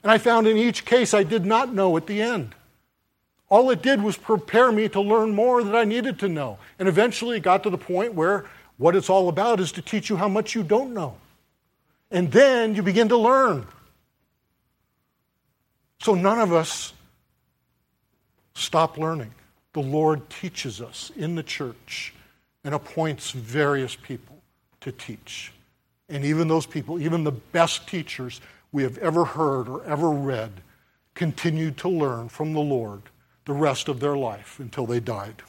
And 0.03 0.11
I 0.11 0.18
found 0.18 0.45
in 0.47 0.57
each 0.57 0.86
case 0.86 1.13
I 1.13 1.24
did 1.24 1.45
not 1.45 1.74
know 1.74 1.95
at 1.97 2.05
the 2.05 2.22
end. 2.22 2.53
All 3.49 3.70
it 3.72 3.82
did 3.82 4.03
was 4.03 4.18
prepare 4.18 4.72
me 4.72 4.89
to 4.89 4.99
learn 4.99 5.34
more 5.34 5.63
that 5.63 5.76
I 5.76 5.86
needed 5.86 6.20
to 6.20 6.28
know. 6.28 6.59
And 6.80 6.88
eventually 6.89 7.38
it 7.38 7.43
got 7.43 7.63
to 7.63 7.70
the 7.70 7.78
point 7.78 8.13
where 8.13 8.45
what 8.78 8.95
it's 8.95 9.09
all 9.09 9.30
about 9.30 9.59
is 9.59 9.72
to 9.74 9.82
teach 9.82 10.09
you 10.09 10.18
how 10.18 10.28
much 10.28 10.53
you 10.53 10.63
don't 10.63 10.93
know. 10.93 11.15
And 12.11 12.32
then 12.32 12.76
you 12.76 12.84
begin 12.84 13.09
to 13.09 13.18
learn. 13.18 13.65
So 16.00 16.14
none 16.14 16.39
of 16.39 16.54
us 16.54 16.93
stop 18.54 18.98
learning. 18.98 19.34
The 19.74 19.82
Lord 19.82 20.30
teaches 20.30 20.82
us 20.82 21.12
in 21.16 21.36
the 21.36 21.43
church 21.43 22.14
and 22.64 22.74
appoints 22.74 23.32
various 23.32 23.95
people 23.95 24.38
to 24.82 24.91
teach. 24.91 25.54
And 26.10 26.24
even 26.24 26.48
those 26.48 26.66
people, 26.66 27.00
even 27.00 27.24
the 27.24 27.32
best 27.32 27.88
teachers 27.88 28.41
we 28.72 28.84
have 28.84 28.98
ever 29.00 29.26
heard 29.26 29.68
or 29.68 29.84
ever 29.86 30.10
read, 30.10 30.52
continued 31.14 31.78
to 31.78 31.89
learn 31.89 32.30
from 32.30 32.54
the 32.54 32.60
Lord 32.60 33.02
the 33.45 33.54
rest 33.54 33.88
of 33.88 34.00
their 34.00 34.16
life 34.16 34.60
until 34.60 34.86
they 34.86 35.00
died. 35.00 35.41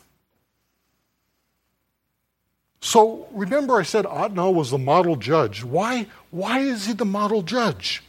So 2.80 3.26
remember, 3.32 3.78
I 3.78 3.82
said 3.82 4.06
Othniel 4.06 4.54
was 4.54 4.70
the 4.70 4.78
model 4.78 5.16
judge. 5.16 5.64
Why, 5.64 6.06
why 6.30 6.60
is 6.60 6.86
he 6.86 6.92
the 6.92 7.04
model 7.04 7.42
judge? 7.42 8.02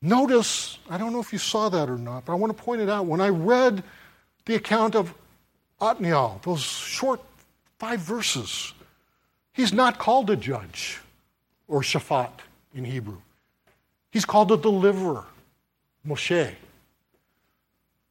Notice, 0.00 0.78
I 0.88 0.96
don't 0.96 1.12
know 1.12 1.20
if 1.20 1.32
you 1.32 1.38
saw 1.38 1.68
that 1.68 1.88
or 1.90 1.98
not, 1.98 2.24
but 2.24 2.32
I 2.32 2.36
want 2.36 2.56
to 2.56 2.62
point 2.62 2.80
it 2.80 2.88
out. 2.88 3.06
When 3.06 3.20
I 3.20 3.28
read 3.28 3.82
the 4.44 4.54
account 4.54 4.94
of 4.94 5.12
Othniel, 5.80 6.40
those 6.44 6.62
short 6.62 7.20
five 7.78 8.00
verses, 8.00 8.72
he's 9.52 9.72
not 9.72 9.98
called 9.98 10.30
a 10.30 10.36
judge 10.36 11.00
or 11.66 11.82
shaphat 11.82 12.30
in 12.74 12.84
Hebrew. 12.84 13.18
He's 14.10 14.24
called 14.24 14.52
a 14.52 14.56
deliverer, 14.56 15.24
Moshe. 16.06 16.54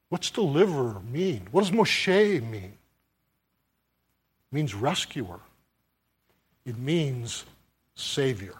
What's 0.09 0.29
deliverer 0.29 1.01
mean? 1.11 1.47
What 1.51 1.61
does 1.61 1.71
Moshe 1.71 2.41
mean? 2.49 2.73
It 4.51 4.55
means 4.55 4.73
rescuer, 4.73 5.39
it 6.65 6.77
means 6.77 7.45
savior. 7.95 8.55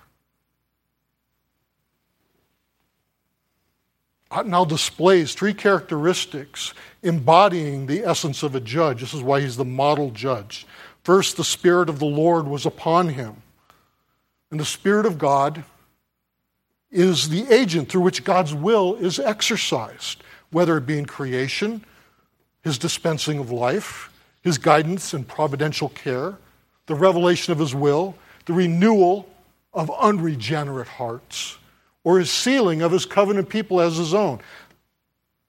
Uh, 4.30 4.44
now 4.44 4.66
displays 4.66 5.34
three 5.34 5.54
characteristics 5.54 6.74
embodying 7.02 7.86
the 7.86 8.04
essence 8.04 8.44
of 8.44 8.56
a 8.56 8.60
judge. 8.60 9.02
This 9.02 9.14
is 9.14 9.22
why 9.22 9.42
he's 9.42 9.58
the 9.58 9.66
model 9.66 10.12
judge. 10.12 10.66
First, 11.04 11.38
the 11.38 11.44
Spirit 11.44 11.88
of 11.88 12.00
the 12.00 12.06
Lord 12.06 12.48
was 12.48 12.66
upon 12.66 13.10
him. 13.10 13.42
And 14.52 14.60
the 14.60 14.66
Spirit 14.66 15.06
of 15.06 15.18
God 15.18 15.64
is 16.92 17.30
the 17.30 17.50
agent 17.52 17.90
through 17.90 18.02
which 18.02 18.24
God's 18.24 18.54
will 18.54 18.96
is 18.96 19.20
exercised, 19.20 20.24
whether 20.52 20.78
it 20.78 20.86
be 20.86 20.98
in 20.98 21.06
creation, 21.06 21.84
his 22.64 22.78
dispensing 22.78 23.40
of 23.40 23.52
life, 23.52 24.12
his 24.42 24.58
guidance 24.58 25.14
and 25.14 25.28
providential 25.28 25.90
care, 25.90 26.38
the 26.86 26.96
revelation 26.96 27.52
of 27.52 27.60
his 27.60 27.76
will, 27.76 28.16
the 28.46 28.54
renewal 28.54 29.30
of 29.74 29.92
unregenerate 30.00 30.88
hearts, 30.88 31.58
or 32.08 32.20
his 32.20 32.32
sealing 32.32 32.82
of 32.82 32.94
his 32.94 33.06
covenant 33.06 33.50
people 33.50 33.82
as 33.82 33.98
his 33.98 34.14
own. 34.14 34.40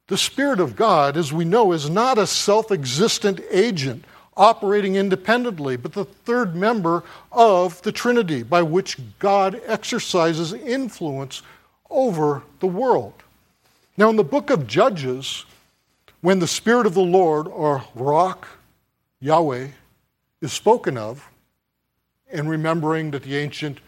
The 0.08 0.18
Spirit 0.18 0.58
of 0.58 0.74
God, 0.74 1.16
as 1.16 1.32
we 1.32 1.44
know, 1.44 1.70
is 1.70 1.88
not 1.88 2.18
a 2.18 2.26
self 2.26 2.72
existent 2.72 3.40
agent 3.52 4.04
operating 4.36 4.96
independently, 4.96 5.76
but 5.76 5.92
the 5.92 6.04
third 6.04 6.56
member 6.56 7.04
of 7.30 7.80
the 7.82 7.92
Trinity 7.92 8.42
by 8.42 8.62
which 8.62 8.98
God 9.20 9.60
exercises 9.66 10.52
influence 10.52 11.42
over 11.90 12.42
the 12.58 12.66
world. 12.66 13.14
Now, 13.96 14.10
in 14.10 14.16
the 14.16 14.24
book 14.24 14.50
of 14.50 14.66
Judges, 14.66 15.44
when 16.22 16.40
the 16.40 16.48
Spirit 16.48 16.86
of 16.86 16.94
the 16.94 17.02
Lord, 17.02 17.46
or 17.46 17.84
Ruach, 17.96 18.46
Yahweh, 19.20 19.68
is 20.40 20.52
spoken 20.52 20.98
of, 20.98 21.24
and 22.32 22.50
remembering 22.50 23.12
that 23.12 23.22
the 23.22 23.36
ancient 23.36 23.78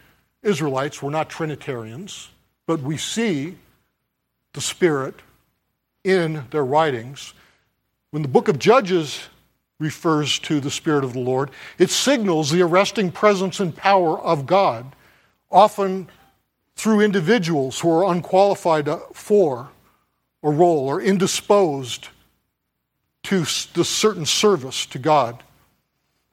Israelites 0.41 1.01
were 1.03 1.11
not 1.11 1.29
Trinitarians, 1.29 2.29
but 2.71 2.83
we 2.83 2.95
see 2.95 3.57
the 4.53 4.61
Spirit 4.61 5.15
in 6.05 6.45
their 6.51 6.63
writings. 6.63 7.33
When 8.11 8.21
the 8.21 8.29
book 8.29 8.47
of 8.47 8.59
Judges 8.59 9.27
refers 9.77 10.39
to 10.39 10.61
the 10.61 10.71
Spirit 10.71 11.03
of 11.03 11.11
the 11.11 11.19
Lord, 11.19 11.51
it 11.77 11.89
signals 11.89 12.49
the 12.49 12.61
arresting 12.61 13.11
presence 13.11 13.59
and 13.59 13.75
power 13.75 14.17
of 14.21 14.45
God, 14.45 14.95
often 15.51 16.07
through 16.77 17.01
individuals 17.01 17.81
who 17.81 17.91
are 17.91 18.09
unqualified 18.09 18.87
for 19.13 19.69
a 20.41 20.49
role 20.49 20.87
or 20.87 21.01
indisposed 21.01 22.07
to 23.23 23.39
the 23.73 23.83
certain 23.83 24.25
service 24.25 24.85
to 24.85 24.97
God. 24.97 25.43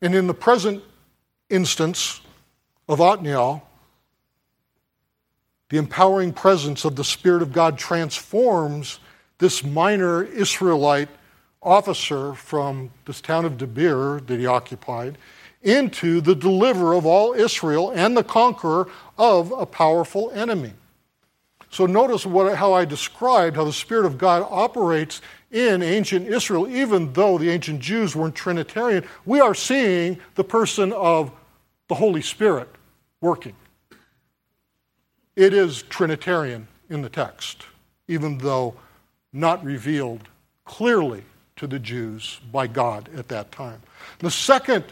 And 0.00 0.14
in 0.14 0.28
the 0.28 0.34
present 0.34 0.84
instance 1.50 2.20
of 2.88 3.00
Othniel, 3.00 3.64
the 5.70 5.76
empowering 5.76 6.32
presence 6.32 6.84
of 6.84 6.96
the 6.96 7.04
Spirit 7.04 7.42
of 7.42 7.52
God 7.52 7.78
transforms 7.78 9.00
this 9.38 9.62
minor 9.62 10.24
Israelite 10.24 11.08
officer 11.62 12.34
from 12.34 12.90
this 13.04 13.20
town 13.20 13.44
of 13.44 13.58
Debir 13.58 14.26
that 14.26 14.38
he 14.38 14.46
occupied 14.46 15.18
into 15.62 16.20
the 16.20 16.34
deliverer 16.34 16.94
of 16.94 17.04
all 17.04 17.32
Israel 17.32 17.90
and 17.90 18.16
the 18.16 18.24
conqueror 18.24 18.88
of 19.18 19.52
a 19.52 19.66
powerful 19.66 20.30
enemy. 20.30 20.72
So 21.70 21.84
notice 21.84 22.24
what, 22.24 22.56
how 22.56 22.72
I 22.72 22.84
described 22.84 23.56
how 23.56 23.64
the 23.64 23.72
Spirit 23.72 24.06
of 24.06 24.16
God 24.16 24.46
operates 24.48 25.20
in 25.50 25.82
ancient 25.82 26.26
Israel, 26.26 26.68
even 26.68 27.12
though 27.12 27.38
the 27.38 27.50
ancient 27.50 27.80
Jews 27.80 28.14
weren't 28.16 28.34
Trinitarian. 28.34 29.04
We 29.26 29.40
are 29.40 29.54
seeing 29.54 30.18
the 30.34 30.44
person 30.44 30.92
of 30.92 31.30
the 31.88 31.94
Holy 31.94 32.22
Spirit 32.22 32.68
working. 33.20 33.54
It 35.38 35.54
is 35.54 35.82
Trinitarian 35.82 36.66
in 36.90 37.02
the 37.02 37.08
text, 37.08 37.62
even 38.08 38.38
though 38.38 38.74
not 39.32 39.64
revealed 39.64 40.22
clearly 40.64 41.22
to 41.54 41.68
the 41.68 41.78
Jews 41.78 42.40
by 42.50 42.66
God 42.66 43.08
at 43.16 43.28
that 43.28 43.52
time. 43.52 43.80
The 44.18 44.32
second 44.32 44.82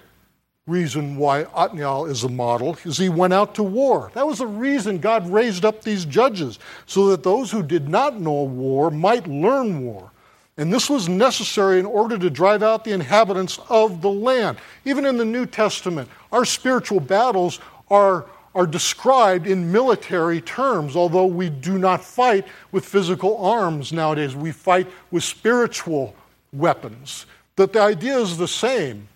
reason 0.69 1.17
why 1.17 1.47
Othniel 1.53 2.07
is 2.07 2.23
a 2.23 2.29
model 2.29 2.79
is 2.85 2.97
he 2.97 3.09
went 3.09 3.33
out 3.33 3.57
to 3.57 3.65
war. 3.65 4.13
That 4.15 4.29
was 4.29 4.39
the 4.39 4.47
reason 4.47 4.99
God 4.99 5.29
raised 5.29 5.65
up 5.65 5.83
these 5.83 6.05
judges, 6.05 6.61
so 6.87 7.09
that 7.09 7.25
those 7.25 7.51
who 7.51 7.65
did 7.65 7.89
not 7.89 8.21
know 8.21 8.45
war 8.45 8.93
might 8.93 9.27
learn 9.27 9.83
war. 9.83 10.13
And 10.57 10.73
this 10.73 10.89
was 10.89 11.09
necessary 11.09 11.81
in 11.81 11.87
order 11.87 12.17
to 12.17 12.31
drive 12.31 12.63
out 12.63 12.85
the 12.85 12.93
inhabitants 12.93 13.59
of 13.69 14.01
the 14.01 14.13
land. 14.13 14.59
Even 14.85 15.07
in 15.07 15.17
the 15.17 15.25
New 15.25 15.45
Testament, 15.45 16.09
our 16.31 16.45
spiritual 16.45 17.01
battles 17.01 17.59
are, 17.91 18.27
are 18.57 18.67
described 18.67 19.47
in 19.47 19.71
military 19.71 20.41
terms, 20.41 20.97
although 20.97 21.27
we 21.27 21.51
do 21.51 21.79
not 21.79 22.03
fight 22.03 22.47
with 22.73 22.87
physical 22.87 23.37
arms 23.37 23.93
nowadays. 23.93 24.35
We 24.35 24.51
fight 24.51 24.89
with 25.11 25.25
spiritual 25.25 26.17
weapons. 26.55 27.27
That 27.57 27.75
the 27.75 27.81
idea 27.81 28.19
is 28.19 28.39
the 28.39 28.49
same. 28.49 29.09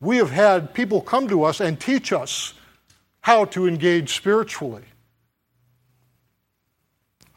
We 0.00 0.16
have 0.16 0.30
had 0.30 0.72
people 0.72 1.02
come 1.02 1.28
to 1.28 1.44
us 1.44 1.60
and 1.60 1.78
teach 1.78 2.10
us 2.10 2.54
how 3.20 3.44
to 3.46 3.68
engage 3.68 4.16
spiritually. 4.16 4.84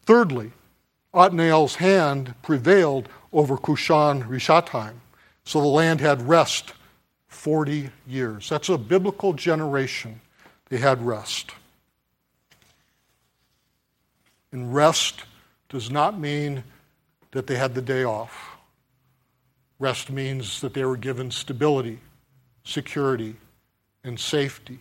Thirdly, 0.05 0.53
Othniel's 1.13 1.75
hand 1.75 2.35
prevailed 2.41 3.09
over 3.33 3.57
Cushan 3.57 4.23
Rishathaim, 4.23 4.93
so 5.43 5.59
the 5.59 5.67
land 5.67 5.99
had 5.99 6.21
rest 6.21 6.71
40 7.27 7.89
years. 8.07 8.47
That's 8.47 8.69
a 8.69 8.77
biblical 8.77 9.33
generation. 9.33 10.21
They 10.69 10.77
had 10.77 11.05
rest. 11.05 11.51
And 14.51 14.73
rest 14.73 15.23
does 15.69 15.91
not 15.91 16.19
mean 16.19 16.63
that 17.31 17.47
they 17.47 17.55
had 17.55 17.75
the 17.75 17.81
day 17.81 18.03
off. 18.03 18.57
Rest 19.79 20.09
means 20.09 20.61
that 20.61 20.73
they 20.73 20.83
were 20.83 20.97
given 20.97 21.29
stability, 21.31 21.99
security, 22.63 23.35
and 24.03 24.19
safety 24.19 24.79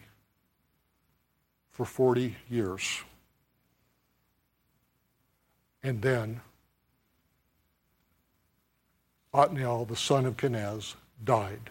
for 1.70 1.84
40 1.84 2.37
years. 2.49 3.03
And 5.82 6.01
then 6.01 6.41
Othniel, 9.34 9.84
the 9.84 9.97
son 9.97 10.24
of 10.24 10.37
Kenaz, 10.39 10.95
died. 11.22 11.70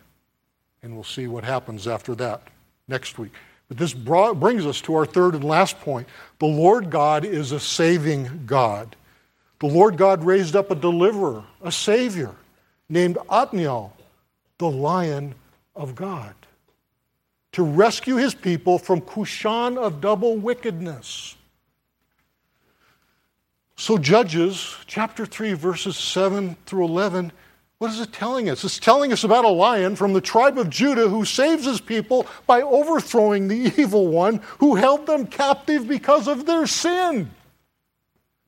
And 0.84 0.94
we'll 0.94 1.04
see 1.04 1.28
what 1.28 1.44
happens 1.44 1.88
after 1.88 2.14
that 2.16 2.44
next 2.88 3.18
week. 3.18 3.34
But 3.68 3.78
this 3.78 3.94
brings 3.94 4.66
us 4.66 4.82
to 4.82 4.96
our 4.96 5.06
third 5.06 5.34
and 5.34 5.44
last 5.44 5.80
point. 5.80 6.08
The 6.40 6.46
Lord 6.46 6.90
God 6.90 7.26
is 7.26 7.52
a 7.52 7.60
saving 7.60 8.44
God. 8.46 8.96
The 9.60 9.68
Lord 9.68 9.98
God 9.98 10.24
raised 10.24 10.56
up 10.56 10.70
a 10.70 10.76
deliverer, 10.76 11.44
a 11.64 11.72
savior 11.72 12.36
named 12.90 13.18
Othniel, 13.30 13.94
the 14.58 14.70
lion 14.70 15.34
of 15.76 15.96
God, 15.96 16.36
to 17.54 17.64
rescue 17.64 18.18
his 18.18 18.36
people 18.36 18.78
from 18.78 19.02
Cushan 19.02 19.78
of 19.78 20.02
double 20.02 20.38
wickedness. 20.38 21.36
So, 23.78 23.98
Judges 23.98 24.76
chapter 24.86 25.26
3, 25.26 25.54
verses 25.54 25.98
7 25.98 26.56
through 26.66 26.86
11, 26.86 27.32
what 27.78 27.92
is 27.92 28.00
it 28.00 28.14
telling 28.14 28.50
us? 28.50 28.64
It's 28.64 28.80
telling 28.80 29.12
us 29.12 29.24
about 29.24 29.44
a 29.44 29.50
lion 29.50 29.96
from 29.96 30.14
the 30.14 30.22
tribe 30.22 30.58
of 30.58 30.70
Judah 30.70 31.10
who 31.10 31.26
saves 31.26 31.66
his 31.66 31.82
people 31.82 32.26
by 32.48 32.62
overthrowing 32.62 33.48
the 33.48 33.74
evil 33.78 34.08
one 34.08 34.42
who 34.60 34.76
held 34.76 35.06
them 35.06 35.28
captive 35.28 35.88
because 35.88 36.28
of 36.28 36.46
their 36.46 36.68
sin. 36.68 37.32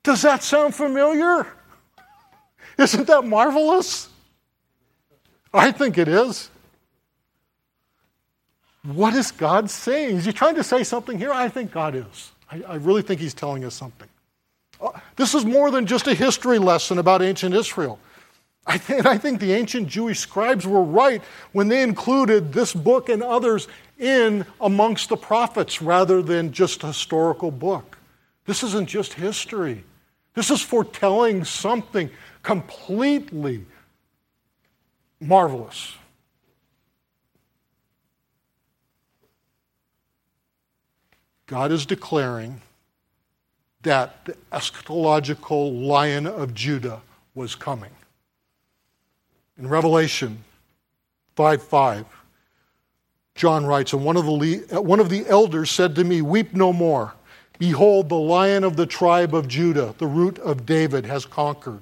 Does 0.03 0.21
that 0.21 0.43
sound 0.43 0.73
familiar? 0.73 1.45
Isn't 2.77 3.07
that 3.07 3.25
marvelous? 3.25 4.07
I 5.53 5.71
think 5.71 5.97
it 5.97 6.07
is. 6.07 6.49
What 8.83 9.13
is 9.15 9.31
God 9.31 9.69
saying? 9.69 10.17
Is 10.17 10.25
he 10.25 10.31
trying 10.31 10.55
to 10.55 10.63
say 10.63 10.83
something 10.83 11.17
here? 11.17 11.33
I 11.33 11.49
think 11.49 11.71
God 11.71 11.95
is. 11.95 12.31
I, 12.49 12.63
I 12.65 12.75
really 12.75 13.01
think 13.01 13.19
he's 13.19 13.33
telling 13.33 13.65
us 13.65 13.73
something. 13.75 14.07
Uh, 14.79 14.91
this 15.17 15.35
is 15.35 15.43
more 15.43 15.71
than 15.71 15.85
just 15.85 16.07
a 16.07 16.13
history 16.13 16.59
lesson 16.59 16.97
about 16.97 17.21
ancient 17.21 17.53
Israel. 17.53 17.99
I, 18.67 18.77
th- 18.77 19.05
I 19.05 19.17
think 19.17 19.39
the 19.39 19.53
ancient 19.53 19.87
Jewish 19.87 20.19
scribes 20.19 20.67
were 20.67 20.83
right 20.83 21.21
when 21.53 21.69
they 21.69 21.81
included 21.81 22.51
this 22.51 22.73
book 22.73 23.07
and 23.07 23.23
others 23.23 23.69
in 23.97 24.45
amongst 24.59 25.07
the 25.07 25.15
prophets 25.15 25.81
rather 25.81 26.21
than 26.21 26.51
just 26.51 26.83
a 26.83 26.87
historical 26.87 27.49
book. 27.49 27.97
This 28.45 28.63
isn't 28.63 28.87
just 28.89 29.13
history, 29.13 29.83
this 30.33 30.51
is 30.51 30.61
foretelling 30.61 31.45
something 31.45 32.09
completely 32.43 33.65
marvelous. 35.19 35.95
God 41.47 41.71
is 41.71 41.85
declaring 41.85 42.61
that 43.83 44.25
the 44.25 44.35
eschatological 44.51 45.85
lion 45.85 46.27
of 46.27 46.53
Judah 46.53 47.01
was 47.33 47.55
coming. 47.55 47.91
In 49.57 49.67
Revelation 49.67 50.43
5 51.35 51.63
5, 51.63 52.05
John 53.35 53.65
writes, 53.65 53.93
And 53.93 54.03
one 54.03 54.17
of, 54.17 54.25
the, 54.25 54.81
one 54.81 54.99
of 54.99 55.09
the 55.09 55.25
elders 55.27 55.71
said 55.71 55.95
to 55.95 56.03
me, 56.03 56.21
Weep 56.21 56.53
no 56.53 56.73
more. 56.73 57.13
Behold, 57.59 58.09
the 58.09 58.15
lion 58.15 58.63
of 58.63 58.75
the 58.75 58.85
tribe 58.85 59.33
of 59.33 59.47
Judah, 59.47 59.95
the 59.97 60.05
root 60.05 60.37
of 60.39 60.65
David, 60.65 61.05
has 61.05 61.25
conquered, 61.25 61.81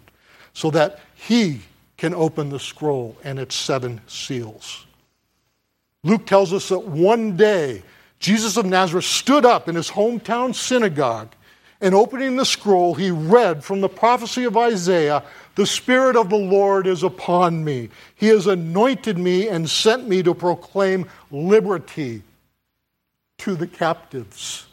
so 0.53 0.71
that 0.71 1.01
he 1.15 1.61
can 1.97 2.13
open 2.13 2.49
the 2.49 2.59
scroll 2.59 3.17
and 3.23 3.39
its 3.39 3.55
seven 3.55 3.99
seals. 4.07 4.85
Luke 6.03 6.25
tells 6.25 6.53
us 6.53 6.69
that 6.69 6.79
one 6.79 7.35
day 7.35 7.83
Jesus 8.19 8.57
of 8.57 8.65
Nazareth 8.65 9.05
stood 9.05 9.45
up 9.45 9.67
in 9.67 9.75
his 9.75 9.89
hometown 9.89 10.55
synagogue 10.55 11.29
and 11.81 11.93
opening 11.93 12.35
the 12.35 12.45
scroll, 12.45 12.95
he 12.95 13.11
read 13.11 13.63
from 13.63 13.81
the 13.81 13.89
prophecy 13.89 14.45
of 14.45 14.55
Isaiah 14.55 15.23
The 15.55 15.65
Spirit 15.65 16.17
of 16.17 16.29
the 16.29 16.35
Lord 16.35 16.85
is 16.85 17.01
upon 17.01 17.63
me. 17.63 17.89
He 18.15 18.27
has 18.27 18.45
anointed 18.45 19.17
me 19.17 19.47
and 19.47 19.69
sent 19.69 20.07
me 20.07 20.21
to 20.23 20.33
proclaim 20.33 21.09
liberty 21.31 22.23
to 23.39 23.55
the 23.55 23.67
captives. 23.67 24.67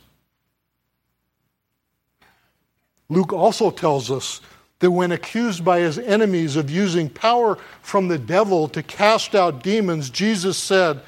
Luke 3.09 3.33
also 3.33 3.71
tells 3.71 4.11
us 4.11 4.41
that 4.81 4.91
when 4.91 5.13
accused 5.13 5.65
by 5.65 5.79
his 5.79 5.99
enemies 5.99 6.57
of 6.57 6.69
using 6.69 7.09
power 7.09 7.57
from 7.83 8.09
the 8.09 8.19
devil 8.19 8.67
to 8.69 8.83
cast 8.83 9.37
out 9.37 9.63
demons, 9.63 10.11
Jesus 10.11 10.59
said, 10.59 11.01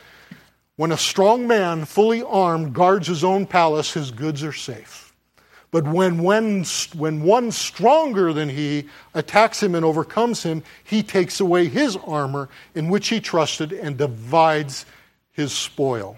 When 0.77 0.93
a 0.93 0.97
strong 0.97 1.49
man, 1.49 1.85
fully 1.85 2.23
armed, 2.23 2.75
guards 2.75 3.09
his 3.09 3.25
own 3.25 3.47
palace, 3.47 3.93
his 3.93 4.13
goods 4.13 4.45
are 4.45 4.53
safe. 4.53 5.04
But 5.75 5.89
when, 5.89 6.23
when, 6.23 6.65
when 6.95 7.23
one 7.25 7.51
stronger 7.51 8.33
than 8.33 8.49
he 8.49 8.87
attacks 9.13 9.61
him 9.61 9.75
and 9.75 9.85
overcomes 9.85 10.41
him, 10.41 10.63
he 10.85 11.03
takes 11.03 11.41
away 11.41 11.67
his 11.67 11.97
armor 12.07 12.49
in 12.77 12.89
which 12.91 13.09
he 13.09 13.19
trusted 13.19 13.73
and 13.73 13.97
divides 13.97 14.87
his 15.33 15.53
spoil. 15.53 16.17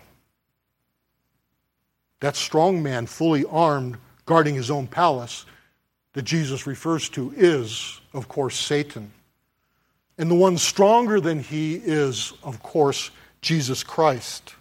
That 2.21 2.37
strong 2.37 2.83
man, 2.83 3.07
fully 3.07 3.47
armed, 3.47 3.97
guarding 4.27 4.55
his 4.55 4.71
own 4.71 4.89
palace, 4.89 5.47
that 6.13 6.27
Jesus 6.27 6.67
refers 6.67 7.09
to 7.09 7.33
is, 7.35 7.99
of 8.13 8.29
course, 8.29 8.59
Satan. 8.59 9.11
And 10.19 10.31
the 10.31 10.35
one 10.35 10.59
stronger 10.59 11.19
than 11.19 11.41
he 11.41 11.77
is, 11.77 12.35
of 12.43 12.63
course, 12.63 13.11
Jesus 13.41 13.83
Christ. 13.83 14.55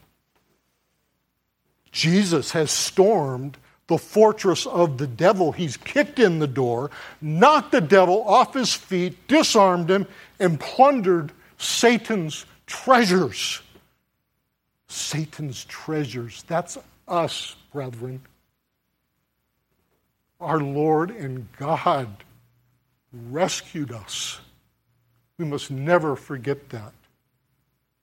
Jesus 1.92 2.52
has 2.52 2.72
stormed 2.72 3.58
the 3.88 3.98
fortress 3.98 4.66
of 4.66 4.98
the 4.98 5.08
devil. 5.08 5.52
He's 5.52 5.78
kicked 5.78 6.20
in 6.20 6.40
the 6.40 6.48
door, 6.48 6.92
knocked 7.22 7.72
the 7.72 7.82
devil 7.82 8.24
off 8.24 8.54
his 8.54 8.74
feet, 8.74 9.28
disarmed 9.28 9.90
him, 9.90 10.08
and 10.40 10.60
plundered 10.60 11.32
Satan's 11.58 12.46
treasures. 12.66 13.62
Satan's 14.88 15.66
treasures. 15.66 16.44
That's 16.48 16.78
us, 17.08 17.56
brethren 17.72 18.22
our 20.40 20.60
Lord 20.60 21.12
and 21.12 21.48
God 21.58 22.08
rescued 23.12 23.92
us. 23.92 24.40
We 25.38 25.46
must 25.46 25.72
never 25.72 26.16
forget 26.16 26.70
that. 26.70 26.94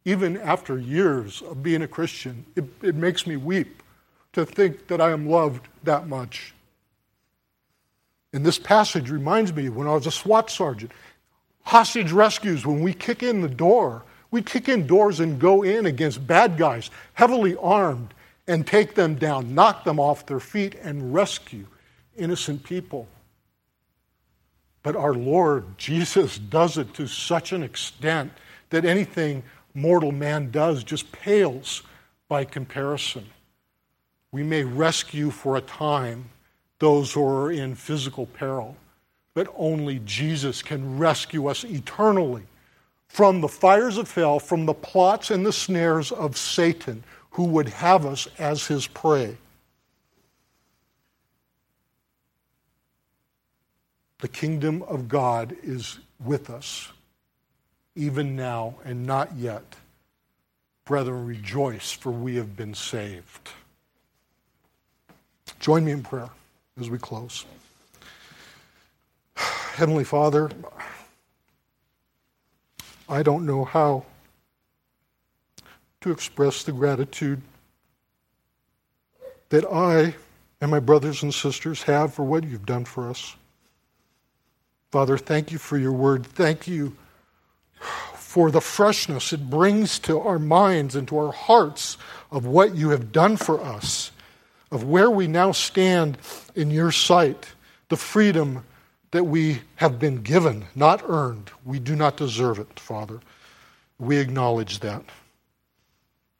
Even 0.04 0.36
after 0.36 0.78
years 0.78 1.42
of 1.42 1.62
being 1.62 1.82
a 1.82 1.88
Christian, 1.88 2.44
it, 2.56 2.64
it 2.82 2.94
makes 2.94 3.26
me 3.26 3.36
weep 3.36 3.81
to 4.32 4.46
think 4.46 4.86
that 4.88 5.00
I 5.00 5.10
am 5.10 5.28
loved 5.28 5.68
that 5.84 6.08
much. 6.08 6.54
And 8.32 8.44
this 8.44 8.58
passage 8.58 9.10
reminds 9.10 9.52
me 9.52 9.68
when 9.68 9.86
I 9.86 9.94
was 9.94 10.06
a 10.06 10.10
SWAT 10.10 10.50
sergeant, 10.50 10.92
hostage 11.62 12.12
rescues, 12.12 12.66
when 12.66 12.82
we 12.82 12.94
kick 12.94 13.22
in 13.22 13.42
the 13.42 13.48
door, 13.48 14.02
we 14.30 14.42
kick 14.42 14.68
in 14.68 14.86
doors 14.86 15.20
and 15.20 15.38
go 15.38 15.62
in 15.62 15.86
against 15.86 16.26
bad 16.26 16.56
guys, 16.56 16.90
heavily 17.12 17.56
armed, 17.56 18.14
and 18.48 18.66
take 18.66 18.94
them 18.94 19.14
down, 19.14 19.54
knock 19.54 19.84
them 19.84 20.00
off 20.00 20.26
their 20.26 20.40
feet, 20.40 20.74
and 20.82 21.14
rescue 21.14 21.66
innocent 22.16 22.64
people. 22.64 23.06
But 24.82 24.96
our 24.96 25.14
Lord 25.14 25.78
Jesus 25.78 26.38
does 26.38 26.78
it 26.78 26.92
to 26.94 27.06
such 27.06 27.52
an 27.52 27.62
extent 27.62 28.32
that 28.70 28.84
anything 28.84 29.42
mortal 29.74 30.12
man 30.12 30.50
does 30.50 30.82
just 30.82 31.12
pales 31.12 31.82
by 32.28 32.44
comparison. 32.44 33.26
We 34.32 34.42
may 34.42 34.64
rescue 34.64 35.30
for 35.30 35.56
a 35.56 35.60
time 35.60 36.30
those 36.78 37.12
who 37.12 37.24
are 37.24 37.52
in 37.52 37.74
physical 37.74 38.26
peril, 38.26 38.76
but 39.34 39.52
only 39.56 40.00
Jesus 40.04 40.62
can 40.62 40.98
rescue 40.98 41.46
us 41.46 41.64
eternally 41.64 42.42
from 43.08 43.42
the 43.42 43.48
fires 43.48 43.98
of 43.98 44.12
hell, 44.12 44.40
from 44.40 44.64
the 44.64 44.74
plots 44.74 45.30
and 45.30 45.44
the 45.44 45.52
snares 45.52 46.10
of 46.10 46.36
Satan, 46.36 47.04
who 47.32 47.44
would 47.44 47.68
have 47.68 48.06
us 48.06 48.26
as 48.38 48.66
his 48.66 48.86
prey. 48.86 49.36
The 54.20 54.28
kingdom 54.28 54.82
of 54.84 55.08
God 55.08 55.54
is 55.62 55.98
with 56.24 56.48
us, 56.48 56.90
even 57.94 58.34
now 58.34 58.76
and 58.84 59.04
not 59.04 59.36
yet. 59.36 59.76
Brethren, 60.84 61.26
rejoice, 61.26 61.92
for 61.92 62.10
we 62.10 62.36
have 62.36 62.56
been 62.56 62.74
saved. 62.74 63.50
Join 65.60 65.84
me 65.84 65.92
in 65.92 66.02
prayer 66.02 66.30
as 66.80 66.90
we 66.90 66.98
close. 66.98 67.44
Heavenly 69.36 70.04
Father, 70.04 70.50
I 73.08 73.22
don't 73.22 73.46
know 73.46 73.64
how 73.64 74.04
to 76.00 76.10
express 76.10 76.62
the 76.64 76.72
gratitude 76.72 77.40
that 79.50 79.64
I 79.64 80.14
and 80.60 80.70
my 80.70 80.80
brothers 80.80 81.22
and 81.22 81.34
sisters 81.34 81.82
have 81.82 82.14
for 82.14 82.24
what 82.24 82.44
you've 82.44 82.66
done 82.66 82.84
for 82.84 83.10
us. 83.10 83.36
Father, 84.90 85.18
thank 85.18 85.52
you 85.52 85.58
for 85.58 85.76
your 85.76 85.92
word. 85.92 86.24
Thank 86.26 86.68
you 86.68 86.96
for 88.14 88.50
the 88.50 88.60
freshness 88.60 89.32
it 89.32 89.50
brings 89.50 89.98
to 89.98 90.18
our 90.18 90.38
minds 90.38 90.96
and 90.96 91.06
to 91.08 91.18
our 91.18 91.32
hearts 91.32 91.98
of 92.30 92.46
what 92.46 92.74
you 92.74 92.90
have 92.90 93.12
done 93.12 93.36
for 93.36 93.60
us, 93.60 94.10
of 94.72 94.84
where 94.84 95.10
we 95.10 95.26
now 95.28 95.52
stand 95.52 96.16
in 96.56 96.70
your 96.70 96.90
sight, 96.90 97.46
the 97.90 97.96
freedom 97.96 98.64
that 99.10 99.24
we 99.24 99.60
have 99.76 99.98
been 99.98 100.22
given, 100.22 100.64
not 100.74 101.02
earned. 101.06 101.50
We 101.64 101.78
do 101.78 101.94
not 101.94 102.16
deserve 102.16 102.58
it, 102.58 102.80
Father. 102.80 103.20
We 103.98 104.16
acknowledge 104.16 104.80
that. 104.80 105.04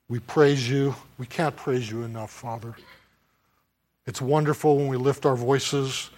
We 0.09 0.19
praise 0.19 0.67
you. 0.67 0.95
We 1.19 1.27
can't 1.27 1.55
praise 1.55 1.89
you 1.89 2.01
enough, 2.01 2.31
Father. 2.31 2.75
It's 4.07 4.19
wonderful 4.19 4.77
when 4.77 4.87
we 4.87 4.97
lift 4.97 5.27
our 5.27 5.35
voices 5.35 6.09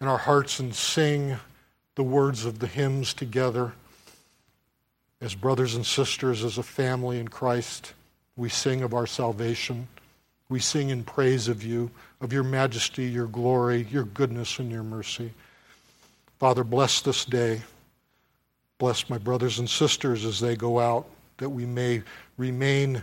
and 0.00 0.08
our 0.08 0.18
hearts 0.18 0.58
and 0.58 0.74
sing 0.74 1.36
the 1.94 2.02
words 2.02 2.44
of 2.44 2.58
the 2.58 2.66
hymns 2.66 3.14
together. 3.14 3.72
As 5.20 5.36
brothers 5.36 5.76
and 5.76 5.86
sisters, 5.86 6.42
as 6.42 6.58
a 6.58 6.64
family 6.64 7.20
in 7.20 7.28
Christ, 7.28 7.94
we 8.34 8.48
sing 8.48 8.82
of 8.82 8.94
our 8.94 9.06
salvation. 9.06 9.86
We 10.52 10.60
sing 10.60 10.90
in 10.90 11.02
praise 11.02 11.48
of 11.48 11.62
you, 11.62 11.90
of 12.20 12.30
your 12.30 12.42
majesty, 12.42 13.06
your 13.06 13.26
glory, 13.26 13.86
your 13.90 14.04
goodness, 14.04 14.58
and 14.58 14.70
your 14.70 14.82
mercy. 14.82 15.32
Father, 16.38 16.62
bless 16.62 17.00
this 17.00 17.24
day. 17.24 17.62
Bless 18.76 19.08
my 19.08 19.16
brothers 19.16 19.60
and 19.60 19.70
sisters 19.70 20.26
as 20.26 20.40
they 20.40 20.54
go 20.54 20.78
out, 20.78 21.06
that 21.38 21.48
we 21.48 21.64
may 21.64 22.02
remain 22.36 23.02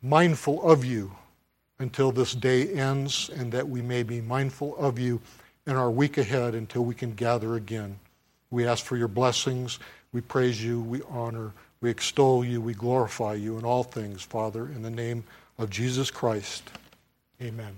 mindful 0.00 0.62
of 0.62 0.86
you 0.86 1.12
until 1.80 2.12
this 2.12 2.34
day 2.34 2.68
ends, 2.72 3.28
and 3.36 3.52
that 3.52 3.68
we 3.68 3.82
may 3.82 4.02
be 4.02 4.22
mindful 4.22 4.74
of 4.78 4.98
you 4.98 5.20
in 5.66 5.76
our 5.76 5.90
week 5.90 6.16
ahead 6.16 6.54
until 6.54 6.82
we 6.82 6.94
can 6.94 7.12
gather 7.12 7.56
again. 7.56 7.94
We 8.50 8.66
ask 8.66 8.86
for 8.86 8.96
your 8.96 9.06
blessings. 9.06 9.78
We 10.12 10.22
praise 10.22 10.64
you. 10.64 10.80
We 10.80 11.02
honor. 11.10 11.52
We 11.82 11.90
extol 11.90 12.42
you. 12.42 12.62
We 12.62 12.72
glorify 12.72 13.34
you 13.34 13.58
in 13.58 13.66
all 13.66 13.82
things, 13.82 14.22
Father, 14.22 14.64
in 14.64 14.80
the 14.80 14.88
name 14.88 15.24
of 15.60 15.70
Jesus 15.70 16.10
Christ. 16.10 16.62
Amen. 17.42 17.76